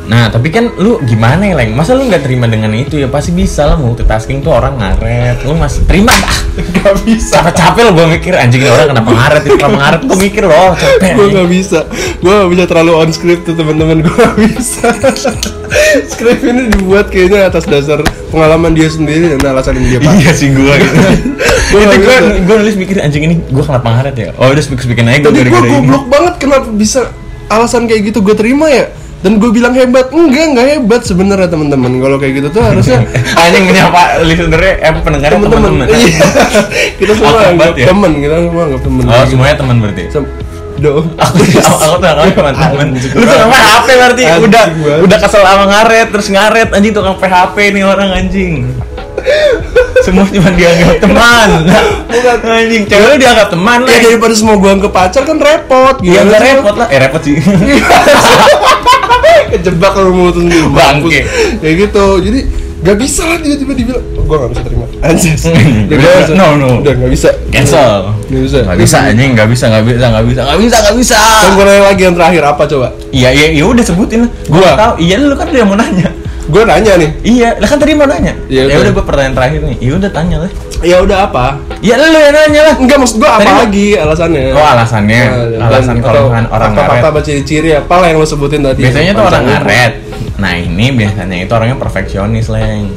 Nah, 0.09 0.33
tapi 0.33 0.49
kan 0.49 0.73
lu 0.81 0.99
gimana 1.05 1.45
ya, 1.45 1.55
Leng? 1.55 1.77
Masa 1.77 1.93
lu 1.93 2.09
nggak 2.09 2.25
terima 2.25 2.49
dengan 2.49 2.73
itu 2.73 2.97
ya? 2.97 3.13
Pasti 3.13 3.31
bisa 3.37 3.69
lah 3.69 3.77
multitasking 3.77 4.41
tuh 4.41 4.57
orang 4.57 4.81
ngaret. 4.81 5.45
Lu 5.45 5.53
masih 5.53 5.85
terima 5.85 6.11
dah. 6.17 6.49
nggak 6.59 6.97
bisa 7.07 7.39
Capek-capek 7.39 7.83
lo 7.87 7.91
gue 7.95 8.07
mikir 8.19 8.35
anjing 8.35 8.61
ini 8.67 8.71
orang 8.71 8.91
kenapa 8.91 9.11
ngaret, 9.15 9.43
ya? 9.47 9.51
kenapa 9.55 9.77
ngaret 9.79 10.01
gue 10.11 10.19
mikir 10.19 10.43
loh, 10.43 10.73
capek. 10.75 11.13
gue 11.15 11.27
nggak 11.31 11.49
bisa 11.55 11.81
gue 12.19 12.33
nggak 12.35 12.51
bisa 12.51 12.65
terlalu 12.67 12.93
on 12.99 13.11
script 13.15 13.43
tuh 13.47 13.55
teman-teman 13.55 14.03
gue 14.03 14.11
nggak 14.11 14.37
bisa 14.43 14.87
script 16.13 16.43
ini 16.43 16.63
dibuat 16.75 17.07
kayaknya 17.15 17.47
atas 17.47 17.63
dasar 17.63 18.03
pengalaman 18.35 18.75
dia 18.75 18.91
sendiri 18.91 19.39
dan 19.39 19.55
alasan 19.55 19.79
yang 19.79 19.87
dia 19.87 20.01
pakai 20.03 20.19
Iya 20.19 20.33
sih 20.35 20.49
gue 20.51 20.73
gitu. 20.83 20.97
Gua 21.71 21.81
Itu 21.85 21.97
gue 22.01 22.17
gue 22.49 22.57
nulis 22.65 22.77
mikir 22.81 22.97
anjing 23.05 23.23
ini 23.29 23.35
gue 23.45 23.65
kenapa 23.65 23.89
ngaret 23.95 24.17
ya? 24.17 24.29
Oh 24.41 24.51
udah 24.51 24.63
speak 24.65 24.83
speakin 24.83 25.07
aja 25.07 25.21
gue 25.23 25.31
gue 25.31 25.47
gara-gara 25.47 25.69
ini. 25.69 25.75
goblok 25.79 26.05
banget 26.11 26.35
kenapa 26.43 26.67
bisa 26.73 27.13
alasan 27.49 27.87
kayak 27.87 28.11
gitu 28.11 28.19
gue 28.25 28.35
terima 28.35 28.67
ya 28.73 28.91
dan 29.19 29.43
gue 29.43 29.51
bilang 29.51 29.75
hebat 29.75 30.15
enggak 30.15 30.45
enggak 30.55 30.67
hebat 30.79 31.03
sebenarnya 31.03 31.51
teman-teman. 31.51 31.99
Kalau 31.99 32.17
kayak 32.23 32.33
gitu 32.39 32.49
tuh 32.55 32.63
harusnya 32.63 33.03
Anjing 33.43 33.65
menyapa 33.67 34.23
listenernya, 34.23 34.73
eh 34.79 34.93
pendengarnya 35.03 35.39
teman-teman. 35.43 35.63
teman-teman. 35.75 35.89
iya. 35.91 36.27
Kita 37.03 37.13
semua 37.19 37.41
anggap 37.43 37.75
ya? 37.75 37.87
teman 37.91 38.11
kita 38.23 38.35
semua 38.47 38.63
anggap 38.71 38.83
teman. 38.87 39.03
Oh 39.11 39.25
semuanya 39.27 39.57
teman 39.59 39.77
berarti. 39.83 40.05
Sem- 40.15 40.31
do 40.79 41.03
aku 41.19 41.43
aku, 41.43 41.75
aku 41.75 41.95
tuh 41.99 42.07
nggak 42.07 42.35
teman. 42.39 42.55
Teman 42.55 42.89
lu 42.95 43.23
nggak 43.27 43.51
PHP 43.51 43.89
berarti? 43.99 44.23
Anjing 44.23 44.47
udah 44.47 44.65
udah 45.03 45.19
kesel 45.19 45.43
sama 45.43 45.65
ngaret 45.67 46.09
terus 46.15 46.29
ngaret. 46.31 46.69
Anjing 46.71 46.93
tukang 46.95 47.19
PHP 47.19 47.57
nih 47.75 47.83
orang 47.83 48.09
anjing. 48.15 48.53
Semua 50.07 50.23
cuma 50.31 50.51
dianggap 50.55 51.03
teman. 51.03 51.49
Bukan. 52.07 52.37
anjing 52.47 52.83
cewek 52.87 53.07
lu 53.11 53.17
dianggap 53.19 53.51
teman 53.51 53.83
lah. 53.83 53.91
ya 53.91 54.15
daripada 54.15 54.35
semua 54.39 54.55
gue 54.63 54.71
anggap 54.71 54.93
pacar 54.95 55.27
kan 55.27 55.43
repot. 55.43 55.97
Nggak 55.99 56.23
sih? 56.39 56.55
repot 56.55 56.75
lah, 56.79 56.87
eh 56.87 56.99
repot 57.03 57.23
sih. 57.27 57.35
kejebak 59.51 59.91
kalau 59.93 60.11
mau 60.13 60.29
mutusin 60.29 60.49
dia 60.53 60.65
Bangke. 60.69 61.21
kayak 61.61 61.75
gitu 61.89 62.07
jadi 62.21 62.41
gak 62.79 62.95
bisa 62.95 63.27
lah 63.27 63.39
tiba-tiba 63.43 63.73
dibilang 63.75 64.05
oh, 64.15 64.23
gue 64.23 64.37
gak 64.39 64.51
bisa 64.55 64.63
terima 64.63 64.87
anjir 65.03 65.35
no, 66.39 66.47
no. 66.55 66.69
udah 66.79 66.95
gak 66.95 67.11
bisa 67.11 67.29
Cancel. 67.51 68.15
gak 68.31 68.43
bisa 68.45 68.59
Gak 68.63 68.79
bisa 68.79 68.97
anjing, 69.03 69.31
gak 69.35 69.49
bisa, 69.51 69.65
gak 69.67 69.83
bisa, 69.83 70.07
gak 70.07 70.25
bisa, 70.29 70.41
gak 70.47 70.59
bisa, 70.61 70.77
gak 70.79 70.95
bisa. 70.95 71.17
kan 71.19 71.49
gue 71.59 71.65
nanya 71.67 71.83
lagi 71.91 72.03
yang 72.07 72.15
terakhir 72.15 72.43
apa 72.47 72.63
coba 72.69 72.89
Iya, 73.09 73.29
iya, 73.33 73.47
iya 73.57 73.65
udah 73.65 73.85
sebutin 73.85 74.29
lah. 74.29 74.31
Gua? 74.53 74.71
tahu. 74.77 74.95
Iya 75.01 75.15
lu 75.25 75.33
kan 75.33 75.49
udah 75.49 75.65
mau 75.65 75.77
nanya. 75.81 76.09
Gue 76.49 76.63
nanya 76.65 76.93
nih 76.95 77.11
Iya, 77.23 77.49
lah 77.55 77.67
kan 77.67 77.77
tadi 77.77 77.93
mau 77.93 78.05
nanya. 78.05 78.33
Ya 78.47 78.65
Ya 78.65 78.73
udah. 78.73 78.81
udah 78.81 78.93
gue 78.93 79.05
pertanyaan 79.05 79.35
terakhir 79.35 79.61
nih. 79.63 79.77
Ya 79.79 79.93
udah 79.95 80.11
tanya 80.11 80.37
lah. 80.39 80.51
ya 80.81 80.97
udah 80.99 81.19
apa 81.25 81.47
Ya 81.81 81.95
lu 81.95 82.07
yang 82.09 82.31
nanya 82.33 82.61
lah. 82.65 82.75
enggak 82.77 82.97
maksud 82.97 83.17
gue 83.17 83.27
apa 83.27 83.43
Tadi- 83.43 83.59
lagi 83.61 83.89
alasannya 83.95 84.43
Oh 84.53 84.63
alasannya, 84.65 85.21
Nah, 85.21 85.37
dan- 85.45 85.63
alasan 85.69 85.97
kalau 85.99 86.23
orang 86.29 86.45
fakta-fakta 86.47 86.83
ngaret. 86.97 87.11
apa 87.11 87.21
ciri-ciri 87.21 87.71
apa 87.73 87.95
lah 87.95 88.07
yang 88.07 88.17
lo 88.17 88.25
sebutin 88.25 88.61
tadi 88.61 88.81
Biasanya 88.81 89.13
tuh 89.13 89.25
orang 89.25 89.45
ngaret. 89.45 89.93
Nah 90.37 90.53
ini 90.55 90.87
biasanya 90.93 91.37
itu 91.41 91.53
orangnya 91.53 91.77
perfeksionis 91.77 92.47
leng. 92.49 92.95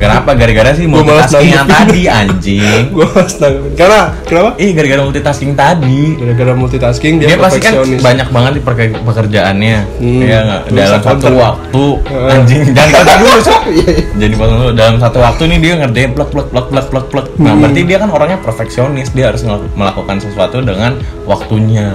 Kenapa? 0.00 0.30
Gara-gara 0.32 0.70
sih 0.72 0.84
Gua 0.84 1.04
malas 1.04 1.28
multitasking 1.28 1.52
yang 1.52 1.68
tadi 1.68 2.00
anjing. 2.08 2.82
gue 2.90 3.04
harus 3.06 3.34
nanggepin 3.36 3.72
karena 3.76 4.00
kenapa 4.24 4.50
Ih 4.56 4.70
gara-gara 4.72 5.02
multitasking 5.02 5.52
tadi. 5.52 6.00
gara-gara 6.16 6.52
multitasking 6.54 7.14
dia, 7.16 7.26
Dia, 7.26 7.36
pasti 7.36 7.60
kan 7.60 7.72
banyak 7.78 8.28
banget 8.28 8.52
di 8.56 8.62
pekerjaannya. 8.96 9.78
Hmm, 10.00 10.20
Iya 10.20 10.38
nggak? 10.40 10.60
lu 10.64 10.74
Dalam 10.74 10.98
satu 10.98 11.06
counter. 11.06 11.32
waktu 11.36 11.84
Heeh. 12.02 12.32
anjing 12.32 12.60
jangan 12.70 12.90
kata 12.96 13.12
dulu 13.14 13.36
Cok. 13.40 13.60
Iya, 13.70 13.84
iya. 13.86 14.04
Jadi 14.18 14.34
dulu 14.34 14.68
dalam 14.72 14.96
satu 14.96 15.18
waktu 15.20 15.42
nih 15.46 15.58
dia 15.60 15.72
ngerjain 15.78 16.10
plek 16.10 16.28
plek 16.28 16.48
plek 16.48 16.66
plek 16.66 16.86
plek 16.88 17.06
plek. 17.06 17.26
Nah 17.36 17.50
Hmm. 17.50 17.60
berarti 17.60 17.80
dia 17.84 17.98
kan 17.98 18.08
orangnya 18.08 18.38
perfeksionis. 18.38 19.08
Dia 19.10 19.28
harus 19.28 19.44
melakukan 19.70 20.16
sesuatu 20.18 20.58
dengan 20.58 20.96
waktunya. 21.24 21.92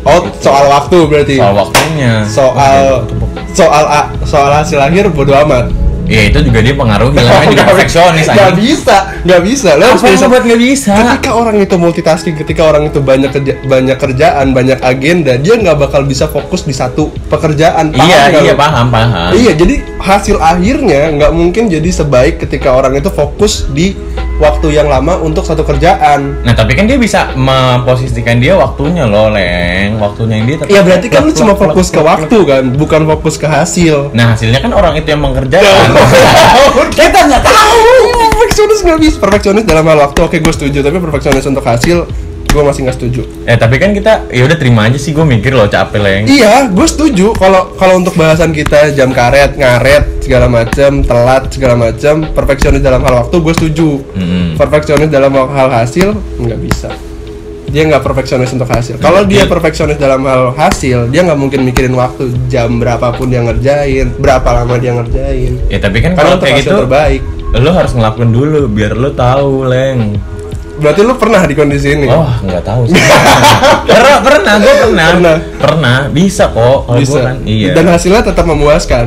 oh 0.00 0.20
soal 0.36 0.68
waktu 0.68 0.96
berarti 1.04 1.34
Soal 1.36 1.54
waktunya. 1.54 2.12
soal 2.24 3.04
soal 3.50 3.84
soal 4.22 4.50
hasil 4.54 4.76
akhir 4.76 5.08
bodo 5.08 5.32
amat 5.38 5.68
Ya 6.08 6.24
itu 6.24 6.40
juga 6.40 6.64
dia 6.64 6.72
pengaruhi 6.72 7.20
namanya 7.20 7.52
juga 7.52 7.64
perfeksionis 7.70 8.26
Gak 8.32 8.56
bisa, 8.56 8.96
gak 9.28 9.40
bisa. 9.44 9.70
Lo 9.76 9.92
harus 9.92 10.00
bisa. 10.00 10.24
buat 10.24 10.42
nggak 10.48 10.60
bisa? 10.60 10.92
Ketika 10.96 11.30
orang 11.36 11.56
itu 11.60 11.74
multitasking, 11.76 12.34
ketika 12.40 12.62
orang 12.64 12.88
itu 12.88 12.98
banyak 13.04 13.28
kerja, 13.28 13.52
banyak 13.68 13.96
kerjaan, 14.00 14.46
banyak 14.56 14.80
agenda, 14.80 15.36
dia 15.36 15.54
nggak 15.60 15.76
bakal 15.76 16.08
bisa 16.08 16.24
fokus 16.32 16.64
di 16.64 16.72
satu 16.72 17.12
pekerjaan. 17.28 17.92
Paham 17.92 18.08
Iya 18.08 18.20
iya 18.40 18.52
lo? 18.56 18.58
paham 18.58 18.86
paham. 18.88 19.30
Iya, 19.36 19.52
jadi 19.52 19.74
hasil 20.00 20.36
akhirnya 20.40 21.12
nggak 21.12 21.32
mungkin 21.36 21.68
jadi 21.68 21.90
sebaik 21.92 22.40
ketika 22.40 22.72
orang 22.72 22.96
itu 22.96 23.12
fokus 23.12 23.68
di 23.68 23.92
waktu 24.38 24.74
yang 24.74 24.86
lama 24.86 25.18
untuk 25.18 25.42
satu 25.42 25.66
kerjaan. 25.66 26.42
Nah 26.46 26.54
tapi 26.54 26.78
kan 26.78 26.86
dia 26.86 26.96
bisa 26.96 27.34
memposisikan 27.34 28.38
dia 28.38 28.54
waktunya 28.54 29.04
loh 29.04 29.34
leng, 29.34 29.98
waktunya 29.98 30.40
yang 30.40 30.46
dia 30.46 30.56
tetap. 30.62 30.70
Ya 30.70 30.80
berarti 30.86 31.06
kan 31.10 31.26
lu 31.26 31.32
cuma 31.34 31.54
fokus 31.58 31.90
ke 31.90 32.00
waktu 32.00 32.38
kan, 32.46 32.64
bukan 32.78 33.02
fokus 33.18 33.34
ke 33.36 33.46
hasil. 33.50 34.14
Nah 34.14 34.38
hasilnya 34.38 34.62
kan 34.62 34.72
orang 34.72 34.94
itu 34.96 35.10
yang 35.10 35.22
mengerjakan. 35.22 35.90
Kita 36.98 37.18
nggak 37.26 37.42
tahu. 37.42 37.82
Perfeksionis 38.38 38.80
nggak 38.86 38.98
bisa. 39.02 39.16
Perfeksionis 39.18 39.64
dalam 39.66 39.84
hal 39.90 39.98
waktu, 39.98 40.18
oke 40.22 40.36
gue 40.38 40.54
setuju. 40.54 40.78
Tapi 40.86 40.96
perfeksionis 41.02 41.44
untuk 41.50 41.66
hasil, 41.66 42.06
gue 42.48 42.62
masih 42.64 42.80
nggak 42.84 42.96
setuju. 42.96 43.22
eh 43.44 43.54
tapi 43.54 43.76
kan 43.76 43.92
kita 43.92 44.28
ya 44.28 44.44
udah 44.44 44.56
terima 44.56 44.88
aja 44.88 44.96
sih 44.96 45.12
gue 45.12 45.22
mikir 45.22 45.52
loh 45.52 45.68
capek 45.68 46.00
leng. 46.00 46.24
Iya, 46.24 46.68
gue 46.68 46.86
setuju. 46.86 47.36
Kalau 47.36 47.76
kalau 47.76 48.00
untuk 48.00 48.12
bahasan 48.12 48.50
kita 48.50 48.92
jam 48.92 49.12
karet, 49.12 49.54
ngaret, 49.54 50.24
segala 50.24 50.48
macam, 50.48 51.00
telat 51.00 51.42
segala 51.48 51.74
macam, 51.76 52.24
perfeksionis 52.32 52.80
dalam 52.80 53.00
hal 53.00 53.24
waktu, 53.24 53.36
gue 53.38 53.54
setuju. 53.54 53.88
Mm-mm. 54.12 54.56
Perfeksionis 54.56 55.08
dalam 55.08 55.32
hal 55.32 55.68
hasil, 55.68 56.12
nggak 56.38 56.60
bisa. 56.60 56.90
Dia 57.68 57.84
nggak 57.84 58.00
perfeksionis 58.00 58.48
untuk 58.48 58.64
hasil. 58.64 58.96
Kalau 58.96 59.28
dia 59.28 59.44
Iya. 59.44 59.52
perfeksionis 59.52 60.00
dalam 60.00 60.24
hal 60.24 60.56
hasil, 60.56 61.12
dia 61.12 61.20
nggak 61.20 61.36
mungkin 61.36 61.68
mikirin 61.68 61.92
waktu 61.92 62.32
jam 62.48 62.80
berapapun 62.80 63.28
dia 63.28 63.44
ngerjain, 63.44 64.16
berapa 64.16 64.48
lama 64.56 64.80
dia 64.80 64.96
ngerjain. 64.96 65.52
Ya 65.68 65.76
tapi 65.76 66.00
kan 66.00 66.16
kalau 66.16 66.40
kayak 66.40 66.64
gitu 66.64 66.72
terbaik. 66.80 67.20
lo 67.48 67.72
harus 67.72 67.92
ngelakuin 67.92 68.28
dulu 68.28 68.68
biar 68.68 68.92
lo 68.92 69.12
tahu 69.12 69.68
leng. 69.68 70.16
Berarti 70.78 71.00
lu 71.02 71.14
pernah 71.14 71.42
di 71.42 71.54
kondisi 71.54 71.90
ini? 71.90 72.06
Oh 72.06 72.30
nggak 72.40 72.62
tahu 72.62 72.86
sih. 72.86 72.94
pernah 73.90 74.16
pernah 74.22 74.54
gue 74.56 74.74
pernah. 74.78 75.06
Pernah. 75.10 75.36
Pernah 75.58 75.96
bisa 76.08 76.44
kok. 76.48 76.86
Kalau 76.86 76.94
gua 76.94 76.96
bisa. 76.96 77.20
kan, 77.20 77.36
iya. 77.44 77.72
Dan 77.72 77.84
hasilnya 77.86 78.22
tetap 78.24 78.44
memuaskan. 78.44 79.06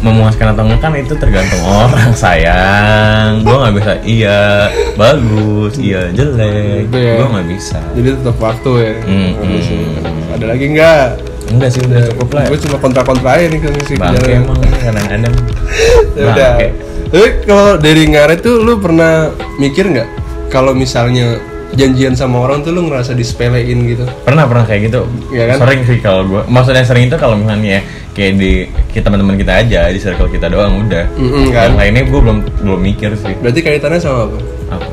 memuaskan 0.00 0.56
atau 0.56 0.64
enggak 0.64 0.80
kan 0.80 0.96
itu 0.96 1.12
tergantung 1.12 1.60
orang 1.60 2.16
sayang 2.16 3.44
gue 3.44 3.52
nggak 3.52 3.74
bisa 3.76 3.92
iya 4.00 4.72
bagus 4.96 5.76
iya 5.76 6.08
jelek 6.08 6.88
ya. 6.88 7.20
gue 7.20 7.28
nggak 7.28 7.44
bisa 7.44 7.76
Jadi 7.92 8.08
tetap 8.16 8.36
waktu 8.40 8.70
ya. 8.80 8.92
Hmm, 9.04 9.30
Kondisi. 9.36 9.76
hmm. 9.76 10.32
Ada 10.32 10.44
lagi 10.48 10.66
nggak? 10.72 11.04
enggak 11.52 11.68
sih 11.68 11.80
udah 11.84 12.00
cukup 12.08 12.28
lah 12.32 12.42
Gue 12.48 12.58
cuma 12.64 12.76
kontra-kontra 12.80 13.30
aja 13.36 13.44
nih 13.44 13.60
kondisi 13.60 13.92
bangke 13.94 14.16
kejadian. 14.24 14.40
emang 14.40 14.58
kadang-kadang 14.80 15.34
Ya 16.16 16.24
udah. 16.24 16.52
Bangke. 16.56 16.68
Tapi 17.12 17.28
kalau 17.44 17.68
dari 17.76 18.02
ngaret 18.08 18.38
tuh 18.40 18.56
lu 18.56 18.72
pernah 18.80 19.12
mikir 19.60 19.84
nggak 19.84 20.08
kalau 20.50 20.72
misalnya 20.72 21.38
janjian 21.70 22.12
sama 22.12 22.42
orang 22.42 22.60
tuh 22.60 22.70
lu 22.70 22.84
ngerasa 22.84 23.14
disepelein 23.14 23.86
gitu? 23.86 24.02
pernah 24.20 24.42
pernah 24.44 24.64
kayak 24.64 24.90
gitu 24.90 25.06
Iya 25.30 25.44
kan? 25.48 25.56
sering 25.60 25.80
sih 25.84 25.98
kalau 25.98 26.22
gue 26.24 26.42
maksudnya 26.44 26.82
sering 26.82 27.06
itu 27.06 27.14
kalau 27.14 27.34
misalnya 27.34 27.78
ya, 27.78 27.80
kayak 28.10 28.32
di 28.34 28.52
kita 28.90 29.06
teman-teman 29.06 29.38
kita 29.38 29.52
aja 29.56 29.80
di 29.86 29.96
circle 29.96 30.26
kita 30.26 30.46
doang 30.46 30.82
udah 30.82 31.06
Mm-mm, 31.12 31.48
kan? 31.48 31.70
yang 31.70 31.76
lainnya 31.76 32.02
gue 32.04 32.20
belum 32.20 32.38
belum 32.60 32.80
mikir 32.80 33.14
sih 33.16 33.34
Berarti 33.36 33.60
kaitannya 33.60 33.98
sama 33.98 34.26
apa? 34.26 34.38
apa 34.72 34.86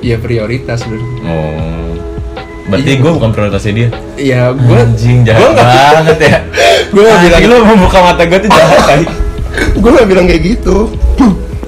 Ya 0.00 0.16
prioritas 0.16 0.80
berarti. 0.80 1.06
oh 1.24 1.90
berarti 2.64 2.88
Iya. 2.88 2.96
gue 2.96 3.10
bukan 3.12 3.30
prioritasnya 3.30 3.72
dia 3.74 3.88
Ya 4.16 4.42
gue 4.50 4.76
anjing 4.78 5.18
jahat 5.20 5.50
banget 5.52 6.18
ya 6.22 6.38
Gua 6.94 7.02
nggak 7.02 7.20
bilang- 7.20 7.42
lu 7.44 7.56
membuka 7.66 7.98
mata 8.00 8.22
gue 8.22 8.38
tuh 8.38 8.50
jahat 8.50 8.80
kali 8.88 9.06
gue 9.54 9.90
gak 9.92 10.08
bilang 10.08 10.26
kayak 10.26 10.42
gitu. 10.44 10.90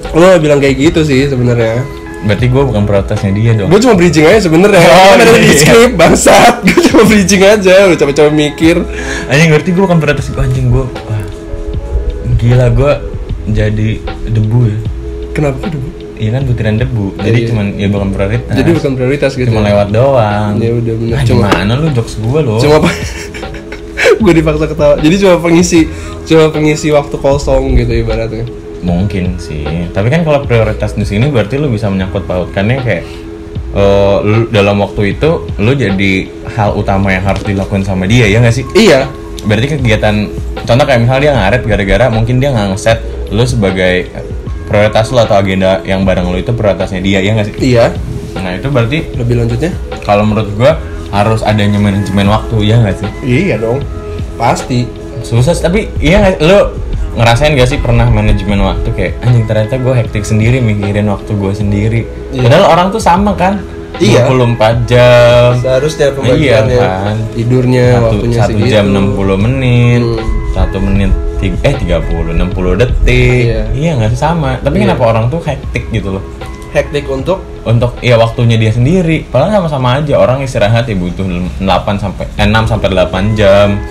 Gue 0.09 0.25
gak 0.25 0.39
bilang 0.39 0.59
kayak 0.59 0.75
gitu 0.77 1.03
sih 1.03 1.23
sebenarnya. 1.25 1.87
Berarti 2.25 2.45
gue 2.49 2.63
bukan 2.65 2.83
prioritasnya 2.89 3.31
dia 3.35 3.51
dong. 3.53 3.69
Gue 3.69 3.79
cuma 3.83 3.93
bridging 3.93 4.25
aja 4.25 4.39
sebenarnya. 4.49 4.81
Oh, 4.81 5.13
kan 5.13 5.21
ada 5.21 5.37
di 5.37 5.53
iya. 5.53 5.59
script 5.61 5.93
bangsat. 5.95 6.55
Gue 6.67 6.79
cuma 6.89 7.01
bridging 7.05 7.43
aja. 7.45 7.73
Udah 7.87 7.97
capek-capek 7.97 8.33
mikir. 8.33 8.75
Anjing 9.29 9.49
berarti 9.53 9.69
gue 9.69 9.83
bukan 9.85 9.99
prioritas 10.01 10.27
gue 10.33 10.41
anjing 10.41 10.67
gue. 10.73 10.85
Wah, 10.87 11.23
gila 12.41 12.67
gue 12.73 12.91
jadi 13.53 13.89
debu 14.33 14.59
ya. 14.65 14.77
Kenapa 15.31 15.69
tuh? 15.69 15.81
Iya 16.17 16.29
kan 16.33 16.41
butiran 16.49 16.75
debu. 16.81 17.05
Jadi 17.21 17.37
Iya. 17.45 17.47
cuman 17.53 17.65
ya 17.77 17.87
bukan 17.93 18.09
prioritas. 18.09 18.55
Jadi 18.57 18.69
bukan 18.73 18.91
prioritas 18.97 19.31
gitu. 19.37 19.47
cuma 19.53 19.61
ya? 19.61 19.65
lewat 19.71 19.87
doang. 19.93 20.51
Ya 20.57 20.71
udah, 20.73 20.93
bener. 20.97 21.13
Ah, 21.13 21.23
Cuma- 21.23 21.49
gimana 21.53 21.71
lu 21.77 21.87
jokes 21.93 22.17
gue 22.17 22.39
lo? 22.41 22.57
Cuma 22.57 22.75
apa? 22.81 22.89
gue 24.25 24.33
dipaksa 24.33 24.65
ketawa. 24.65 24.95
Jadi 24.97 25.15
cuma 25.21 25.35
pengisi, 25.37 25.79
cuma 26.25 26.49
pengisi 26.49 26.87
waktu 26.89 27.15
kosong 27.21 27.77
gitu 27.77 27.93
ibaratnya. 27.93 28.49
Mungkin 28.79 29.37
sih. 29.37 29.65
Tapi 29.89 30.07
kan 30.07 30.21
kalau 30.21 30.41
prioritas 30.41 30.93
di 30.93 31.03
sini 31.03 31.27
berarti 31.27 31.55
lu 31.55 31.67
bisa 31.67 31.87
menyangkut 31.87 32.23
pautkannya 32.23 32.77
kayak 32.79 33.03
lu 34.23 34.49
dalam 34.49 34.79
waktu 34.79 35.13
itu 35.13 35.29
lu 35.57 35.71
jadi 35.71 36.11
hal 36.49 36.73
utama 36.73 37.13
yang 37.13 37.21
harus 37.21 37.43
dilakukan 37.43 37.83
sama 37.83 38.05
dia 38.05 38.25
ya 38.25 38.39
nggak 38.39 38.55
sih? 38.55 38.65
Iya. 38.73 39.05
berarti 39.37 39.77
kegiatan 39.77 40.15
contoh 40.65 40.83
kayak 40.83 41.05
misalnya 41.05 41.21
dia 41.21 41.33
ngaret 41.37 41.61
gara-gara 41.63 42.05
mungkin 42.09 42.41
dia 42.41 42.49
nggak 42.49 42.73
ngeset 42.73 42.99
lu 43.29 43.45
sebagai 43.45 44.09
prioritas 44.65 45.07
lu 45.07 45.21
atau 45.21 45.37
agenda 45.37 45.79
yang 45.85 46.01
bareng 46.03 46.25
lu 46.25 46.35
itu 46.35 46.49
prioritasnya 46.51 46.99
dia 46.99 47.21
ya 47.21 47.31
nggak 47.31 47.47
sih 47.47 47.55
Iya. 47.71 47.85
nah 48.33 48.51
itu 48.51 48.67
berarti 48.67 49.13
Lebih 49.13 49.35
lanjutnya? 49.37 49.71
kalau 50.01 50.25
menurut 50.25 50.49
gua 50.51 50.81
harus 51.07 51.45
adanya 51.45 51.77
manajemen 51.77 52.27
waktu 52.27 52.55
ya 52.65 52.75
nggak 52.81 52.95
sih 52.97 53.09
Iya 53.21 53.55
dong. 53.57 53.79
Pasti. 54.35 54.89
susah 55.21 55.53
sih, 55.53 55.61
tapi 55.61 55.79
iya 55.97 56.17
nggak 56.19 56.35
lu 56.41 56.59
ngerasain 57.17 57.51
gak 57.51 57.65
sih 57.67 57.79
pernah 57.79 58.05
manajemen 58.05 58.61
waktu 58.61 58.89
kayak 58.91 59.13
anjing 59.19 59.43
ternyata 59.43 59.75
gue 59.75 59.93
hektik 59.95 60.21
sendiri 60.21 60.57
mikirin 60.59 61.07
waktu 61.07 61.33
gue 61.33 61.51
sendiri 61.51 62.01
Iya. 62.29 62.45
padahal 62.45 62.65
orang 62.69 62.87
tuh 62.89 63.01
sama 63.01 63.33
kan 63.33 63.57
Iya. 63.97 64.29
24 64.29 64.85
jam 64.85 65.57
Seharusnya 65.57 66.05
Iya 66.05 66.13
pembagiannya. 66.13 66.77
kan. 66.77 67.15
Tidurnya 67.33 67.85
satu, 67.89 68.05
waktunya 68.05 68.37
satu 68.37 68.51
segitu. 68.53 68.69
jam 68.69 68.85
60 68.87 69.35
menit 69.35 70.01
Hmm. 70.05 70.21
satu 70.53 70.77
menit 70.77 71.09
tiga, 71.37 71.57
eh 71.63 71.73
30 71.75 72.31
60 72.31 72.73
detik 72.75 73.45
Iya. 73.47 73.61
iya 73.73 73.91
nggak 73.95 74.09
sih 74.11 74.21
sama 74.21 74.57
tapi 74.59 74.75
Iya. 74.77 74.83
kenapa 74.87 75.03
orang 75.07 75.25
tuh 75.27 75.41
hektik 75.41 75.89
gitu 75.89 76.13
loh 76.13 76.23
Hektik 76.67 77.07
untuk 77.07 77.41
untuk 77.63 77.97
ya 77.99 78.15
waktunya 78.15 78.53
dia 78.53 78.69
sendiri 78.69 79.25
padahal 79.25 79.57
sama-sama 79.57 79.97
aja 79.97 80.13
orang 80.15 80.39
istirahat 80.39 80.85
ya 80.85 80.93
butuh 80.93 81.25
8 81.57 81.65
sampai 81.97 82.29
eh, 82.31 82.45
6 82.45 82.67
sampai 82.67 82.87
8 82.91 83.33
jam 83.33 83.81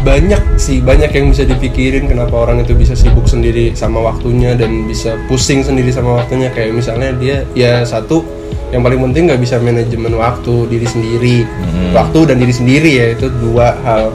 banyak 0.00 0.40
sih 0.56 0.80
banyak 0.80 1.10
yang 1.10 1.28
bisa 1.28 1.44
dipikirin 1.44 2.04
kenapa 2.04 2.32
orang 2.38 2.60
itu 2.60 2.72
bisa 2.72 2.92
sibuk 2.92 3.24
sendiri 3.24 3.72
sama 3.72 4.00
waktunya 4.02 4.52
dan 4.52 4.84
bisa 4.84 5.20
pusing 5.26 5.60
sendiri 5.60 5.88
sama 5.88 6.16
waktunya 6.16 6.48
kayak 6.48 6.72
misalnya 6.72 7.12
dia 7.14 7.36
ya 7.52 7.80
satu 7.82 8.24
yang 8.70 8.80
paling 8.80 9.02
penting 9.02 9.28
nggak 9.28 9.40
bisa 9.40 9.58
manajemen 9.58 10.14
waktu 10.14 10.54
diri 10.66 10.86
sendiri 10.86 11.36
Hmm. 11.70 11.92
waktu 11.92 12.18
dan 12.24 12.36
diri 12.38 12.50
sendiri 12.50 12.90
ya 12.92 13.06
itu 13.12 13.26
dua 13.40 13.74
hal 13.80 14.14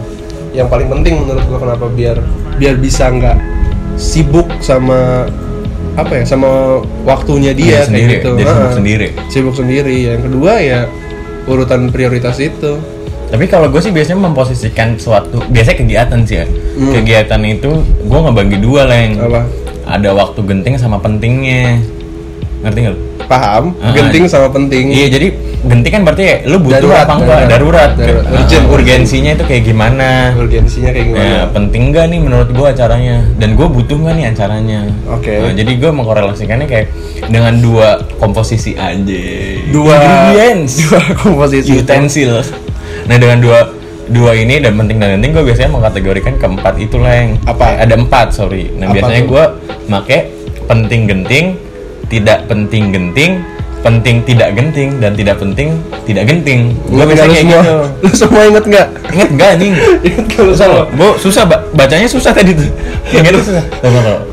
yang 0.51 0.65
paling 0.65 0.87
penting 0.87 1.19
menurut 1.19 1.43
gua 1.45 1.59
kenapa 1.59 1.85
biar 1.87 2.17
biar 2.55 2.75
bisa 2.75 3.07
nggak 3.07 3.37
sibuk 3.95 4.47
sama 4.59 5.27
apa 5.95 6.11
ya 6.13 6.23
sama 6.25 6.79
waktunya 7.03 7.51
dia 7.51 7.79
kayak 7.79 7.87
sendiri, 7.87 8.11
gitu 8.13 8.29
jadi 8.33 8.43
sibuk 8.45 8.59
Ha-ha. 8.63 8.75
sendiri. 8.75 9.07
sibuk 9.27 9.55
sendiri 9.55 9.95
yang 10.07 10.21
kedua 10.21 10.53
ya 10.59 10.79
urutan 11.45 11.87
prioritas 11.87 12.39
itu 12.39 12.79
tapi 13.29 13.45
kalau 13.49 13.67
gue 13.67 13.81
sih 13.81 13.91
biasanya 13.91 14.21
memposisikan 14.21 14.95
suatu 15.01 15.41
biasanya 15.49 15.77
kegiatan 15.81 16.19
sih 16.23 16.35
ya. 16.43 16.45
Hmm. 16.45 16.91
kegiatan 16.91 17.41
itu 17.45 17.71
gue 17.81 18.19
ngebagi 18.19 18.57
dua 18.61 18.85
leng. 18.85 19.17
Apa? 19.17 19.41
Ada 19.85 20.09
waktu 20.17 20.39
genting 20.45 20.75
sama 20.77 20.97
pentingnya. 20.97 21.77
Ngerti 22.65 22.79
nggak 22.81 22.97
paham. 23.25 23.73
Ah, 23.81 23.93
genting 23.93 24.25
sama 24.29 24.49
penting. 24.53 24.93
Iya 24.93 25.17
jadi 25.17 25.27
genting 25.65 25.91
kan 25.93 26.01
berarti 26.05 26.23
ya, 26.23 26.35
lu 26.45 26.61
butuh 26.61 26.77
Darurat, 26.77 27.05
apa 27.09 27.13
enggak 27.17 27.41
darurat, 27.49 27.91
darurat. 27.97 28.25
Ah, 28.29 28.41
Urgent. 28.45 28.65
urgensinya 28.69 29.31
itu 29.33 29.43
kayak 29.49 29.63
gimana? 29.65 30.09
Urgensinya 30.37 30.89
kayak 30.93 31.07
gimana? 31.09 31.25
Ya, 31.25 31.41
penting 31.49 31.81
nggak 31.89 32.05
nih 32.13 32.19
menurut 32.21 32.49
gua 32.53 32.67
acaranya? 32.73 33.25
Dan 33.37 33.57
gua 33.57 33.67
butuh 33.69 33.97
nggak 33.97 34.13
nih 34.17 34.25
acaranya? 34.33 34.79
Oke. 35.09 35.33
Nah, 35.41 35.53
jadi 35.57 35.71
gua 35.81 35.91
mengkorelasikannya 35.93 36.67
kayak 36.69 36.87
dengan 37.29 37.53
dua 37.61 38.01
komposisi 38.21 38.77
aja. 38.77 39.25
Dua 39.73 39.93
ingredients. 39.97 40.73
dua 40.85 41.01
komposisi. 41.17 41.81
Utensils 41.81 42.64
nah 43.05 43.15
dengan 43.15 43.37
dua 43.37 43.59
dua 44.05 44.37
ini 44.37 44.61
dan 44.61 44.77
penting 44.77 44.97
dan 45.01 45.17
genting 45.17 45.31
gue 45.33 45.43
biasanya 45.45 45.69
mengkategorikan 45.73 46.33
keempat 46.37 46.73
itu 46.77 46.97
leng. 47.01 47.41
Apa? 47.45 47.73
Eh, 47.73 47.89
ada 47.89 47.93
empat 47.97 48.27
sorry. 48.33 48.69
Nah 48.77 48.89
Apa 48.89 49.01
biasanya 49.01 49.21
gue 49.25 49.43
make 49.89 50.17
penting 50.65 51.01
genting 51.09 51.45
tidak 52.05 52.45
penting 52.45 52.93
genting 52.93 53.41
penting 53.81 54.25
tidak 54.25 54.57
genting 54.57 54.97
dan 54.97 55.13
tidak 55.13 55.37
penting 55.37 55.77
tidak 56.05 56.25
genting. 56.25 56.73
Gue 56.89 57.05
biasanya 57.05 57.29
nggak 57.29 57.33
kayak 57.33 57.45
semua? 57.45 57.61
gitu. 57.61 57.77
Lu 58.05 58.09
semua 58.13 58.41
inget 58.45 58.65
nggak? 58.65 58.87
Inget 59.13 59.29
gak 59.37 59.49
anjing? 59.57 59.73
Inget 60.09 60.25
nggak 60.25 60.43
lu 60.45 60.53
semua? 60.57 60.83
gue 60.89 61.09
susah 61.21 61.43
ba- 61.45 61.63
bacanya 61.73 62.07
susah 62.09 62.31
tadi 62.33 62.51
tuh. 62.53 62.69
Inget 63.17 63.33
susah. 63.41 63.63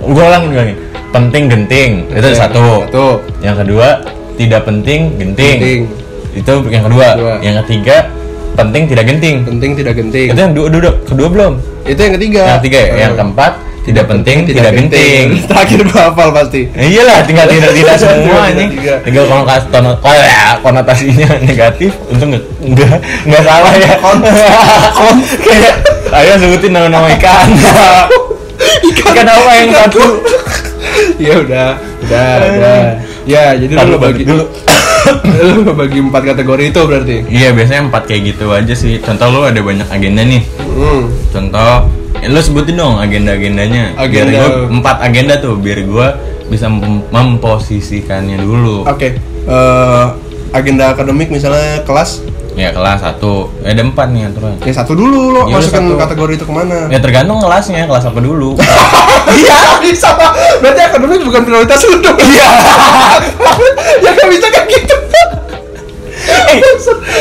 Gue 0.04 0.24
ulang 0.24 0.42
nih 0.48 0.76
penting 1.12 1.44
genting 1.52 1.90
itu 2.08 2.24
Oke, 2.24 2.36
satu. 2.36 2.88
satu. 2.88 3.06
yang 3.44 3.52
kedua 3.52 4.00
tidak 4.40 4.64
penting 4.64 5.12
genting, 5.20 5.56
Genting. 5.60 5.80
itu 6.32 6.52
yang 6.72 6.84
kedua. 6.88 7.08
Kedua. 7.12 7.34
yang 7.44 7.56
ketiga 7.64 8.08
penting 8.54 8.82
tidak 8.88 9.04
genting. 9.08 9.36
Penting 9.44 9.70
tidak 9.76 9.94
genting. 9.96 10.28
Itu 10.32 10.40
yang 10.40 10.52
dua, 10.54 10.66
dua, 10.68 10.80
dua- 10.88 10.98
kedua 11.04 11.28
belum? 11.28 11.52
Itu 11.84 12.00
yang 12.00 12.14
ketiga. 12.20 12.42
Yang 12.46 12.58
ketiga 12.62 12.78
ya? 12.80 12.94
Yang 13.08 13.14
keempat 13.18 13.52
tidak 13.82 14.04
penting 14.06 14.46
tidak, 14.46 14.70
genting. 14.78 15.26
Terakhir 15.50 15.78
gua 15.90 16.00
hafal 16.10 16.28
pasti. 16.30 16.70
Iyalah 16.70 17.18
tinggal 17.26 17.46
tidak 17.50 17.72
tidak 17.74 17.96
semua 18.02 18.46
tiga. 18.54 18.94
tinggal 19.02 19.24
konotasi 19.26 19.66
konotasinya 20.62 21.28
negatif 21.50 21.90
untuk 22.06 22.38
nggak 22.62 22.92
nggak 23.26 23.42
salah 23.42 23.72
ya. 23.74 23.90
Kayak 25.42 25.74
ayo 26.14 26.32
sebutin 26.38 26.70
nama-nama 26.70 27.10
ikan. 27.18 27.48
Ikan 28.86 29.26
apa 29.26 29.50
yang 29.58 29.70
satu? 29.74 30.02
ya 31.18 31.34
udah 31.42 31.68
udah 32.06 32.26
udah. 32.54 32.80
Ya 33.22 33.54
jadi 33.54 33.70
Ntar 33.78 33.86
lu 33.86 33.94
lu 33.94 33.98
bagi 34.02 34.22
bagi 34.22 34.24
dulu 34.26 34.44
lu 35.04 35.72
bagi 35.80 35.98
empat 36.00 36.22
kategori 36.24 36.64
itu 36.68 36.80
berarti? 36.82 37.16
Iya 37.26 37.50
biasanya 37.52 37.88
empat 37.88 38.02
kayak 38.06 38.22
gitu 38.28 38.46
aja 38.48 38.72
sih. 38.72 38.98
Contoh 38.98 39.26
lu 39.30 39.40
ada 39.42 39.58
banyak 39.58 39.88
agenda 39.88 40.22
nih. 40.22 40.42
Hmm. 40.72 41.04
contoh 41.28 41.72
eh, 42.18 42.28
lu 42.28 42.38
sebutin 42.38 42.76
dong 42.76 42.96
agenda-agendanya. 42.96 43.96
Biar 43.98 44.26
Agenda. 44.26 44.30
gua 44.32 44.48
empat 44.70 44.96
agenda 45.00 45.34
tuh 45.36 45.54
biar 45.56 45.84
gua 45.84 46.16
bisa 46.46 46.66
mem- 46.66 47.04
memposisikannya 47.08 48.38
dulu. 48.38 48.84
Oke 48.84 49.18
Eh, 49.42 50.06
agenda 50.52 50.94
akademik 50.94 51.26
misalnya 51.26 51.82
kelas 51.82 52.22
ya 52.52 52.68
kelas 52.70 53.00
satu. 53.00 53.48
Eh, 53.62 53.72
ada 53.72 53.82
empat 53.82 54.08
nih 54.08 54.28
aturan 54.28 54.52
ya 54.58 54.72
satu 54.72 54.92
dulu 54.92 55.32
lo. 55.32 55.42
Ya 55.46 55.56
masukin 55.56 55.84
satu. 55.88 55.94
kategori 55.96 56.32
itu 56.36 56.44
ke 56.44 56.52
mana? 56.52 56.86
Ya 56.88 56.98
tergantung 56.98 57.38
kelasnya 57.38 57.84
kelas 57.84 58.04
apa 58.06 58.18
dulu. 58.18 58.56
Iya 59.22 59.78
bisa 59.80 60.12
berarti 60.58 60.82
akademik 60.82 61.22
bukan 61.22 61.42
prioritas 61.42 61.78
lu 61.86 61.96
dong. 61.98 62.18
Iya. 62.18 62.48
Ya 64.02 64.10
nggak 64.12 64.28
bisa 64.28 64.46
kayak 64.48 64.66
gitu. 64.68 64.94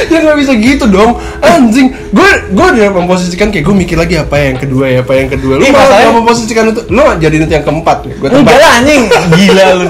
Ya 0.09 0.17
nggak 0.19 0.37
bisa 0.37 0.51
gitu 0.53 0.85
dong. 0.87 1.15
Anjing. 1.39 1.93
Gue 2.11 2.27
gue 2.51 2.65
udah 2.67 2.89
memposisikan 2.91 3.47
kayak 3.47 3.63
gue 3.63 3.75
mikir 3.75 3.95
lagi 3.95 4.17
apa 4.17 4.35
yang 4.35 4.57
kedua 4.57 4.85
ya 4.89 4.99
apa 5.01 5.13
yang 5.15 5.29
kedua. 5.29 5.55
Lu 5.55 5.63
Iya, 5.63 5.71
malah 5.71 5.87
masalahnya- 5.87 6.17
memposisikan 6.17 6.63
itu? 6.69 6.81
Lu 6.89 7.01
jadiin 7.15 7.43
itu 7.45 7.53
yang 7.53 7.63
keempat. 7.63 7.97
Gue 8.11 8.27
Enggak 8.27 8.57
lah 8.57 8.71
anjing. 8.81 9.03
Gila 9.31 9.65
lu 9.77 9.87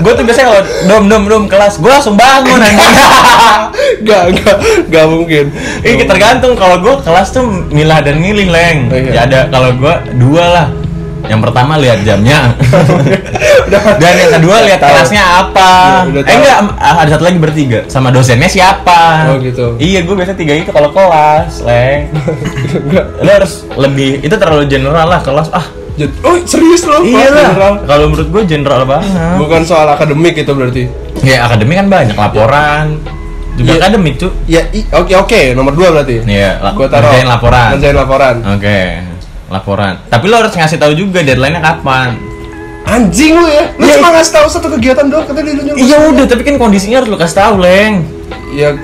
Gue 0.00 0.12
tuh 0.12 0.24
biasanya 0.24 0.46
kalau 0.52 0.62
dom 0.88 1.04
dom 1.08 1.22
dom 1.28 1.44
kelas 1.48 1.80
Gue 1.80 1.90
langsung 1.92 2.16
bangun 2.18 2.60
anjing. 2.60 2.78
Gak, 4.06 4.24
gak, 4.38 4.56
gak 4.92 5.06
mungkin. 5.08 5.50
Ini 5.82 6.04
tergantung 6.06 6.54
kalau 6.54 6.78
gue 6.78 6.94
kelas 7.02 7.32
tuh 7.32 7.44
milah 7.72 8.04
dan 8.04 8.20
milih 8.20 8.48
leng. 8.50 8.78
Oh, 8.92 8.98
iya. 8.98 9.10
Ya 9.12 9.20
ada 9.26 9.40
kalau 9.48 9.72
gue 9.74 9.94
dua 10.20 10.44
lah. 10.46 10.66
Yang 11.26 11.40
pertama 11.42 11.74
lihat 11.80 12.06
jamnya. 12.06 12.54
Dan 14.02 14.12
yang 14.14 14.32
kedua 14.38 14.56
lihat 14.62 14.78
kelasnya 14.78 15.22
apa. 15.42 16.06
Ya, 16.06 16.22
Eh 16.22 16.34
enggak 16.38 16.58
ada 16.78 17.10
satu 17.10 17.24
lagi 17.26 17.38
bertiga. 17.42 17.80
Sama 17.90 18.14
dosennya 18.14 18.46
siapa? 18.46 19.34
Oh, 19.34 19.36
gitu. 19.42 19.74
Iya 19.82 20.06
gue 20.06 20.14
biasa 20.14 20.38
tiga 20.38 20.54
itu 20.54 20.70
kalau 20.70 20.94
kelas 20.94 21.66
leng. 21.66 22.14
Lo 23.26 23.30
harus 23.30 23.66
lebih 23.74 24.22
Itu 24.22 24.38
terlalu 24.38 24.70
general 24.70 25.10
lah 25.10 25.20
kelas. 25.24 25.50
Ah 25.50 25.66
Oh 26.20 26.36
serius 26.42 26.82
lo? 26.82 27.00
iya 27.00 27.28
lah 27.28 27.50
general? 27.50 27.74
Kalau 27.82 28.04
menurut 28.06 28.28
gue 28.28 28.42
general 28.46 28.84
banget 28.84 29.08
Bukan 29.36 29.62
soal 29.62 29.88
akademik 29.88 30.34
itu 30.34 30.48
berarti 30.48 30.82
Ya 31.20 31.44
akademik 31.44 31.76
kan 31.76 31.88
banyak 31.88 32.14
laporan 32.14 32.86
juga 33.54 33.72
Iya. 33.72 33.80
akademik 33.80 34.14
tuh. 34.16 34.30
Ya 34.44 34.60
oke 34.92 35.12
oke 35.16 35.40
nomor 35.52 35.72
dua 35.72 35.88
berarti 35.90 36.20
Iya, 36.22 36.60
la- 36.60 36.72
Gua 36.72 36.84
taruh 36.86 37.08
ngerjain 37.08 37.24
laporan. 37.26 37.68
Ngerjain 37.72 37.96
laporan 37.96 38.34
Oke, 38.52 38.80
laporan. 39.48 39.92
Tapi 40.06 40.24
lo 40.26 40.36
harus 40.36 40.52
ngasih 40.52 40.76
tahu 40.76 40.92
juga 40.92 41.18
deadline-nya 41.20 41.64
kapan. 41.64 42.20
Anjing 42.84 43.32
lu 43.32 43.48
ya 43.48 43.64
Lu 43.74 43.82
Iya. 43.82 43.96
cuma 43.96 44.12
ngasih 44.12 44.32
tahu 44.34 44.46
satu 44.46 44.68
kegiatan 44.70 45.08
doang 45.08 45.24
Katanya 45.24 45.72
Iya 45.72 45.96
udah, 46.06 46.24
tapi 46.24 46.42
kan 46.42 46.54
kondisinya 46.54 47.00
harus 47.00 47.08
lo 47.08 47.16
kasih 47.16 47.32
tahu, 47.34 47.54
Leng. 47.58 48.04
Ya 48.52 48.76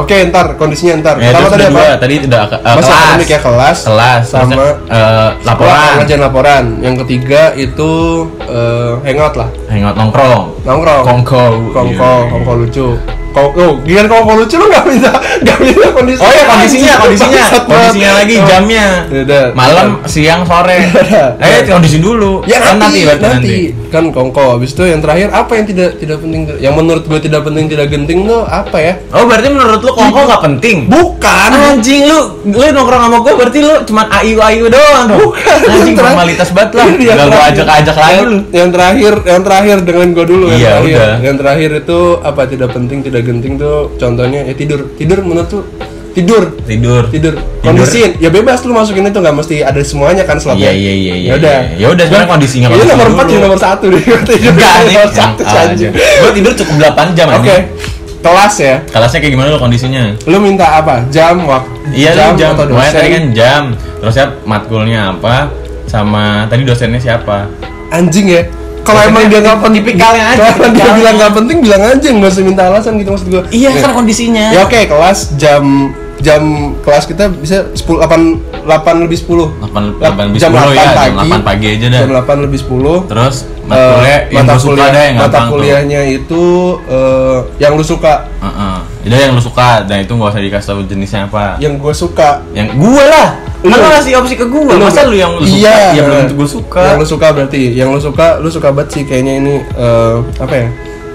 oke 0.00 0.16
ntar 0.28 0.46
kondisinya 0.54 0.94
ntar 0.98 1.14
Ya, 1.16 1.30
Pertama 1.30 1.48
tadi 1.50 1.64
apa? 1.64 1.72
dua, 1.74 1.88
tadi 1.96 2.14
udah 2.22 2.42
uh, 2.42 2.48
Masa 2.50 2.80
kelas. 2.80 2.90
akademik 2.90 3.28
ya 3.28 3.40
kelas 3.40 3.78
Kelas 3.84 4.22
Sama 4.24 4.64
eh, 4.88 5.30
laporan. 5.42 5.92
Ngerjain 5.98 6.20
laporan 6.20 6.64
Yang 6.78 6.94
ketiga 7.04 7.42
itu 7.54 7.90
eh, 8.42 8.92
Hangout 9.02 9.34
lah 9.36 9.48
Hangout 9.66 9.94
nongkrong. 9.94 10.42
Nongkrong 10.62 11.02
Kongko. 11.02 11.44
Kongko 11.70 12.10
Iya. 12.16 12.30
Kongko 12.30 12.52
lucu 12.56 12.88
Kong, 13.30 13.46
oh, 13.54 13.78
giliran 13.80 14.10
kongko 14.10 14.42
lucu 14.42 14.58
lu 14.58 14.66
gak 14.66 14.82
minta 14.84 15.14
Gak 15.40 15.58
minta 15.60 15.86
kondisi 15.88 16.18
Oh 16.18 16.26
ya 16.28 16.42
kondisinya, 16.44 16.92
kondisinya, 16.98 17.44
kondisinya 17.62 18.10
lagi 18.18 18.34
Oh. 18.34 18.44
jamnya. 18.44 18.86
Yaudah. 19.06 19.44
Malam, 19.54 19.88
siang, 20.04 20.42
sore. 20.42 20.82
Udah. 20.82 21.38
eh 21.38 21.62
kondisi 21.64 21.98
dulu. 21.98 22.42
Ya 22.44 22.58
Kan 22.58 22.76
nanti, 22.76 23.06
berarti 23.06 23.22
nanti, 23.22 23.56
kan 23.90 24.14
kongko. 24.14 24.56
Habis 24.56 24.72
itu 24.72 24.86
yang 24.86 25.02
terakhir 25.02 25.28
apa 25.34 25.52
yang 25.58 25.66
tidak 25.66 25.98
tidak 25.98 26.18
penting? 26.22 26.46
Yang 26.62 26.74
menurut 26.78 27.04
gue 27.04 27.20
tidak 27.20 27.42
penting 27.44 27.66
tidak 27.66 27.86
genting 27.90 28.24
tuh 28.24 28.46
apa 28.46 28.76
ya? 28.78 28.92
Oh 29.12 29.26
berarti 29.26 29.48
menurut 29.50 29.80
lo 29.82 29.92
kongko 29.92 30.20
nggak 30.30 30.42
penting? 30.46 30.76
Bukan. 30.86 31.50
Anjing 31.50 32.02
lu, 32.06 32.18
lu 32.46 32.64
nongkrong 32.70 33.02
sama 33.10 33.18
gue 33.20 33.32
berarti 33.34 33.58
lu 33.60 33.74
cuma 33.84 34.02
ayu 34.22 34.38
ayu 34.40 34.64
doang 34.70 35.04
dong. 35.10 35.20
Bukan. 35.20 35.58
Anjing 35.66 35.94
Yang 35.98 36.06
formalitas 36.06 36.48
banget 36.54 36.70
lah. 36.78 36.86
Yang 36.94 37.18
Gak 37.20 37.26
gue 37.28 37.42
ajak 37.50 37.66
ajak 37.82 37.96
lagi 37.98 38.14
yang, 38.14 38.32
yang 38.54 38.68
terakhir, 38.70 39.12
yang 39.26 39.42
terakhir 39.42 39.76
dengan 39.82 40.06
gue 40.14 40.24
dulu. 40.24 40.46
yang 40.48 40.60
Iya, 40.60 40.70
terakhir. 40.70 40.94
udah. 40.94 41.12
Yang 41.20 41.36
terakhir 41.42 41.70
itu 41.82 41.98
apa 42.22 42.42
tidak 42.46 42.68
penting 42.70 42.98
tidak 43.02 43.22
genting 43.26 43.54
tuh 43.58 43.76
contohnya 43.98 44.40
ya 44.46 44.54
tidur. 44.54 44.80
Tidur 44.94 45.18
menurut 45.26 45.50
tuh 45.50 45.62
tidur. 46.12 46.42
Tidur. 46.64 47.02
Tidur. 47.08 47.34
Kondisiin, 47.60 48.16
ya 48.18 48.28
bebas 48.28 48.64
lu 48.64 48.72
masukin 48.72 49.04
itu 49.04 49.18
nggak 49.18 49.36
mesti 49.36 49.56
ada 49.60 49.78
semuanya 49.84 50.24
kan 50.24 50.40
slotnya. 50.40 50.68
Iya 50.68 50.72
iya 50.72 50.92
iya 50.92 51.14
iya. 51.14 51.30
Ya 51.30 51.34
udah. 51.36 51.56
Ya 51.76 51.86
udah 51.92 52.04
sekarang 52.08 52.28
kondisinya 52.28 52.66
kondisi 52.68 52.88
nomor. 52.88 53.06
4 53.12 53.28
jadi 53.28 53.40
nomor 53.40 53.58
1 53.58 53.84
deh. 53.84 54.02
Tidur 54.02 54.18
Enggak 54.56 54.74
nih. 54.80 54.94
nomor 54.96 55.10
1 55.12 55.60
anjing. 55.62 55.92
Gue 55.94 56.30
tidur 56.34 56.52
cukup 56.56 56.74
8 56.80 57.16
jam 57.18 57.26
Oke. 57.28 57.36
anjing. 57.36 57.62
Kelas 58.20 58.54
ya. 58.58 58.74
Kelasnya 58.86 59.18
kayak 59.18 59.32
gimana 59.32 59.48
lo 59.48 59.58
kondisinya? 59.58 60.02
Lu 60.28 60.36
minta 60.38 60.66
apa? 60.76 61.08
Jam, 61.08 61.40
waktu, 61.44 61.72
Iya 61.90 62.12
jam, 62.12 62.32
jam. 62.36 62.52
atau 62.52 62.68
dosen? 62.68 62.92
tadi 62.92 63.08
kan 63.10 63.24
jam. 63.32 63.62
Terusnya 63.96 64.26
matkulnya 64.44 65.00
apa? 65.12 65.48
Sama 65.84 66.44
tadi 66.46 66.68
dosennya 66.68 67.00
siapa? 67.00 67.48
Anjing 67.88 68.28
ya. 68.28 68.42
Kalau 68.80 69.00
emang 69.04 69.28
dia 69.28 69.44
nggak 69.44 69.60
penting, 69.60 69.84
tipikalnya 69.84 70.24
aja, 70.32 70.56
Kalau 70.56 70.72
dia 70.72 70.88
bilang 70.96 71.14
nggak 71.16 71.32
penting, 71.36 71.56
bilang 71.60 71.82
aja 71.84 72.08
nggak 72.10 72.32
usah 72.32 72.42
minta 72.42 72.62
alasan 72.64 72.92
gitu 72.96 73.12
maksud 73.12 73.28
gua. 73.28 73.42
Iya 73.48 73.76
kan 73.76 73.92
kondisinya. 73.92 74.56
Ya 74.56 74.64
oke, 74.64 74.80
kelas 74.88 75.36
jam 75.36 75.92
jam 76.20 76.42
kelas 76.78 77.04
kita 77.04 77.32
bisa 77.32 77.72
10 77.72 77.80
8 77.80 78.64
8 78.64 79.02
lebih 79.02 79.18
10. 79.18 79.56
8, 79.64 79.98
8 79.98 80.28
lebih 80.28 80.38
Jam 80.38 80.52
10 80.52 80.70
ya, 80.70 80.88
8 80.92 81.16
jam 81.16 81.40
8 81.40 81.40
pagi 81.42 81.66
aja 81.70 81.86
dah. 81.88 82.00
Jam 82.00 82.10
8 82.12 82.44
lebih 82.44 82.58
10. 82.60 83.08
Terus 83.08 83.36
yang 83.70 84.42
mata 84.42 84.52
lu 84.52 84.60
suka 84.60 84.74
kuliah, 84.74 84.90
deh 84.90 85.04
yang 85.06 85.16
mata 85.16 85.38
tuh. 85.38 85.50
kuliahnya 85.50 86.00
itu 86.04 86.42
eh, 86.86 87.38
yang 87.58 87.72
lu 87.74 87.84
suka, 87.84 88.26
Heeh. 88.36 88.76
Jadi 89.00 89.14
yang 89.16 89.32
lu 89.32 89.40
suka 89.40 89.68
dan 89.82 90.02
itu 90.02 90.12
nggak 90.12 90.28
usah 90.28 90.42
dikasih 90.42 90.68
tahu 90.68 90.80
jenisnya 90.84 91.24
apa. 91.24 91.56
yang 91.56 91.74
gue 91.76 91.94
suka. 91.94 92.44
Yang 92.52 92.76
gue 92.76 93.04
lah. 93.06 93.28
Kan 93.60 93.68
Lu. 93.68 93.76
lu 93.76 93.88
ngasih 93.88 94.12
opsi 94.16 94.34
ke 94.34 94.44
gue. 94.44 94.72
Masa 94.74 95.04
lu 95.04 95.14
yang 95.14 95.32
lu 95.32 95.40
suka? 95.42 95.56
iya, 95.58 95.92
Ya 95.92 96.02
belum 96.02 96.16
tentu 96.22 96.34
gue 96.36 96.48
suka. 96.50 96.80
Yang 96.82 96.96
lu 96.96 97.06
suka 97.08 97.26
berarti, 97.30 97.62
yang 97.70 97.88
lu 97.88 98.00
suka, 98.00 98.26
lu 98.40 98.48
suka 98.48 98.68
banget 98.70 98.88
sih 98.90 99.02
kayaknya 99.04 99.34
ini 99.38 99.54
eh, 99.70 100.16
apa 100.36 100.54
ya? 100.54 100.68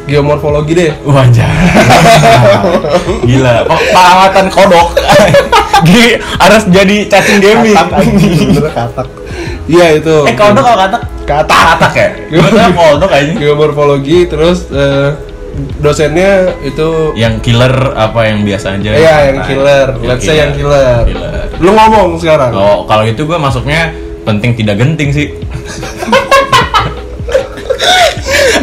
Geomorfologi 0.06 0.74
deh. 0.78 0.92
Wajah. 1.02 1.50
Gila. 3.30 3.66
Kok 3.66 3.82
perawatan 3.90 4.46
kodok. 4.54 4.88
Gini 5.88 6.18
harus 6.38 6.64
jadi 6.70 6.98
cacing 7.10 7.40
gaming. 7.42 7.74
Katak. 7.74 9.08
Iya 9.66 9.98
itu. 9.98 10.16
eh 10.30 10.36
kodok 10.38 10.62
kalau 10.62 10.78
katak? 10.78 11.02
Katak. 11.26 11.58
Katak 11.58 11.94
ya? 11.98 12.10
Tuh 12.38 12.72
kodok 12.78 13.12
aja. 13.12 13.34
Geomorfologi 13.34 14.30
terus 14.30 14.70
eh, 14.70 15.18
dosennya 15.82 16.54
itu 16.62 17.16
Yang 17.18 17.36
killer 17.42 17.74
apa 17.98 18.30
yang 18.30 18.46
biasa 18.46 18.78
aja? 18.78 18.92
Iya, 18.94 19.16
yang 19.34 19.40
killer. 19.42 19.88
Let's 20.06 20.22
say 20.22 20.38
yang 20.38 20.54
killer. 20.54 21.02
Killer. 21.10 21.50
lu 21.58 21.72
ngomong 21.74 22.22
sekarang. 22.22 22.54
Kalau 22.54 22.86
kalau 22.86 23.04
itu 23.10 23.26
gue 23.26 23.38
masuknya 23.42 23.90
penting 24.22 24.54
tidak 24.54 24.78
genting 24.78 25.10
sih. 25.10 25.28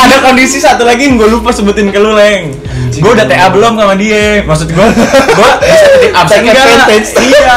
ada 0.02 0.16
kondisi 0.20 0.58
satu 0.58 0.82
lagi 0.82 1.06
yang 1.06 1.14
gue 1.14 1.28
lupa 1.28 1.50
sebutin 1.50 1.88
ke 1.88 1.98
lu 1.98 2.12
leng 2.12 2.54
gue 2.92 3.10
udah 3.10 3.24
TA 3.24 3.48
belum 3.48 3.74
sama 3.74 3.94
dia 3.94 4.42
maksud 4.42 4.68
gue 4.68 4.86
gue 5.38 5.50
bisa 5.62 5.86
absen 6.12 6.38
enggak 6.44 6.56
iya 7.18 7.54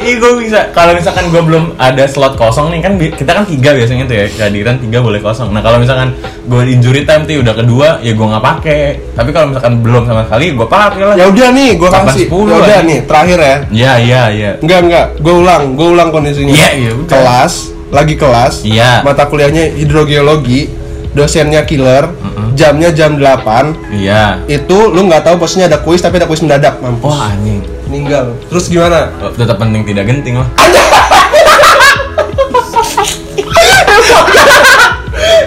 iya 0.00 0.14
gue 0.18 0.32
bisa 0.42 0.60
kalau 0.72 0.92
misalkan 0.92 1.30
gue 1.30 1.38
belum 1.38 1.64
ada 1.78 2.04
slot 2.04 2.34
kosong 2.34 2.72
nih 2.72 2.80
kan 2.82 2.92
kita 2.98 3.30
kan 3.30 3.44
tiga 3.46 3.72
biasanya 3.72 4.04
tuh 4.04 4.16
ya 4.16 4.26
kehadiran 4.28 4.76
tiga 4.78 4.98
boleh 4.98 5.20
kosong 5.20 5.54
nah 5.54 5.60
kalau 5.60 5.78
misalkan 5.78 6.16
gue 6.44 6.62
injury 6.66 7.06
time 7.06 7.24
tuh 7.24 7.40
udah 7.40 7.54
kedua 7.54 7.88
ya 8.00 8.12
gue 8.12 8.26
nggak 8.26 8.44
pakai 8.44 8.82
tapi 9.14 9.30
kalau 9.30 9.54
misalkan 9.54 9.78
belum 9.80 10.02
sama 10.04 10.26
sekali 10.26 10.46
gue 10.52 10.66
pakai 10.66 11.02
lah 11.04 11.14
Ya 11.14 11.28
udah 11.28 11.48
nih, 11.54 11.70
Kapan 11.78 12.04
kasih. 12.08 12.26
10 12.26 12.50
Ya 12.50 12.56
udah 12.58 12.80
nih, 12.82 12.98
terakhir 13.06 13.38
ya. 13.38 13.56
iya 13.70 13.92
iya 14.00 14.22
iya 14.32 14.50
Enggak, 14.58 14.80
enggak. 14.82 15.06
Gue 15.22 15.34
ulang, 15.38 15.62
gue 15.78 15.86
ulang 15.86 16.08
kondisinya. 16.10 16.50
Iya, 16.50 16.68
iya. 16.74 16.90
Kelas, 17.06 17.52
lagi 17.92 18.14
kelas. 18.16 18.66
Iya. 18.66 19.06
Mata 19.06 19.28
kuliahnya 19.28 19.76
hidrogeologi, 19.76 20.66
dosennya 21.12 21.62
killer, 21.62 22.08
Mm-mm. 22.08 22.52
jamnya 22.52 22.88
jam 22.90 23.16
8. 23.16 23.92
iya 23.92 24.40
Itu 24.46 24.88
lu 24.88 25.04
nggak 25.04 25.22
tahu 25.22 25.36
posisinya 25.36 25.68
ada 25.68 25.78
kuis 25.78 26.00
tapi 26.00 26.16
ada 26.16 26.24
kuis 26.24 26.40
mendadak, 26.40 26.80
mampus. 26.80 27.08
wah 27.08 27.28
anjing 27.28 27.60
Meninggal. 27.84 28.32
Terus 28.48 28.66
gimana? 28.66 29.12
Oh, 29.20 29.28
tetap 29.28 29.60
penting 29.60 29.84
tidak 29.84 30.08
genting 30.08 30.40
lah 30.40 30.48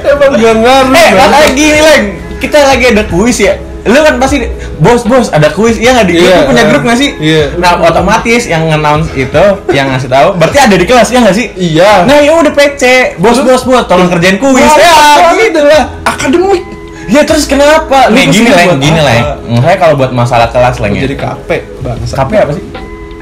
Emang 0.05 0.32
gak 0.38 0.55
ngaruh. 0.55 0.93
Eh, 0.93 1.09
Bang. 1.11 1.18
makanya 1.18 1.49
gini, 1.51 1.80
Leng. 1.82 2.05
Kita 2.38 2.57
lagi 2.63 2.86
ada 2.93 3.03
kuis 3.07 3.38
ya. 3.41 3.57
Lu 3.86 3.93
kan 3.95 4.17
pasti 4.17 4.41
bos 4.75 5.01
bos 5.03 5.29
ada 5.29 5.49
kuis 5.49 5.77
iya 5.77 5.93
nggak 5.93 6.07
di 6.07 6.13
Iya, 6.17 6.36
lu 6.36 6.49
punya 6.49 6.63
grup 6.65 6.83
nggak 6.83 6.97
sih? 6.97 7.09
iya. 7.15 7.53
Nah 7.55 7.77
otomatis 7.79 8.43
yang 8.43 8.65
announce 8.67 9.13
itu 9.13 9.43
yang 9.69 9.88
ngasih 9.88 10.09
tahu 10.09 10.33
berarti 10.36 10.57
ada 10.57 10.73
di 10.73 10.83
kelas 10.83 11.07
ya 11.07 11.21
nggak 11.21 11.36
sih? 11.36 11.47
Iya. 11.53 12.01
Nah 12.03 12.17
ya 12.17 12.33
udah 12.33 12.49
PC 12.49 12.83
bos 13.15 13.38
bos 13.39 13.61
bos 13.61 13.86
tolong 13.86 14.09
kerjain 14.09 14.36
kuis 14.36 14.57
ya 14.57 14.89
apa? 14.89 15.38
gitu 15.38 15.61
lah. 15.61 15.83
Akademik. 16.03 16.65
Ya 17.05 17.21
terus 17.21 17.45
kenapa? 17.45 18.09
Lu 18.09 18.17
Nih 18.17 18.25
gini 18.27 18.49
buat 18.49 18.81
gini 18.81 18.97
leng. 18.97 19.23
Makanya 19.53 19.77
kalau 19.77 19.93
buat 19.93 20.09
masalah 20.11 20.49
kelas 20.49 20.81
leng 20.81 20.97
ya. 20.97 21.05
Jadi 21.05 21.15
KP, 21.15 21.49
bangsa. 21.79 22.13
KP 22.17 22.31
apa 22.36 22.51
sih? 22.51 22.63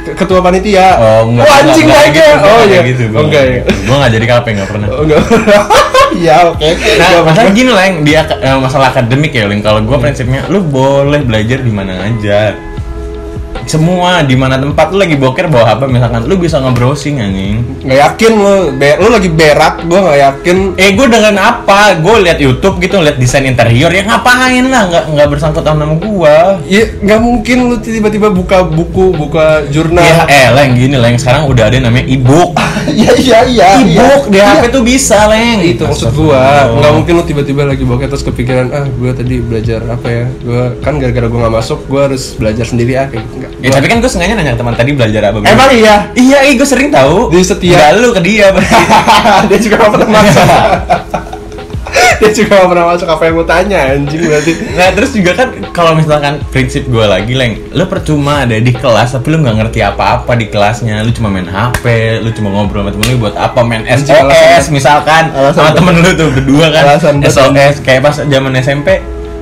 Ke- 0.02 0.16
Ketua 0.16 0.40
panitia. 0.40 0.96
Oh 0.96 1.28
enggak. 1.28 1.44
Oh, 1.44 1.56
anjing 1.62 1.86
enggak, 1.86 2.00
lagi. 2.08 2.20
enggak 2.20 2.40
Oh 2.50 2.64
iya. 2.64 2.80
gitu. 2.86 3.04
Oh, 3.12 3.22
enggak 3.22 3.44
ya. 3.44 3.60
Gue 3.68 3.96
nggak 4.00 4.12
jadi 4.14 4.26
KP 4.26 4.46
nggak 4.56 4.70
pernah. 4.72 4.88
Oh, 4.90 5.04
enggak. 5.04 5.20
Iya, 6.14 6.36
oke. 6.54 6.62
Nah, 6.62 7.08
Enggak 7.10 7.24
masalah 7.26 7.52
gini 7.54 7.72
yang 7.74 7.96
dia 8.06 8.22
eh, 8.30 8.58
masalah 8.58 8.88
akademik 8.94 9.32
ya, 9.34 9.50
Ling. 9.50 9.62
Kalau 9.66 9.82
gua 9.86 9.98
prinsipnya 9.98 10.46
lu 10.50 10.62
boleh 10.62 11.22
belajar 11.26 11.60
di 11.62 11.72
mana 11.74 12.06
aja. 12.06 12.73
Semua 13.66 14.22
di 14.22 14.36
mana 14.36 14.56
tempat 14.56 14.92
lu 14.92 15.00
lagi 15.00 15.16
boker 15.16 15.48
bawa 15.48 15.66
HP 15.70 15.82
misalkan 15.88 16.22
lu 16.26 16.36
bisa 16.36 16.60
nge-browsing 16.60 17.16
anjing. 17.18 17.58
nggak 17.84 18.00
yakin 18.00 18.32
lu 18.34 18.56
be- 18.74 18.98
lu 18.98 19.08
lagi 19.10 19.30
berak 19.30 19.84
gua 19.84 20.00
nggak 20.04 20.20
yakin 20.20 20.58
Eh 20.76 20.90
gue 20.94 21.08
dengan 21.08 21.36
apa? 21.38 21.96
Gue 21.96 22.16
lihat 22.22 22.38
YouTube 22.38 22.80
gitu, 22.80 22.98
lihat 22.98 23.18
desain 23.18 23.44
interior 23.44 23.90
ya 23.90 24.04
ngapain 24.04 24.66
lah, 24.66 24.88
nggak 24.88 25.04
nggak 25.12 25.28
bersangkut 25.30 25.64
sama 25.64 25.84
nama 25.84 25.96
gua. 25.96 26.60
ya 26.64 26.84
nggak 26.98 27.20
mungkin 27.20 27.58
lu 27.68 27.76
tiba-tiba 27.78 28.30
buka 28.30 28.64
buku 28.64 29.12
buka 29.12 29.64
jurnal 29.68 30.04
Ya 30.04 30.24
eh 30.26 30.48
leng 30.50 30.76
gini 30.76 30.96
leng 30.96 31.16
sekarang 31.16 31.46
udah 31.46 31.68
ada 31.68 31.76
yang 31.76 31.86
namanya 31.88 32.06
e-book. 32.08 32.52
iya 32.90 33.14
iya 33.16 33.40
iya 33.46 33.68
E-book 33.80 34.24
di 34.28 34.38
iya. 34.38 34.60
HP 34.60 34.64
tuh 34.70 34.84
bisa 34.84 35.28
leng. 35.28 35.60
itu 35.62 35.84
maksud 35.84 36.12
gua 36.14 36.68
nggak 36.74 36.92
mungkin 36.94 37.14
lu 37.16 37.24
tiba-tiba 37.24 37.62
lagi 37.64 37.84
bokeh 37.84 38.08
terus 38.08 38.22
kepikiran 38.22 38.68
ah 38.70 38.86
gua 38.90 39.12
tadi 39.12 39.40
belajar 39.40 39.80
apa 39.86 40.08
ya 40.08 40.26
gua 40.42 40.64
kan 40.80 40.98
gara-gara 40.98 41.28
gua 41.28 41.40
nggak 41.42 41.56
masuk 41.56 41.80
gua 41.86 42.08
harus 42.08 42.36
belajar 42.36 42.64
sendiri 42.64 42.94
ah 42.96 43.08
kayak 43.08 43.24
gitu. 43.26 43.48
Ya 43.60 43.70
tapi 43.70 43.86
kan 43.86 43.98
gue 44.00 44.08
sengaja 44.08 44.34
nanya 44.34 44.54
ke 44.54 44.60
teman 44.60 44.74
tadi 44.74 44.92
belajar 44.92 45.22
apa. 45.30 45.38
emang 45.44 45.70
iya? 45.72 45.96
Iya, 46.14 46.38
iya 46.44 46.54
gue 46.56 46.68
sering 46.68 46.90
tahu. 46.90 47.30
Dia 47.30 47.44
setia. 47.44 47.76
Nggak 47.76 47.92
lu 47.98 48.10
ke 48.12 48.22
dia 48.22 48.46
berarti. 48.50 48.76
dia 49.50 49.58
juga 49.60 49.76
pernah 49.88 50.10
masuk. 50.10 50.48
Dia 51.94 52.32
juga 52.32 52.56
nggak 52.56 52.70
pernah 52.72 52.86
masuk 52.88 53.08
apa 53.10 53.22
yang 53.28 53.34
gua 53.36 53.48
tanya 53.48 53.80
anjing 53.92 54.22
berarti. 54.24 54.52
Nah 54.74 54.90
terus 54.96 55.12
juga 55.12 55.32
kan 55.36 55.48
kalau 55.70 55.92
misalkan 55.94 56.40
prinsip 56.50 56.88
gue 56.88 57.04
lagi 57.04 57.36
leng, 57.36 57.60
lu 57.70 57.86
percuma 57.86 58.48
ada 58.48 58.58
di 58.58 58.72
kelas 58.72 59.14
tapi 59.14 59.28
lu 59.30 59.44
nggak 59.44 59.56
ngerti 59.60 59.80
apa-apa 59.84 60.32
di 60.34 60.48
kelasnya, 60.48 61.04
lu 61.04 61.12
cuma 61.12 61.30
main 61.30 61.46
HP, 61.46 61.84
lu 62.24 62.32
cuma 62.32 62.50
ngobrol 62.50 62.82
sama 62.82 62.96
temen 62.96 63.08
lu 63.12 63.18
buat 63.20 63.36
apa? 63.36 63.60
Main 63.62 63.84
SOS 63.86 64.10
alasan- 64.10 64.72
misalkan. 64.72 65.24
Alasan 65.36 65.60
sama 65.60 65.72
temen 65.76 65.94
lu 66.00 66.10
tuh 66.16 66.28
berdua 66.32 66.66
kan. 66.72 66.84
Alasan 66.88 67.16
SOS 67.22 67.76
kayak 67.84 68.02
pas 68.02 68.16
zaman 68.18 68.52
SMP 68.56 68.88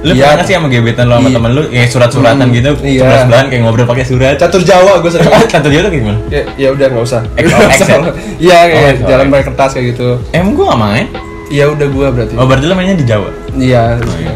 lu 0.02 0.12
Iya. 0.12 0.24
pernah 0.28 0.44
sih 0.44 0.56
sama 0.56 0.68
gebetan 0.68 1.06
lu 1.06 1.14
sama 1.14 1.24
Iya. 1.24 1.36
temen 1.36 1.52
lu 1.52 1.64
ya 1.68 1.82
surat-suratan 1.86 2.42
Hmm, 2.42 2.56
gitu 2.56 2.72
iya. 2.82 3.00
sebelah 3.00 3.20
sebelahan 3.22 3.46
kayak 3.48 3.62
ngobrol 3.62 3.86
pakai 3.86 4.02
surat 4.04 4.34
catur 4.36 4.62
Jawa 4.62 4.92
gua 4.98 5.10
sering 5.10 5.30
satu 5.54 5.68
dia 5.68 5.80
tuh 5.80 5.92
gimana? 5.92 6.18
ya, 6.28 6.42
ya 6.56 6.68
udah 6.70 6.86
nggak 6.88 7.04
usah 7.04 7.22
ya? 7.32 7.42
iya 8.44 8.58
kayak 8.66 8.94
Oh, 8.98 9.08
jalan 9.08 9.26
pakai 9.30 9.46
kertas 9.48 9.70
kayak 9.72 9.86
gitu 9.90 10.08
Emang 10.32 10.52
gue 10.52 10.66
gak 10.66 10.80
main? 10.80 11.06
iya 11.48 11.66
udah 11.68 11.88
gua 11.88 12.08
berarti 12.10 12.34
Oh 12.34 12.46
berarti 12.46 12.66
lu 12.66 12.74
mainnya 12.74 12.96
di 12.96 13.06
Jawa? 13.06 13.30
iya 13.54 13.84
Oh, 13.96 14.16
iya. 14.18 14.32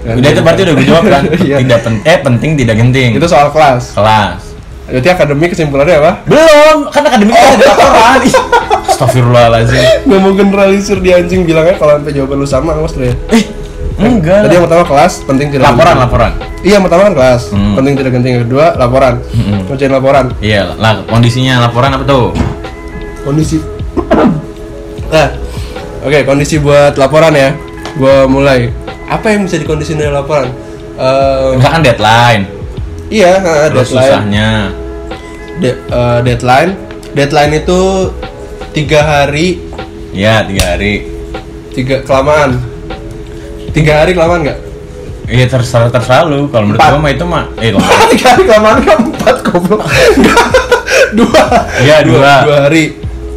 Kan 0.00 0.16
Udah 0.16 0.30
itu 0.30 0.40
berarti 0.40 0.60
udah 0.62 0.74
gue 0.74 0.86
jawab 0.86 1.04
kan? 1.06 1.22
Iya. 1.46 1.56
Tidak 1.60 1.78
pen- 1.80 2.02
eh 2.02 2.18
penting 2.18 2.50
tidak 2.56 2.74
genting. 2.74 3.10
itu 3.14 3.26
soal 3.26 3.48
kelas 3.48 3.92
kelas. 3.92 4.40
berarti 4.84 5.06
akademik 5.08 5.48
kesimpulannya 5.48 5.94
apa 5.96 6.12
Belum, 6.26 6.90
kan 6.90 7.02
akademik 7.04 7.30
oh. 7.30 7.46
ada 7.46 7.64
laporan. 7.64 8.18
Ih, 8.20 8.34
Astagfirullahaladzim. 8.90 9.82
nggak 10.02 10.18
mau 10.18 10.32
generalisir 10.34 10.98
di 10.98 11.10
anjing 11.10 11.42
bilangnya 11.42 11.76
kalau 11.76 11.94
sampai 11.94 12.10
jawaban 12.10 12.36
lu 12.36 12.44
sama 12.44 12.74
awas 12.74 12.92
ya 12.94 13.14
Eh, 13.30 13.44
enggak 14.00 14.38
tadi 14.42 14.54
yang 14.54 14.64
pertama 14.64 14.84
kelas 14.86 15.12
penting 15.22 15.46
tidak 15.48 15.64
Laporan, 15.66 15.86
genting. 15.86 16.02
laporan. 16.02 16.32
iya 16.60 16.72
yang 16.74 16.84
pertama 16.84 17.02
kan 17.02 17.14
kelas 17.14 17.42
Hmm. 17.50 17.74
penting 17.74 17.94
tidak 17.94 18.12
genting 18.12 18.32
yang 18.32 18.44
kedua 18.44 18.66
laporan 18.74 19.14
Hmm. 19.30 19.60
ngerjain 19.66 19.92
laporan 19.92 20.26
Iya, 20.38 20.62
lah 20.74 21.04
kondisinya 21.04 21.54
laporan 21.60 21.90
apa 21.92 22.04
tuh? 22.04 22.26
kondisi 23.20 23.60
nah 25.06 25.28
oke 26.00 26.18
kondisi 26.22 26.56
buat 26.56 26.96
laporan 26.96 27.32
ya 27.32 27.52
gua 27.94 28.24
mulai 28.24 28.70
apa 29.04 29.26
yang 29.28 29.44
bisa 29.44 29.56
dikondisiin 29.56 29.98
dari 29.98 30.10
laporan 30.10 30.48
Eh, 30.94 31.56
Misalkan 31.56 31.80
deadline. 31.80 32.44
iya 33.08 33.40
Terus 33.72 33.88
deadline 33.88 34.04
susahnya. 34.20 34.48
De- 35.56 35.80
eh, 35.80 36.18
deadline 36.22 36.70
deadline 37.10 37.52
itu 37.56 37.80
tiga 38.70 39.00
hari 39.00 39.64
Iya, 40.10 40.44
tiga 40.44 40.64
hari. 40.70 41.08
tiga 41.70 42.02
kelamaan 42.02 42.60
tiga 43.70 43.92
hari 43.98 44.12
kelamaan 44.12 44.42
nggak 44.42 44.58
Iya 45.24 45.46
terserah 45.46 45.86
terserah 45.88 46.26
lu. 46.26 46.50
Kalau 46.50 46.66
menurut 46.66 46.82
gua 46.82 46.98
mah 46.98 47.10
itu 47.12 47.22
mah 47.22 47.44
eh 47.56 47.70
lama. 47.74 47.86
tiga 48.08 48.26
hari 48.32 48.42
kelamaan 48.44 48.78
kan 48.80 48.98
empat 49.00 49.36
goblok 49.42 49.80
dua 51.16 51.42
Iya, 51.78 51.96
dua. 52.02 52.32
dua 52.42 52.56
hari 52.60 52.84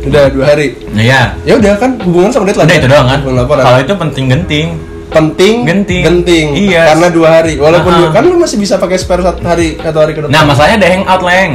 udah 0.03 0.23
dua 0.27 0.45
hari 0.47 0.67
Iya. 0.91 1.38
ya 1.41 1.53
udah 1.55 1.73
kan 1.77 1.95
hubungan 2.01 2.27
sama 2.27 2.43
deadline 2.45 2.65
Udah 2.65 2.75
ya? 2.75 2.81
itu 2.81 2.89
doang 2.89 3.07
kan. 3.07 3.19
Kalau 3.55 3.79
itu 3.79 3.93
penting 3.95 4.25
genting. 4.27 4.67
penting 5.07 5.55
Genting. 5.63 6.01
genting 6.01 6.47
Iya. 6.59 6.89
karena 6.89 7.07
dua 7.07 7.27
hari 7.31 7.53
walaupun 7.55 7.93
Ah. 7.93 7.97
dua, 7.99 8.09
kan 8.11 8.25
lu 8.25 8.36
masih 8.36 8.57
bisa 8.57 8.75
pakai 8.75 8.97
spare 8.97 9.21
satu 9.21 9.39
hari 9.43 9.77
atau 9.77 9.99
hari 9.99 10.11
ke 10.11 10.19
depan 10.19 10.34
Nah, 10.34 10.43
masalahnya 10.43 10.77
ada 10.79 10.89
hangout 10.89 11.21
leng. 11.21 11.51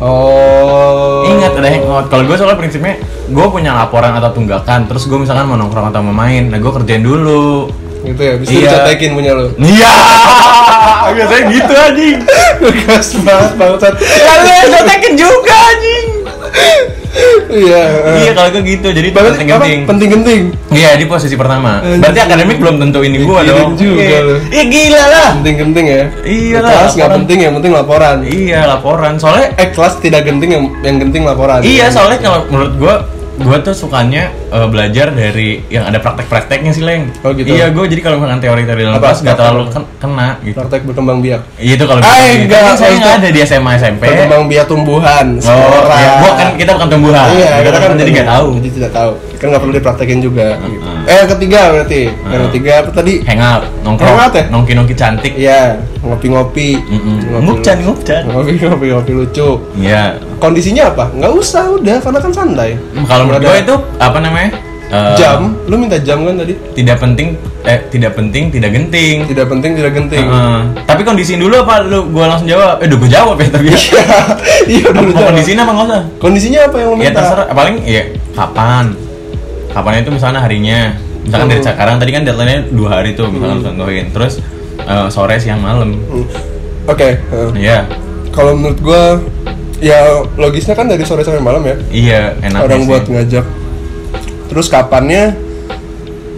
oh 0.00 1.22
Ingat 1.24 1.52
ada 1.54 1.68
hangout. 1.70 2.04
Kalau 2.08 2.22
gue 2.24 2.34
soalnya 2.34 2.58
prinsipnya 2.58 2.98
gue 3.28 3.46
punya 3.46 3.70
laporan 3.72 4.10
atau 4.12 4.34
tunggakan, 4.34 4.84
terus 4.84 5.06
gue 5.06 5.14
misalkan 5.14 5.46
mau 5.46 5.54
nongkrong 5.54 5.86
atau 5.86 6.02
mau 6.02 6.10
main, 6.12 6.50
nah 6.50 6.58
gue 6.58 6.72
kerjain 6.74 6.98
dulu. 7.00 7.70
Gitu 8.02 8.16
ya 8.18 8.34
bisa 8.34 8.50
Iya. 8.50 8.60
dicatekin 8.64 9.10
punya 9.12 9.32
lu 9.32 9.46
Iya, 9.56 9.94
biasanya 11.16 11.42
gitu 11.50 11.72
anjing. 11.74 12.18
gas 12.82 13.08
banget 13.18 13.52
bangsat 13.54 13.94
Lalu 13.98 14.48
yang 14.50 14.68
contekin 14.70 15.14
juga 15.14 15.54
anjing. 15.66 16.06
iya 17.50 17.82
Iya 18.16 18.30
kalau 18.32 18.48
gue 18.50 18.62
gitu, 18.64 18.88
jadi 18.88 19.08
penting 19.10 19.46
genting. 19.48 19.80
penting 19.84 20.08
genting 20.10 20.42
Iya 20.70 20.94
di 20.94 21.04
posisi 21.04 21.34
pertama. 21.34 21.82
Berarti 21.82 22.20
akademik 22.20 22.56
belum 22.56 22.78
tentu 22.78 23.02
ini 23.02 23.18
gue 23.18 23.26
Mikirin 23.26 23.50
dong. 23.66 23.72
juga 23.74 24.00
Iya. 24.00 24.20
Iya 24.48 24.64
gila 24.64 25.04
lah. 25.06 25.28
penting 25.36 25.56
genting 25.58 25.86
ya 25.86 26.02
Iya 26.22 26.58
lah, 26.58 26.70
kelas 26.72 26.92
nggak 26.94 27.10
penting 27.16 27.38
yang 27.40 27.52
penting 27.52 27.72
laporan 27.72 28.16
Iya 28.22 28.60
laporan. 28.68 29.12
Soalnya 29.16 29.48
eh 29.54 29.68
kelas 29.68 29.98
tidak 29.98 30.24
genting 30.24 30.50
yang 30.50 30.64
yang 30.80 30.96
genting 30.98 31.22
laporan 31.22 31.60
Iya, 31.60 31.86
soalnya 31.88 32.18
kalau 32.18 32.46
menurut 32.46 32.72
gua 32.76 32.94
gua 33.38 33.56
tuh 33.58 33.74
sukanya 33.74 34.30
eh, 34.50 34.66
belajar 34.66 35.06
dari 35.10 35.48
yang 35.66 35.84
ada 35.84 35.96
praktek-prakteknya 35.96 36.70
sih, 36.70 36.82
Leng. 36.82 37.08
Oh, 37.20 37.30
gitu. 37.30 37.46
Iya, 37.48 37.70
gua 37.70 37.84
jadi 37.84 38.00
kalau 38.00 38.18
misalkan 38.18 38.40
teori-teori 38.40 38.82
dalam 38.82 38.98
kelas 38.98 39.18
nggak 39.20 39.36
terlalu 39.36 39.62
ken- 39.68 39.90
kena 39.96 40.28
gitu. 40.40 40.56
praktek 40.56 40.80
berkembang 40.82 41.18
biak 41.18 41.40
Iya 41.56 41.72
itu 41.74 41.84
kalau 41.84 42.00
Ah, 42.00 42.16
enggak, 42.26 42.60
Kan 42.60 42.74
saya 42.74 42.92
nggak 42.94 43.14
ada 43.16 43.28
di 43.28 43.40
SMA 43.40 43.72
SMP. 43.76 44.02
berkembang 44.04 44.44
biak 44.46 44.66
tumbuhan 44.66 45.26
Oh, 45.36 45.44
seorang. 45.44 45.98
ya, 45.98 46.12
gua 46.18 46.32
kan 46.34 46.48
kita 46.54 46.70
bukan 46.72 46.88
tumbuhan. 46.90 47.26
iya 47.32 47.50
kita 47.60 47.76
kan 47.78 47.90
jadi 47.94 48.10
nggak 48.12 48.28
tahu. 48.28 48.46
jadi 48.56 48.68
tidak 48.72 48.90
tahu 48.92 49.10
kan 49.32 49.46
nggak 49.46 49.62
perlu 49.62 49.74
dipraktekin 49.74 50.18
juga 50.20 50.48
gitu. 50.60 50.84
Eh 51.02 51.16
yang 51.16 51.30
ketiga 51.30 51.60
berarti 51.70 52.00
yang 52.26 52.42
ketiga 52.48 52.72
apa 52.78 52.90
tadi 52.92 53.12
Hangout, 53.22 53.62
nongkrong, 53.80 54.08
Hangout 54.10 54.32
ya? 54.34 54.44
nongki-nongki 54.48 54.94
cantik. 54.94 55.32
iya 55.34 55.60
ngopi-ngopi. 56.00 56.80
Ngupcan, 57.40 57.76
ngupcan. 57.80 58.22
ngopi-ngopi 58.26 58.86
ngopi 58.90 59.12
lucu 59.14 59.48
Iya. 59.76 60.16
kondisinya 60.36 60.88
apa 60.88 61.12
nggak 61.12 61.32
usah 61.34 61.68
udah 61.70 61.96
karena 61.98 62.18
kan 62.18 62.32
santai 62.32 62.70
Hmm, 62.90 63.04
Kalau 63.04 63.24
menurut 63.24 63.42
gua 63.42 63.56
itu 63.58 63.74
apa 63.98 64.18
namanya? 64.18 64.39
Eh, 64.90 65.14
jam 65.14 65.54
lu 65.64 65.78
minta 65.78 65.94
jam 65.96 66.18
kan 66.20 66.34
tadi 66.34 66.50
tidak 66.74 66.98
penting 66.98 67.38
eh 67.62 67.78
tidak 67.88 68.10
penting 68.10 68.50
tidak 68.50 68.74
genting. 68.74 69.22
tidak 69.24 69.46
penting 69.46 69.70
tidak 69.72 69.92
genting 69.92 70.26
Heeh. 70.26 70.60
Tapi 70.82 71.02
kondisiin 71.04 71.38
dulu 71.38 71.62
apa 71.62 71.78
lu 71.80 72.10
gua 72.10 72.26
langsung 72.26 72.48
jawab? 72.48 72.82
Eh, 72.82 72.90
udah 72.90 72.98
gua 72.98 73.06
jawab 73.08 73.36
ya 73.36 73.46
tapi. 73.48 73.70
iya 74.72 74.84
udah 74.84 74.98
lu 74.98 75.06
Mau 75.06 75.14
jawab. 75.14 75.30
kondisiin 75.30 75.56
apa 75.56 75.70
nggak 75.70 75.86
usah? 75.86 76.02
kondisinya 76.18 76.60
apa 76.64 76.76
yang 76.76 76.88
lu 76.88 76.94
Ya 76.96 77.00
minta 77.04 77.14
terserah, 77.16 77.46
paling 77.50 77.76
ya 77.84 78.02
kapan? 78.32 78.84
Kapan 79.70 79.92
itu 79.96 80.10
misalnya 80.10 80.40
harinya? 80.40 80.80
misalkan 81.20 81.46
dari 81.46 81.60
Hmm. 81.60 81.68
sekarang 81.68 81.96
tadi 81.96 82.10
kan 82.10 82.22
deadline-nya 82.24 82.60
dua 82.72 82.88
hari 82.90 83.10
tuh 83.12 83.28
misalkan 83.28 83.60
contohin 83.62 84.08
terus 84.08 84.40
eh, 84.80 85.06
sore 85.08 85.36
siang 85.36 85.60
malam 85.60 86.00
Hmm. 86.02 86.24
Oke, 86.88 87.14
eh, 87.14 87.48
iya 87.54 87.84
kalau 88.30 88.56
menurut 88.56 88.80
gua 88.80 89.20
ya 89.78 90.00
logisnya 90.34 90.72
kan 90.72 90.88
dari 90.88 91.04
sore 91.04 91.20
sampai 91.20 91.38
malam 91.38 91.62
ya. 91.62 91.76
iya 91.90 92.20
enak 92.40 92.60
orang 92.64 92.82
buat 92.82 93.04
ngajak. 93.06 93.44
Terus 94.50 94.66
kapannya? 94.66 95.24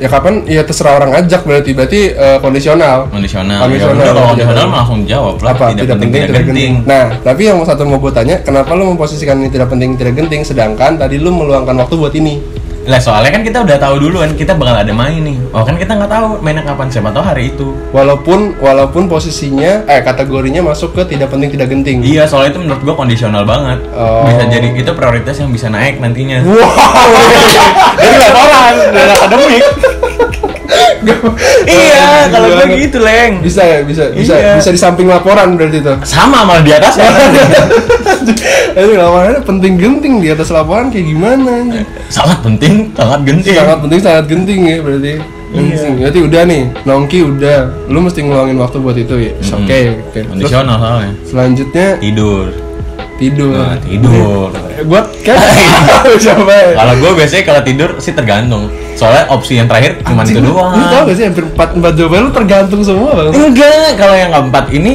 Ya 0.02 0.10
kapan? 0.10 0.42
Ya 0.50 0.66
terserah 0.66 0.98
orang 0.98 1.14
ngajak 1.14 1.46
berarti 1.46 1.70
berarti 1.78 2.00
eh, 2.10 2.38
kondisional. 2.42 3.06
kondisional 3.06 3.54
ya 3.54 3.64
Kondisional, 3.70 3.94
udah 3.94 4.06
kalau 4.10 4.22
kondisional. 4.34 4.66
langsung 4.74 5.00
jawab 5.06 5.34
lah 5.38 5.52
apa 5.54 5.64
tidak, 5.78 5.96
penting, 6.02 6.22
tidak 6.26 6.42
genting 6.50 6.74
Nah, 6.82 7.06
tapi 7.22 7.42
yang 7.46 7.62
satu 7.62 7.86
mau 7.86 8.02
gue 8.02 8.10
tanya, 8.10 8.36
kenapa 8.42 8.74
lu 8.74 8.90
memposisikan 8.90 9.38
ini 9.38 9.46
tidak 9.48 9.70
penting 9.70 9.94
tidak 9.94 10.18
genting, 10.18 10.42
sedangkan 10.42 10.98
tadi 10.98 11.22
lu 11.22 11.30
meluangkan 11.30 11.78
waktu 11.78 11.94
buat 11.94 12.14
ini? 12.18 12.34
Lah 12.82 12.98
soalnya 12.98 13.30
kan 13.30 13.42
kita 13.42 13.62
udah 13.62 13.78
tahu 13.78 13.94
duluan 13.98 14.34
kita 14.34 14.58
bakal 14.58 14.74
ada 14.74 14.90
main 14.90 15.22
nih 15.22 15.38
oh 15.54 15.62
kan 15.62 15.78
kita 15.78 15.94
nggak 15.94 16.10
tahu 16.10 16.42
mainnya 16.42 16.66
kapan 16.66 16.90
siapa 16.90 17.10
tahu 17.10 17.22
hari 17.22 17.54
itu 17.54 17.70
Walaupun 17.94 18.58
walaupun 18.58 19.06
posisinya 19.06 19.86
eh 19.86 20.02
kategorinya 20.02 20.64
masuk 20.64 20.90
ke 20.92 21.06
tidak 21.06 21.30
penting 21.30 21.52
tidak 21.52 21.70
genting. 21.70 22.02
iya 22.02 22.26
soalnya 22.26 22.56
itu 22.56 22.60
menurut 22.60 22.82
gua 22.82 22.94
kondisional 22.96 23.46
banget 23.46 23.78
Oh. 23.92 24.26
bisa 24.26 24.48
jadi 24.48 24.72
itu 24.72 24.90
prioritas 24.92 25.36
yang 25.36 25.50
bisa 25.50 25.68
naik 25.68 26.02
nantinya 26.02 26.42
Wow. 26.42 26.58
jadi 28.02 28.16
laporan 28.18 28.74
dan 28.90 29.08
akademik 29.14 29.64
iya 31.64 32.28
kalau 32.28 32.46
gue 32.48 32.56
Gimana? 32.62 32.80
gitu 32.80 32.98
leng 32.98 33.32
bisa 33.40 33.62
ya, 33.62 33.78
bisa 33.82 34.04
bisa 34.10 34.34
Iya. 34.34 34.52
bisa 34.56 34.70
di 34.70 34.78
samping 34.78 35.06
laporan 35.06 35.54
berarti 35.54 35.78
itu. 35.78 35.92
sama 36.02 36.42
malah 36.42 36.60
di 36.60 36.70
atas 36.70 36.94
Ini 38.72 38.94
laporannya 39.02 39.40
penting 39.42 39.72
genting 39.76 40.14
di 40.18 40.28
atas 40.28 40.48
laporan 40.48 40.88
kayak 40.88 41.06
gimana? 41.06 41.52
sangat 42.08 42.38
penting 42.40 42.90
sangat 42.92 43.20
genting 43.24 43.54
Sangat 43.54 43.78
penting 43.80 44.00
sangat 44.00 44.24
genting 44.26 44.60
ya 44.62 44.76
berarti. 44.78 45.14
Iya. 45.52 45.88
Berarti 45.92 46.18
udah 46.22 46.42
nih, 46.48 46.62
nongki 46.82 47.18
udah. 47.22 47.58
Lu 47.86 48.00
mesti 48.00 48.24
ngeluangin 48.24 48.56
waktu 48.56 48.80
buat 48.80 48.96
itu 48.96 49.14
ya. 49.20 49.32
Oke, 49.52 49.78
oke. 49.92 50.08
Terus 50.10 50.26
kondisional 50.26 50.76
soalnya 50.80 51.12
selanjutnya 51.22 51.86
tidur 52.00 52.46
tidur. 53.22 53.54
nah, 53.54 53.78
tidur. 53.78 54.50
Buat 54.90 55.06
kan 55.22 55.38
siapa 56.18 56.54
kalau 56.78 56.94
gue 56.98 57.10
biasanya 57.22 57.44
kalau 57.46 57.62
tidur 57.62 57.90
sih 58.02 58.10
tergantung. 58.10 58.66
Soalnya 58.98 59.30
opsi 59.30 59.62
yang 59.62 59.70
terakhir 59.70 60.02
cuma 60.02 60.26
itu 60.26 60.42
doang. 60.42 60.74
Lu 60.74 60.84
tau 60.90 61.02
gak 61.06 61.16
sih 61.16 61.24
hampir 61.30 61.44
4, 61.46 61.78
4 61.78 61.98
jawaban 61.98 62.20
lu 62.26 62.30
tergantung 62.34 62.80
semua 62.82 63.10
bang? 63.14 63.32
Enggak 63.32 63.88
kalau 63.94 64.14
yang 64.18 64.30
keempat 64.34 64.64
ini 64.74 64.92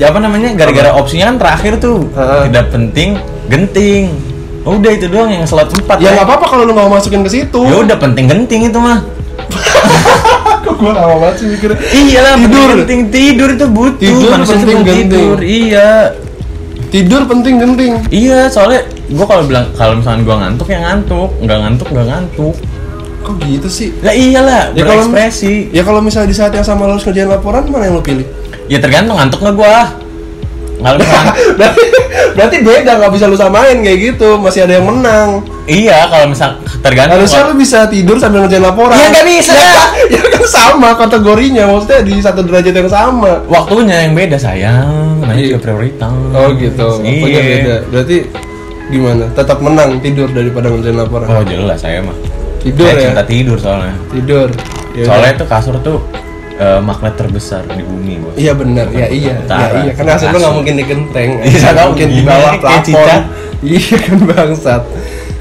apa 0.00 0.18
namanya 0.22 0.48
gara-gara 0.54 0.90
opsinya 0.94 1.34
kan 1.34 1.36
terakhir 1.40 1.72
tuh. 1.80 2.06
Heeh. 2.14 2.42
tidak 2.52 2.66
penting 2.70 3.08
genting. 3.48 4.04
Udah 4.60 4.92
itu 4.92 5.08
doang 5.08 5.32
yang 5.32 5.48
slot 5.48 5.72
empat 5.72 6.04
Ya 6.04 6.12
nggak 6.12 6.28
apa-apa 6.28 6.46
kalau 6.52 6.62
lu 6.68 6.76
mau 6.76 6.86
masukin 6.92 7.24
ke 7.24 7.30
situ. 7.32 7.60
Ya 7.64 7.80
udah 7.80 7.96
penting 7.96 8.28
genting 8.28 8.68
itu 8.68 8.78
mah. 8.78 9.00
Kok 10.64 10.76
gua 10.76 10.92
lama 10.92 11.16
banget 11.26 11.36
sih 11.40 11.46
mikirnya? 11.48 11.78
Iyalah 11.80 12.34
Tidur. 12.36 12.68
penting 12.84 13.00
tidur 13.08 13.48
itu 13.56 13.66
butuh. 13.66 13.98
Tidur 13.98 14.30
Manusia 14.36 14.56
penting 14.60 14.80
genting. 14.84 15.00
tidur 15.08 15.38
iya 15.40 15.88
Tidur 16.90 17.22
penting 17.24 17.54
genting. 17.56 17.94
Iya 18.10 18.50
soalnya 18.50 18.82
gue 19.06 19.22
kalau 19.24 19.46
bilang 19.46 19.70
kalau 19.72 19.94
misalnya 19.94 20.22
gue 20.22 20.36
ngantuk 20.36 20.66
ya 20.66 20.78
ngantuk. 20.82 21.30
Nggak 21.38 21.58
ngantuk 21.60 21.86
nggak 21.88 22.06
ngantuk. 22.06 22.54
Kok 23.20 23.34
gitu 23.38 23.68
sih? 23.68 23.88
ya 24.00 24.10
iyalah 24.10 24.72
Ya 24.72 24.82
kalau- 24.82 25.06
Ya 25.70 25.82
kalau 25.84 26.00
misalnya 26.00 26.28
di 26.28 26.36
saat 26.36 26.50
yang 26.50 26.64
sama 26.64 26.88
lu 26.88 26.96
harus 26.96 27.04
ngerjain 27.04 27.28
laporan, 27.28 27.62
mana 27.68 27.86
yang 27.86 27.96
lu 27.96 28.02
pilih? 28.02 28.26
ya 28.66 28.78
tergantung 28.78 29.18
ngantuk 29.18 29.38
nggak 29.40 29.54
gue 29.56 29.74
berarti, 31.58 31.84
berarti 32.34 32.56
beda, 32.64 32.90
nggak 33.00 33.12
bisa 33.12 33.24
lu 33.28 33.36
samain 33.36 33.76
kayak 33.80 33.98
gitu. 34.00 34.40
Masih 34.40 34.64
ada 34.64 34.80
yang 34.80 34.86
menang. 34.88 35.44
Iya 35.70 36.10
kalau 36.10 36.26
misal 36.32 36.58
tergantung 36.82 37.22
Harusnya 37.22 37.46
lu 37.46 37.54
bisa 37.54 37.86
tidur 37.86 38.16
sambil 38.18 38.42
ngerjain 38.42 38.64
laporan. 38.64 38.96
Ya, 38.98 39.06
nggak 39.12 39.26
bisa. 39.28 39.54
Ya, 39.54 39.82
ya 40.18 40.22
kan 40.26 40.42
sama 40.48 40.90
kategorinya, 40.98 41.70
maksudnya 41.70 42.00
di 42.02 42.14
satu 42.18 42.40
derajat 42.42 42.74
yang 42.74 42.90
sama. 42.90 43.44
Waktunya 43.46 44.08
yang 44.08 44.12
beda 44.18 44.36
sayang. 44.40 45.22
Namanya 45.22 45.38
Iya. 45.38 45.48
juga 45.54 45.60
prioritas. 45.62 46.12
Oh 46.34 46.48
gitu, 46.58 46.88
iya. 47.06 47.40
beda. 47.44 47.76
Berarti 47.92 48.16
gimana? 48.90 49.24
Tetap 49.36 49.58
menang 49.62 49.90
tidur 50.02 50.28
daripada 50.32 50.66
ngerjain 50.72 50.96
laporan? 50.98 51.26
Oh 51.30 51.42
jelas 51.46 51.78
saya 51.78 52.02
mah. 52.02 52.16
Tidur 52.60 52.90
saya 52.90 52.98
ya? 52.98 53.04
cinta 53.14 53.24
tidur 53.24 53.56
soalnya. 53.56 53.94
Tidur. 54.10 54.48
Ya 54.96 55.04
soalnya 55.06 55.32
itu 55.38 55.46
kasur 55.46 55.76
tuh 55.86 56.02
eh, 56.60 56.78
magnet 56.78 57.16
terbesar 57.16 57.64
di 57.66 57.80
bumi 57.80 58.20
bos 58.20 58.36
Iya 58.36 58.52
benar, 58.52 58.92
ya 58.92 59.08
iya, 59.08 59.32
ya 59.32 59.34
Utara. 59.40 59.80
iya. 59.80 59.92
Karena 59.96 60.10
hasil 60.14 60.28
lu 60.28 60.38
nggak 60.38 60.54
mungkin 60.54 60.74
di 60.76 60.84
genteng, 60.84 61.30
Iya, 61.40 61.68
nggak 61.72 61.86
mungkin 61.88 62.08
di 62.10 62.22
bawah 62.22 62.52
plafon. 62.54 63.20
Iya 63.60 63.96
kan 63.98 64.16
bangsat. 64.22 64.82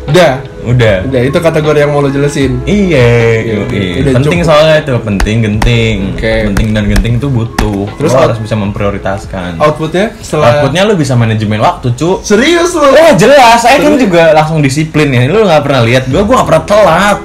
Udah, 0.10 0.32
udah 0.66 0.96
udah 1.06 1.22
itu 1.22 1.38
kategori 1.38 1.78
yang 1.78 1.94
mau 1.94 2.02
lo 2.02 2.10
jelasin. 2.10 2.58
iya 2.66 3.46
Iya, 3.46 4.10
penting 4.10 4.42
cukup. 4.42 4.50
soalnya 4.50 4.82
itu 4.82 4.92
penting 4.98 5.36
genting 5.40 5.98
Oke. 6.12 6.34
penting 6.50 6.68
dan 6.74 6.84
genting 6.90 7.14
itu 7.16 7.30
butuh 7.30 7.86
Terus 7.94 8.10
Lo 8.10 8.20
harus 8.20 8.42
bisa 8.42 8.58
memprioritaskan 8.58 9.62
Outputnya 9.62 10.18
setelah 10.18 10.66
outputnya 10.66 10.82
lu 10.84 10.98
bisa 10.98 11.14
manajemen 11.14 11.62
waktu 11.62 11.94
cu 11.94 12.18
serius 12.20 12.74
lo. 12.74 12.90
Oh 12.90 13.12
jelas, 13.14 13.62
saya 13.62 13.78
kan 13.78 13.94
juga 13.96 14.34
langsung 14.34 14.60
disiplin 14.60 15.08
ya. 15.08 15.30
Lu 15.30 15.46
nggak 15.46 15.62
pernah 15.62 15.82
lihat 15.86 16.10
gua, 16.10 16.26
gua 16.26 16.42
nggak 16.42 16.50
pernah 16.50 16.64
telat. 16.66 17.18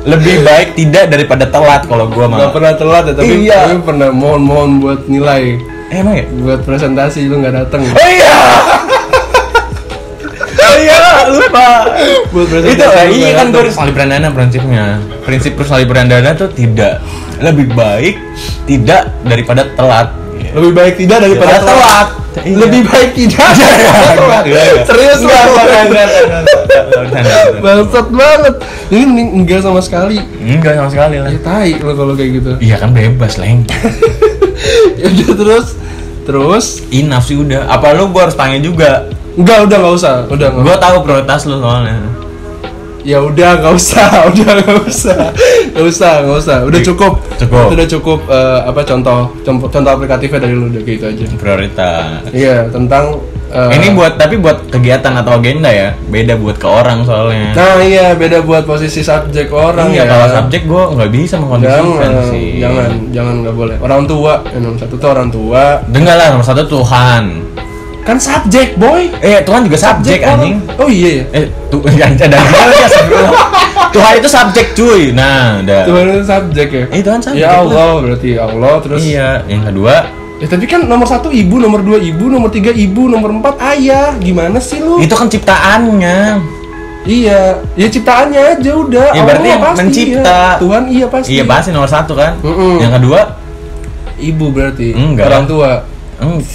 Lebih 0.00 0.40
baik 0.40 0.68
tidak 0.74 1.04
daripada 1.08 1.44
telat 1.44 1.84
kalau 1.84 2.08
gua 2.08 2.24
mah. 2.24 2.38
Gak 2.40 2.52
pernah 2.56 2.72
telat 2.72 3.04
ya, 3.04 3.14
tapi, 3.14 3.32
Iya. 3.44 3.60
tapi 3.68 3.76
pernah 3.84 4.08
mohon-mohon 4.08 4.80
buat 4.80 5.00
nilai, 5.06 5.60
Eh, 5.90 5.98
emang 5.98 6.16
ya? 6.16 6.24
buat 6.40 6.62
presentasi 6.62 7.26
lu 7.26 7.42
nggak 7.42 7.54
datang. 7.58 7.82
Oh 7.84 8.08
iya. 8.08 8.34
Iya, 10.80 11.28
lupa. 11.28 11.68
Itu 12.64 12.86
iya 13.12 13.30
kan 13.36 13.52
datang. 13.52 13.70
harus 13.70 13.94
berandana 13.94 14.28
prinsipnya. 14.32 14.98
Prinsip 15.22 15.54
salib 15.64 15.92
berandana 15.92 16.32
tuh 16.34 16.48
tidak 16.50 17.04
lebih 17.40 17.72
baik 17.72 18.20
tidak 18.68 19.12
daripada 19.24 19.68
telat. 19.76 20.08
Lebih 20.50 20.72
baik 20.72 20.94
tidak 20.98 21.18
daripada 21.22 21.60
Daripada 21.60 21.68
telat. 21.68 22.08
Iya. 22.40 22.56
Lebih 22.56 22.82
baik 22.86 23.10
tidak 23.12 23.48
daripada 23.58 24.08
telat. 24.16 24.44
Iya, 24.46 24.60
iya. 24.62 24.82
Serius 24.86 25.20
lo. 25.22 25.32
Enggak. 25.34 26.08
Bangsat 27.60 28.06
banget. 28.10 28.54
Ini 28.90 29.22
enggak 29.36 29.60
sama 29.62 29.80
sekali. 29.82 30.18
Enggak 30.40 30.74
sama 30.78 30.90
sekali 30.90 31.16
lah. 31.20 31.28
Ya 31.30 31.40
tai 31.42 31.78
lo 31.78 31.92
kalau 31.94 32.14
kayak 32.14 32.30
gitu. 32.40 32.50
Iya 32.58 32.76
kan 32.78 32.90
bebas, 32.94 33.38
Leng. 33.38 33.66
ya 35.00 35.06
udah 35.08 35.30
terus 35.36 35.66
terus 36.28 36.66
Enough 36.92 37.26
sih 37.26 37.36
udah. 37.38 37.66
Apa 37.70 37.96
lu 37.96 38.10
gua 38.10 38.28
harus 38.28 38.36
tanya 38.38 38.58
juga? 38.62 39.10
Enggak 39.34 39.58
udah 39.64 39.76
nggak 39.78 39.94
usah 39.94 40.12
udah 40.26 40.46
nggak 40.50 40.64
Gua 40.64 40.76
tahu 40.76 40.96
prioritas 41.02 41.40
lu 41.44 41.58
soalnya. 41.58 41.96
ya 43.00 43.16
udah 43.16 43.50
nggak 43.56 43.74
usah 43.74 44.08
udah 44.28 44.50
nggak 44.60 44.80
usah 44.84 45.18
nggak 45.72 45.86
usah 45.88 46.12
nggak 46.20 46.36
usah 46.38 46.56
udah 46.62 46.80
cukup 46.84 47.12
Cukup. 47.40 47.72
Udah 47.72 47.86
cukup 47.88 48.18
eh, 48.28 48.60
apa 48.60 48.80
contoh 48.84 49.32
contoh 49.40 49.90
aplikatifnya 49.90 50.44
dari 50.44 50.52
lu 50.52 50.68
udah 50.68 50.82
gitu 50.84 51.04
aja 51.08 51.24
Prioritas. 51.34 52.28
iya 52.30 52.68
tentang 52.68 53.16
eh, 53.48 53.72
Ini 53.72 53.96
buat 53.96 54.20
tapi 54.20 54.36
buat 54.36 54.68
kegiatan 54.68 55.16
atau 55.16 55.40
agenda 55.40 55.72
ya. 55.72 55.96
Beda 56.06 56.36
buat 56.36 56.60
ke 56.60 56.68
orang 56.68 57.00
soalnya. 57.02 57.56
nah 57.56 57.80
iya 57.80 58.12
beda 58.12 58.44
buat 58.44 58.68
posisi 58.68 59.00
subjek 59.00 59.48
orang 59.48 59.88
iya, 59.90 60.04
ya 60.04 60.10
kalau 60.12 60.26
subjek 60.36 60.68
gua 60.68 60.92
nggak 60.92 61.08
bisa 61.08 61.34
mengkondisikan 61.40 61.80
jangan 61.80 62.12
sih. 62.28 62.46
jangan 62.60 62.90
jangan 63.08 63.34
nggak 63.40 63.56
boleh 63.56 63.76
orang 63.80 64.02
tua 64.04 64.44
yang 64.52 64.62
nomor 64.62 64.76
satu 64.76 64.94
tuh 64.94 65.08
orang 65.08 65.28
tua 65.32 65.80
Dengar 65.88 66.14
lah 66.14 66.26
nomor 66.30 66.44
satu 66.44 66.68
Tuhan. 66.68 67.22
Kan 68.00 68.16
subjek 68.16 68.74
boy 68.74 69.12
Eh 69.18 69.40
Tuhan 69.40 69.60
juga 69.62 69.76
subjek 69.76 70.20
anjing. 70.20 70.56
oh 70.76 70.88
iya 70.88 71.10
ya 71.20 71.24
Eh 71.32 71.44
tuh 71.66 71.80
yang 71.90 72.12
ada 72.12 72.32
ya. 72.32 72.42
Tuhan 73.90 74.12
itu 74.16 74.28
subjek 74.28 74.66
cuy. 74.72 75.10
Nah, 75.10 75.60
udah. 75.60 75.82
Tuhan 75.84 76.04
itu 76.08 76.24
subjek 76.24 76.68
ya 76.68 76.84
Eh, 76.88 77.00
Tuhan 77.00 77.20
subjek 77.20 77.40
ya 77.40 77.50
lah. 77.50 77.60
Allah 77.60 77.90
berarti 78.00 78.30
Allah 78.34 78.74
terus 78.80 79.00
Iya, 79.02 79.28
yang 79.46 79.62
kedua 79.64 79.94
Ya 80.40 80.48
tapi 80.48 80.64
kan 80.64 80.88
nomor 80.88 81.04
satu 81.04 81.28
ibu, 81.28 81.60
nomor 81.60 81.84
dua 81.84 82.00
ibu, 82.00 82.24
nomor 82.26 82.48
tiga 82.48 82.72
ibu, 82.72 83.12
nomor 83.12 83.28
empat 83.30 83.60
ayah. 83.76 84.16
Gimana 84.16 84.56
sih 84.56 84.80
lu? 84.80 84.96
itu 84.96 85.12
kan 85.12 85.28
ciptaannya. 85.28 86.40
Iya, 87.04 87.60
ya 87.76 87.86
ciptaannya 87.86 88.40
aja 88.56 88.72
udah. 88.72 89.08
Ya, 89.12 89.20
berarti 89.20 89.46
yang 89.46 89.60
pasti, 89.60 89.80
mencipta. 89.84 90.40
iya. 90.48 90.56
Tuhan 90.56 90.82
iya 90.88 91.06
pasti. 91.12 91.28
Iya 91.30 91.44
pasti 91.44 91.68
nomor 91.72 91.92
satu 91.92 92.16
kan. 92.16 92.40
Mm-mm. 92.40 92.80
Yang 92.80 92.92
kedua 92.96 93.20
Ibu 94.16 94.46
berarti. 94.48 94.88
Enggak. 94.92 95.28
Orang 95.28 95.44
tua. 95.44 95.70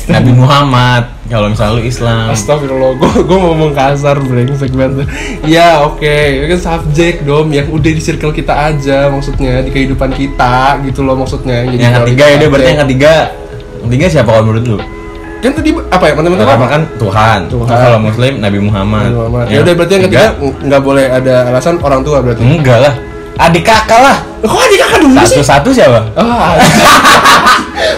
Nabi 0.07 0.31
Muhammad. 0.33 1.03
Kalau 1.26 1.49
misalnya 1.49 1.82
lu 1.82 1.84
Islam. 1.89 2.30
Astagfirullah, 2.30 3.01
gue 3.01 3.11
gue 3.26 3.38
ngomong 3.41 3.73
kasar 3.73 4.21
brengsek 4.21 4.69
banget. 4.78 5.09
Ya 5.49 5.82
oke, 5.82 6.05
itu 6.38 6.45
kan 6.53 6.59
subjek 6.61 7.26
dom 7.26 7.49
yang 7.49 7.65
udah 7.73 7.91
di 7.91 8.01
circle 8.01 8.30
kita 8.30 8.53
aja 8.53 9.09
maksudnya 9.09 9.65
di 9.65 9.73
kehidupan 9.73 10.13
kita 10.13 10.86
gitu 10.86 11.01
loh 11.01 11.17
maksudnya. 11.17 11.65
Jadi 11.65 11.82
yang 11.82 11.97
ketiga 12.05 12.23
ya 12.30 12.36
udah 12.38 12.49
berarti 12.53 12.69
yang 12.69 12.82
ketiga. 12.86 13.13
Yang 13.82 13.88
ketiga 13.89 14.05
siapa 14.13 14.30
kalau 14.30 14.45
menurut 14.45 14.65
lu? 14.69 14.80
kan 15.45 15.53
tadi 15.53 15.69
apa 15.78 16.03
ya 16.09 16.13
teman-teman 16.17 16.38
Pertama 16.41 16.65
kan 16.65 16.82
Tuhan. 16.97 17.39
Tuhan. 17.53 17.78
Kalau 17.78 17.99
Muslim 18.01 18.34
Nabi 18.41 18.59
Muhammad. 18.65 19.09
Ya 19.45 19.61
udah 19.61 19.73
berarti 19.78 19.93
yang 19.93 20.03
ketiga 20.09 20.28
nggak 20.41 20.82
boleh 20.82 21.05
ada 21.05 21.36
alasan 21.53 21.78
orang 21.86 22.01
tua 22.01 22.26
berarti. 22.26 22.41
enggak 22.41 22.80
lah. 22.82 22.93
Adik 23.38 23.61
kakak 23.67 23.99
lah. 24.01 24.17
Kok 24.45 24.61
adik 24.61 24.77
kakak 24.77 24.99
dulu 25.01 25.17
sih? 25.25 25.41
Satu-satu 25.41 25.69
siapa? 25.73 25.99
Wah, 26.15 26.55
anjing. 26.55 26.85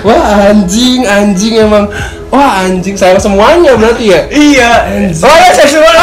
Wah 0.07 0.23
anjing, 0.47 1.01
anjing 1.03 1.53
emang. 1.59 1.85
Wah 2.31 2.63
anjing, 2.63 2.95
sayang 2.95 3.19
semuanya 3.19 3.75
berarti 3.75 4.15
ya. 4.15 4.21
Iya. 4.31 4.71
Anjing. 4.87 5.23
Oh 5.27 5.35
ya 5.35 5.51
seksual. 5.51 5.95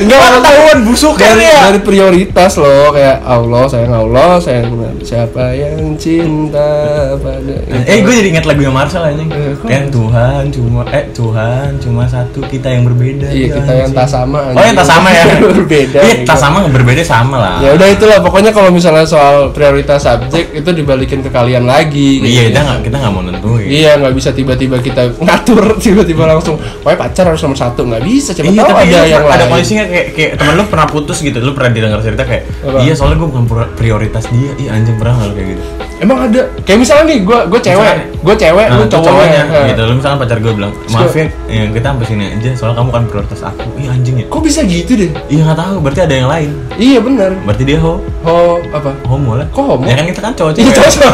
Enggak 0.00 0.18
Pengetahuan 0.20 0.78
busuk 0.82 1.14
kan 1.14 1.28
dari, 1.30 1.44
ya? 1.44 1.58
dari 1.68 1.80
prioritas 1.80 2.52
loh 2.56 2.88
kayak 2.90 3.20
Allah 3.20 3.64
sayang 3.66 3.92
Allah 3.94 4.40
sayang 4.40 4.72
siapa 5.00 5.52
yang 5.52 5.92
cinta 5.94 6.68
pada 7.16 7.54
Eh 7.84 8.00
gue 8.00 8.12
jadi 8.14 8.28
inget 8.30 8.44
lagu 8.44 8.60
yang 8.60 8.72
Marshall 8.72 9.04
aja 9.06 9.20
Eh? 9.20 9.52
Kan 9.60 9.88
Tuhan 9.88 10.48
cuma 10.48 10.82
Eh 10.88 11.04
Tuhan 11.10 11.76
cuma 11.76 12.04
satu 12.04 12.40
kita 12.42 12.68
yang 12.68 12.84
berbeda 12.84 13.28
Iya, 13.28 13.46
Ya, 13.46 13.54
kita 13.56 13.72
yang 13.76 13.90
tak 13.92 14.08
sama, 14.08 14.50
Oh 14.50 14.62
yang 14.62 14.72
tak 14.74 14.88
sama 14.88 15.08
ya? 15.10 15.24
Berbeda, 15.60 15.98
Iya 16.00 16.14
gitu. 16.16 16.26
tak 16.26 16.38
sama 16.38 16.58
berbeda 16.66 17.02
sama 17.02 17.36
lah. 17.36 17.56
Ya 17.60 17.70
udah 17.74 17.88
itulah. 17.88 18.18
Pokoknya 18.20 18.50
kalau 18.50 18.70
misalnya 18.70 19.04
soal 19.04 19.50
prioritas 19.50 20.00
subjek 20.00 20.54
itu 20.54 20.70
dibalikin 20.70 21.20
ke 21.20 21.28
kalian 21.28 21.64
lagi 21.64 22.18
Iya 22.18 22.48
gitu. 22.48 22.50
kita 22.50 22.60
nggak 22.62 22.78
kita 22.86 22.96
nggak 22.96 23.12
mau 23.12 23.22
nentuin. 23.22 23.66
Iya 23.66 23.90
nggak 23.98 24.14
bisa 24.14 24.30
tiba-tiba 24.30 24.76
kita 24.78 25.12
ngatur 25.18 25.74
tiba-tiba 25.84 26.24
langsung 26.26 26.56
pokoknya 26.56 26.98
pacar 26.98 27.24
harus 27.28 27.42
nomor 27.42 27.58
satu. 27.58 27.80
Nggak 27.84 28.02
bisa 28.02 28.30
siapa 28.32 28.48
Iya 28.48 28.60
tahu 28.60 28.70
tapi 28.70 28.82
ada 28.86 29.00
yang 29.04 29.24
ada 29.24 29.36
lain. 29.36 29.50
kondisinya 29.50 29.84
kayak, 29.90 30.06
kayak 30.12 30.30
temen 30.36 30.54
lu 30.54 30.64
pernah 30.64 30.86
putus 30.86 31.18
gitu 31.18 31.38
Lu 31.38 31.50
pernah 31.50 31.70
didengar 31.70 31.98
cerita 31.98 32.22
kayak 32.22 32.42
Apa? 32.60 32.78
Iya 32.80 32.92
soalnya 32.92 33.16
gue 33.18 33.28
bukan 33.28 33.44
pri- 33.44 33.70
prioritas 33.74 34.24
dia. 34.26 34.50
Iya 34.56 34.70
anjing 34.72 34.94
pernah 34.94 35.14
nggak 35.16 35.32
kayak 35.32 35.48
gitu? 35.50 35.62
Emang 36.00 36.18
ada 36.22 36.40
kayak 36.62 36.78
misalnya 36.78 37.04
nih 37.06 37.18
gue 37.20 37.38
gue 37.46 37.60
cewek 37.60 37.94
gue 38.16 38.34
cewek 38.34 38.66
Nah, 38.66 38.76
lu 38.78 38.84
cowoknya 38.86 39.42
Nah. 39.44 39.66
gitu. 39.66 39.80
Lu 39.82 39.92
misalnya 39.94 40.18
pacar 40.18 40.38
gue 40.38 40.52
bilang 40.52 40.72
Maaf 40.88 41.12
ya 41.12 41.26
ya, 41.46 41.62
kita 41.68 41.86
sampai 41.90 42.06
sini 42.06 42.24
aja 42.30 42.50
Soalnya 42.54 42.76
kamu 42.78 42.90
kan 42.90 43.02
prioritas 43.06 43.40
aku. 43.42 43.66
Iya 43.76 43.88
anjing 43.92 44.16
ya. 44.16 44.26
Kok 44.26 44.40
bisa 44.40 44.60
gitu 44.62 44.92
deh 44.96 45.10
Iya 45.26 45.40
nggak 45.44 45.58
tahu 45.58 45.74
berarti 45.78 46.00
ada 46.00 46.14
yang 46.14 46.28
lain. 46.28 46.50
Iya 46.74 46.98
benar 46.98 47.30
Berarti 47.42 47.62
dia 47.64 47.78
ho. 47.78 48.00
Oh 48.22 48.56
apa? 48.70 48.90
Homo 49.04 49.34
lah. 49.34 49.46
Kok 49.46 49.64
homo? 49.66 49.84
Ya 49.84 49.94
kan 49.94 50.06
kita 50.06 50.20
kan 50.20 50.32
cowok 50.32 50.52
Iya 50.54 50.72
cewek. 50.72 51.10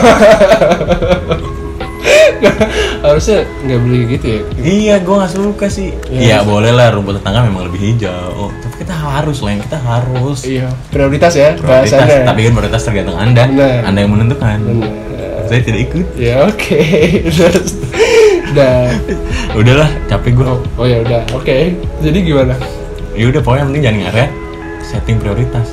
Harusnya 3.06 3.38
nggak 3.64 3.80
beli 3.80 4.00
gitu 4.16 4.26
ya. 4.26 4.40
Iya, 4.56 4.94
gue 5.00 5.14
gak 5.14 5.32
suka 5.32 5.66
sih. 5.68 5.94
Iya. 6.10 6.20
Iya, 6.20 6.36
boleh 6.42 6.72
lah 6.72 6.92
rumput 6.92 7.20
tetangga 7.20 7.46
memang 7.46 7.68
lebih 7.70 7.80
hijau. 7.80 8.32
Oh, 8.36 8.50
tapi 8.60 8.82
kita 8.82 8.94
harus 8.94 9.38
lah, 9.40 9.52
kita 9.58 9.78
harus. 9.78 10.38
Iya, 10.44 10.66
prioritas 10.90 11.32
ya 11.34 11.54
Prioritas, 11.54 11.92
bahasannya. 11.94 12.26
tapi 12.26 12.40
kan 12.46 12.52
prioritas 12.56 12.82
tergantung 12.82 13.16
anda. 13.16 13.42
Benar. 13.46 13.80
Anda 13.86 13.98
yang 14.02 14.12
menentukan. 14.12 14.58
Benar. 14.62 14.92
Saya 15.46 15.60
tidak 15.62 15.80
ikut. 15.90 16.06
Ya 16.18 16.42
oke. 16.42 16.80
Terus 17.38 17.70
udah. 18.50 18.76
Udahlah, 19.54 19.90
capek 20.10 20.30
gue. 20.34 20.46
Oh, 20.46 20.60
oh 20.82 20.86
ya 20.86 20.98
udah. 21.06 21.22
Oke. 21.32 21.78
Jadi 22.02 22.18
gimana? 22.20 22.58
Ya 23.14 23.30
udah, 23.30 23.40
pokoknya 23.40 23.64
penting 23.70 23.82
jangan 23.86 23.98
ngaret. 24.10 24.30
Setting 24.82 25.16
prioritas. 25.22 25.70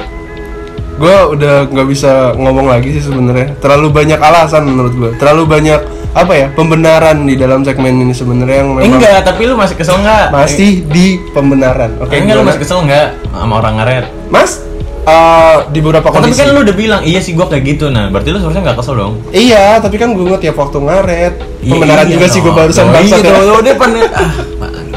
Gue 0.93 1.15
udah 1.33 1.65
nggak 1.73 1.87
bisa 1.89 2.37
ngomong 2.37 2.69
lagi 2.69 2.93
sih 2.93 3.03
sebenarnya. 3.09 3.57
Terlalu 3.57 3.89
banyak 3.89 4.19
alasan 4.21 4.69
menurut 4.69 4.93
gue. 4.93 5.11
Terlalu 5.17 5.43
banyak 5.49 5.81
apa 6.13 6.33
ya 6.37 6.47
pembenaran 6.53 7.25
di 7.25 7.33
dalam 7.33 7.65
segmen 7.65 8.05
ini 8.05 8.13
sebenarnya 8.13 8.57
yang 8.61 8.69
memang 8.77 9.01
Enggak, 9.01 9.19
tapi 9.25 9.49
lu 9.49 9.57
masih 9.57 9.73
kesel 9.73 9.97
nggak? 9.97 10.29
masih 10.29 10.85
di 10.85 11.17
pembenaran. 11.33 11.89
Oke. 11.97 12.13
Oke, 12.13 12.15
enggak 12.21 12.35
lu 12.37 12.45
masih 12.45 12.61
kesel 12.61 12.79
nggak 12.85 13.07
sama 13.33 13.53
orang 13.57 13.73
ngaret? 13.81 14.05
Mas, 14.29 14.61
eh, 15.09 15.57
di 15.73 15.79
beberapa 15.81 16.13
tapi 16.13 16.29
kondisi. 16.29 16.37
kan 16.37 16.53
lu 16.53 16.61
udah 16.61 16.75
bilang 16.77 17.01
iya 17.01 17.17
sih 17.17 17.33
gue 17.33 17.41
kayak 17.41 17.63
gitu 17.65 17.89
nah 17.89 18.13
berarti 18.13 18.29
lu 18.29 18.37
seharusnya 18.37 18.61
nggak 18.61 18.77
kesel 18.77 18.93
dong 18.93 19.13
Iya, 19.33 19.81
tapi 19.81 19.95
kan 19.97 20.13
gue 20.13 20.37
tiap 20.37 20.53
waktu 20.53 20.77
ngaret. 20.79 21.33
Iya, 21.65 21.71
Pembenaran 21.73 22.05
iya 22.05 22.13
juga 22.13 22.25
sih 22.29 22.39
gue 22.45 22.53
dong. 22.53 22.59
barusan 22.61 22.85
oh, 22.85 22.91
bangsat 22.93 23.17
iya 23.17 23.25
ya. 23.25 23.33
dong, 23.33 23.61
dia 23.65 23.73
ah, 23.73 23.91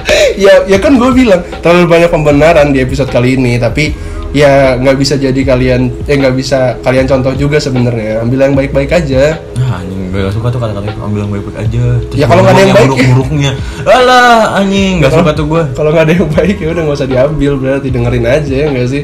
ya, 0.44 0.54
ya 0.68 0.78
kan 0.84 0.92
gue 1.00 1.10
bilang 1.16 1.40
terlalu 1.64 1.86
banyak 1.88 2.10
pembenaran 2.12 2.66
di 2.76 2.84
episode 2.84 3.08
kali 3.08 3.40
ini, 3.40 3.56
tapi 3.56 3.96
ya 4.36 4.76
nggak 4.76 4.96
bisa 5.00 5.16
jadi 5.16 5.40
kalian, 5.42 6.04
eh 6.04 6.16
nggak 6.20 6.34
bisa 6.36 6.76
kalian 6.84 7.08
contoh 7.08 7.32
juga 7.32 7.56
sebenarnya. 7.56 8.20
Ambil 8.20 8.44
yang 8.44 8.52
baik-baik 8.52 8.92
aja. 8.92 9.40
Ah, 9.56 9.80
anjing 9.80 9.95
gue 10.16 10.24
gak 10.24 10.32
suka 10.32 10.48
tuh 10.48 10.60
kata-kata 10.64 10.88
itu 10.88 11.00
ambil 11.04 11.20
yang 11.28 11.32
baik-baik 11.36 11.56
aja. 11.60 11.84
Terus 12.08 12.16
Ya, 12.16 12.24
kalau 12.24 12.40
nggak 12.40 12.54
ada 12.56 12.62
yang 12.64 12.72
baik, 12.72 12.80
ya. 12.80 12.88
buruk-buruknya. 12.88 13.50
Alah, 13.84 14.40
anjing 14.56 14.94
gak 15.04 15.12
suka 15.12 15.30
tuh 15.36 15.44
gue. 15.44 15.62
Kalau 15.76 15.90
nggak 15.92 16.04
ada 16.08 16.12
yang 16.16 16.28
baik 16.32 16.56
ya 16.56 16.68
udah 16.72 16.82
nggak 16.88 16.96
usah 16.96 17.08
diambil, 17.08 17.52
berarti 17.60 17.88
dengerin 17.92 18.24
aja 18.24 18.54
ya 18.56 18.66
nggak 18.72 18.88
sih? 18.88 19.02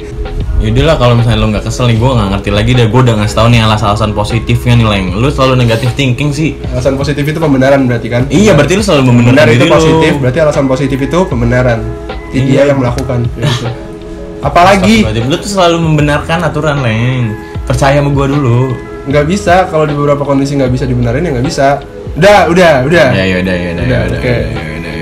Yaudah 0.63 0.85
lah 0.89 0.97
kalau 0.97 1.15
misalnya 1.19 1.39
lo 1.43 1.47
nggak 1.51 1.65
kesel 1.67 1.91
nih, 1.91 1.99
gue 1.99 2.07
nggak 2.07 2.29
ngerti 2.33 2.51
lagi 2.55 2.71
deh. 2.73 2.87
Gue 2.89 3.01
udah 3.03 3.15
ngasih 3.19 3.35
tau 3.37 3.47
nih 3.51 3.61
alasan-alasan 3.67 4.11
positifnya 4.15 4.75
nih, 4.79 4.87
Leng. 4.89 5.07
Lu 5.19 5.29
selalu 5.29 5.55
negatif 5.59 5.91
thinking 5.99 6.31
sih. 6.31 6.55
Alasan 6.71 6.95
positif 6.97 7.25
itu 7.27 7.37
pembenaran 7.37 7.85
berarti 7.85 8.09
kan? 8.09 8.23
Iya, 8.31 8.55
berarti 8.57 8.73
lu 8.79 8.83
selalu 8.87 9.03
Benar 9.03 9.13
membenarkan 9.13 9.53
itu 9.53 9.67
positif, 9.69 10.13
berarti 10.23 10.39
alasan 10.41 10.65
positif 10.65 10.99
itu 11.03 11.19
pembenaran. 11.29 11.79
Itu 12.33 12.47
Iya. 12.47 12.47
dia 12.49 12.63
yang 12.73 12.79
melakukan. 12.81 13.27
Gitu. 13.37 13.67
Apalagi. 14.41 14.97
Lu 15.27 15.35
tuh 15.37 15.51
selalu 15.51 15.77
membenarkan 15.83 16.47
aturan, 16.47 16.79
Leng. 16.81 17.35
Percaya 17.67 17.99
sama 17.99 18.11
gue 18.15 18.27
dulu. 18.31 18.61
Nggak 19.05 19.25
bisa 19.25 19.67
kalau 19.67 19.85
di 19.85 19.93
beberapa 19.93 20.23
kondisi 20.23 20.55
nggak 20.55 20.71
bisa 20.71 20.85
dibenarin 20.85 21.23
ya 21.23 21.31
nggak 21.33 21.47
bisa. 21.47 21.83
Udah, 22.13 22.45
udah, 22.47 22.73
udah. 22.85 23.07
Ya, 23.11 23.25
yaudah, 23.27 23.41
Udah, 23.41 23.57
yaudah, 23.57 23.85
Udah, 23.85 24.01
oke, 24.13 24.29
yaudah. 24.29 24.93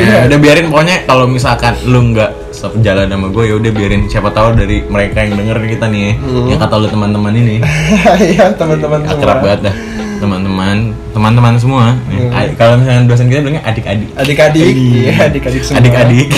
udah. 0.00 0.20
Udah 0.24 0.38
biarin 0.38 0.66
pokoknya 0.66 0.96
kalau 1.04 1.24
misalkan 1.26 1.72
lu 1.84 2.00
nggak 2.10 2.30
sejalan 2.50 3.06
sama 3.06 3.26
gue, 3.28 3.44
ya 3.44 3.54
udah 3.54 3.70
biarin 3.70 4.02
siapa 4.06 4.28
tahu 4.28 4.52
dari 4.54 4.80
mereka 4.82 5.20
yang 5.20 5.36
denger 5.36 5.56
kita 5.68 5.86
nih, 5.86 6.16
Hmm. 6.16 6.48
yang 6.48 6.58
kata 6.58 6.74
lu 6.78 6.88
teman-teman 6.88 7.32
ini. 7.34 7.56
ya 8.34 8.48
teman-teman 8.50 9.00
semua. 9.02 9.14
akrab 9.14 9.38
banget 9.40 9.60
dah 9.62 9.76
teman-teman 10.14 10.76
teman-teman 11.10 11.54
semua 11.58 11.84
Hmm. 12.06 12.30
Kalau 12.54 12.78
misalnya 12.78 13.04
dosen 13.04 13.26
kita 13.26 13.40
bilangnya 13.40 13.60
adik-adik 13.62 14.08
Adik-adik, 14.14 14.72
iya 14.72 15.28
adik-adik 15.28 15.60
semua. 15.60 15.78
adik-adik 15.82 16.28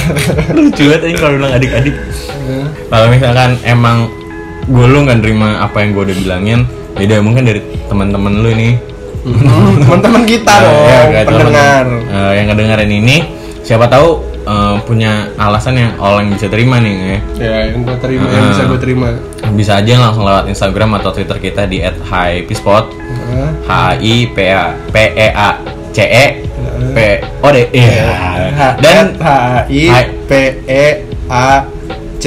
lucu 0.56 0.82
banget 0.86 1.02
ini 1.04 1.16
kalau 1.16 1.32
bilang 1.36 1.52
adik-adik 1.52 1.94
Hmm. 2.46 2.66
kalau 2.88 3.06
misalkan 3.10 3.50
emang 3.62 4.08
gue 4.66 4.84
lu 4.84 4.98
nggak 5.00 5.18
nerima 5.18 5.60
apa 5.60 5.76
yang 5.78 5.90
gue 5.92 6.02
udah 6.04 6.16
bilangin 6.18 6.60
beda 6.92 7.20
mungkin 7.20 7.42
dari 7.44 7.60
teman-teman 7.86 8.32
lu 8.36 8.50
ini 8.50 8.70
Hmm, 9.22 9.82
teman-teman 9.82 10.22
kita 10.22 10.46
Nah, 10.48 10.62
dong, 10.62 10.86
ya, 10.86 11.00
kayak 11.10 11.26
pendengar. 11.26 11.82
teman- 11.82 12.06
eh, 12.06 12.32
yang 12.32 12.46
ngedengerin 12.46 12.92
ini 12.94 13.16
siapa 13.60 13.86
tahu 13.86 14.08
eh, 14.40 14.76
punya 14.80 15.12
alasan 15.36 15.74
yang 15.74 15.92
orang 15.98 16.30
bisa 16.30 16.46
terima 16.46 16.78
nih 16.78 16.94
ya. 16.94 17.18
Ya, 17.34 17.56
yang 17.66 17.82
gue 17.82 17.98
terima, 17.98 18.22
yang 18.24 18.38
Ah. 18.38 18.48
bisa 18.48 18.62
gue 18.64 18.78
terima. 18.78 19.08
bisa 19.48 19.72
aja 19.76 19.92
langsung 20.00 20.22
lewat 20.22 20.46
Instagram 20.46 20.90
atau 20.94 21.10
Twitter 21.10 21.38
kita 21.40 21.66
di 21.66 21.82
@hypespot? 21.82 22.94
H 23.66 23.70
I 23.98 24.30
P 24.30 24.38
A 24.46 24.64
P 24.86 24.96
E 25.10 25.28
A 25.28 25.50
C 25.90 25.98
E 25.98 26.24
P 26.94 26.98
O 27.42 27.48
D 27.50 27.58
iya 27.72 28.06
dan 28.78 29.18
H 29.18 29.26
I 29.66 29.84
P 30.22 30.30
E 30.62 30.84
A 31.26 31.66
C 32.16 32.26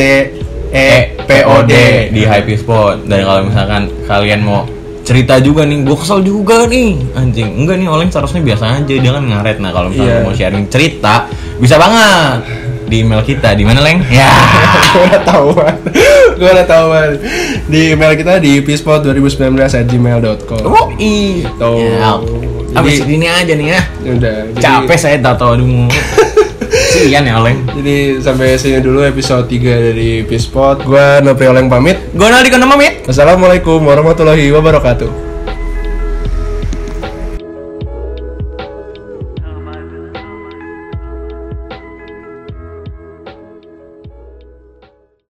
E 0.69 1.17
P 1.17 1.31
O 1.45 1.65
D 1.65 1.73
di 2.13 2.21
Happy 2.25 2.53
Spot 2.57 3.01
dan 3.09 3.25
kalau 3.25 3.41
misalkan 3.49 3.89
kalian 4.05 4.41
mau 4.45 4.65
cerita 5.01 5.41
juga 5.41 5.65
nih 5.65 5.81
gue 5.81 5.97
kesel 5.97 6.21
juga 6.21 6.69
nih. 6.69 7.01
Anjing 7.17 7.65
enggak 7.65 7.81
nih 7.81 7.87
Oleng 7.89 8.13
seharusnya 8.13 8.45
biasa 8.45 8.77
aja. 8.77 8.93
Dia 8.93 9.11
kan 9.11 9.25
ngaret. 9.25 9.57
Nah 9.57 9.73
kalau 9.73 9.89
misalnya 9.89 10.21
Iya. 10.21 10.25
mau 10.25 10.33
sharing 10.37 10.65
cerita 10.69 11.25
bisa 11.57 11.81
banget 11.81 12.45
di 12.85 13.01
email 13.01 13.25
kita. 13.25 13.57
Di 13.57 13.65
mana 13.65 13.81
Leng? 13.81 14.05
Ya. 14.13 14.29
Gue 14.93 15.05
udah 15.05 15.21
tahu 15.21 15.47
gue 16.39 16.49
udah 16.49 16.65
tahu 16.65 16.87
di 17.69 17.93
email 17.93 18.17
kita 18.17 18.41
di 18.41 18.63
pispot 18.65 19.05
2019 19.05 19.59
at 19.59 19.85
gmail.com 19.85 20.65
oh 20.65 20.89
i. 20.97 21.45
Tuh. 21.61 21.77
ya 21.77 22.17
abis 22.73 23.01
ini 23.05 23.25
aja 23.25 23.53
nih 23.53 23.67
ya. 23.75 23.81
Udah 24.05 24.37
jadi, 24.53 24.61
capek 24.61 24.97
saya 24.97 25.17
tato. 25.21 25.57
Dulu 25.57 25.89
Sian 26.89 27.21
ya 27.21 27.37
Oleng 27.37 27.69
jadi 27.69 28.17
sampai 28.17 28.57
sini 28.57 28.81
dulu 28.81 29.05
episode 29.05 29.45
3 29.45 29.61
dari 29.93 30.25
pispot 30.25 30.81
gue 30.81 31.21
Nopri 31.21 31.45
Oleng 31.45 31.69
pamit. 31.69 32.01
Gue 32.17 32.25
Naldi 32.25 32.49
Konomamit 32.49 33.05
Assalamualaikum 33.05 33.77
warahmatullahi 33.85 34.49
wabarakatuh 34.49 35.28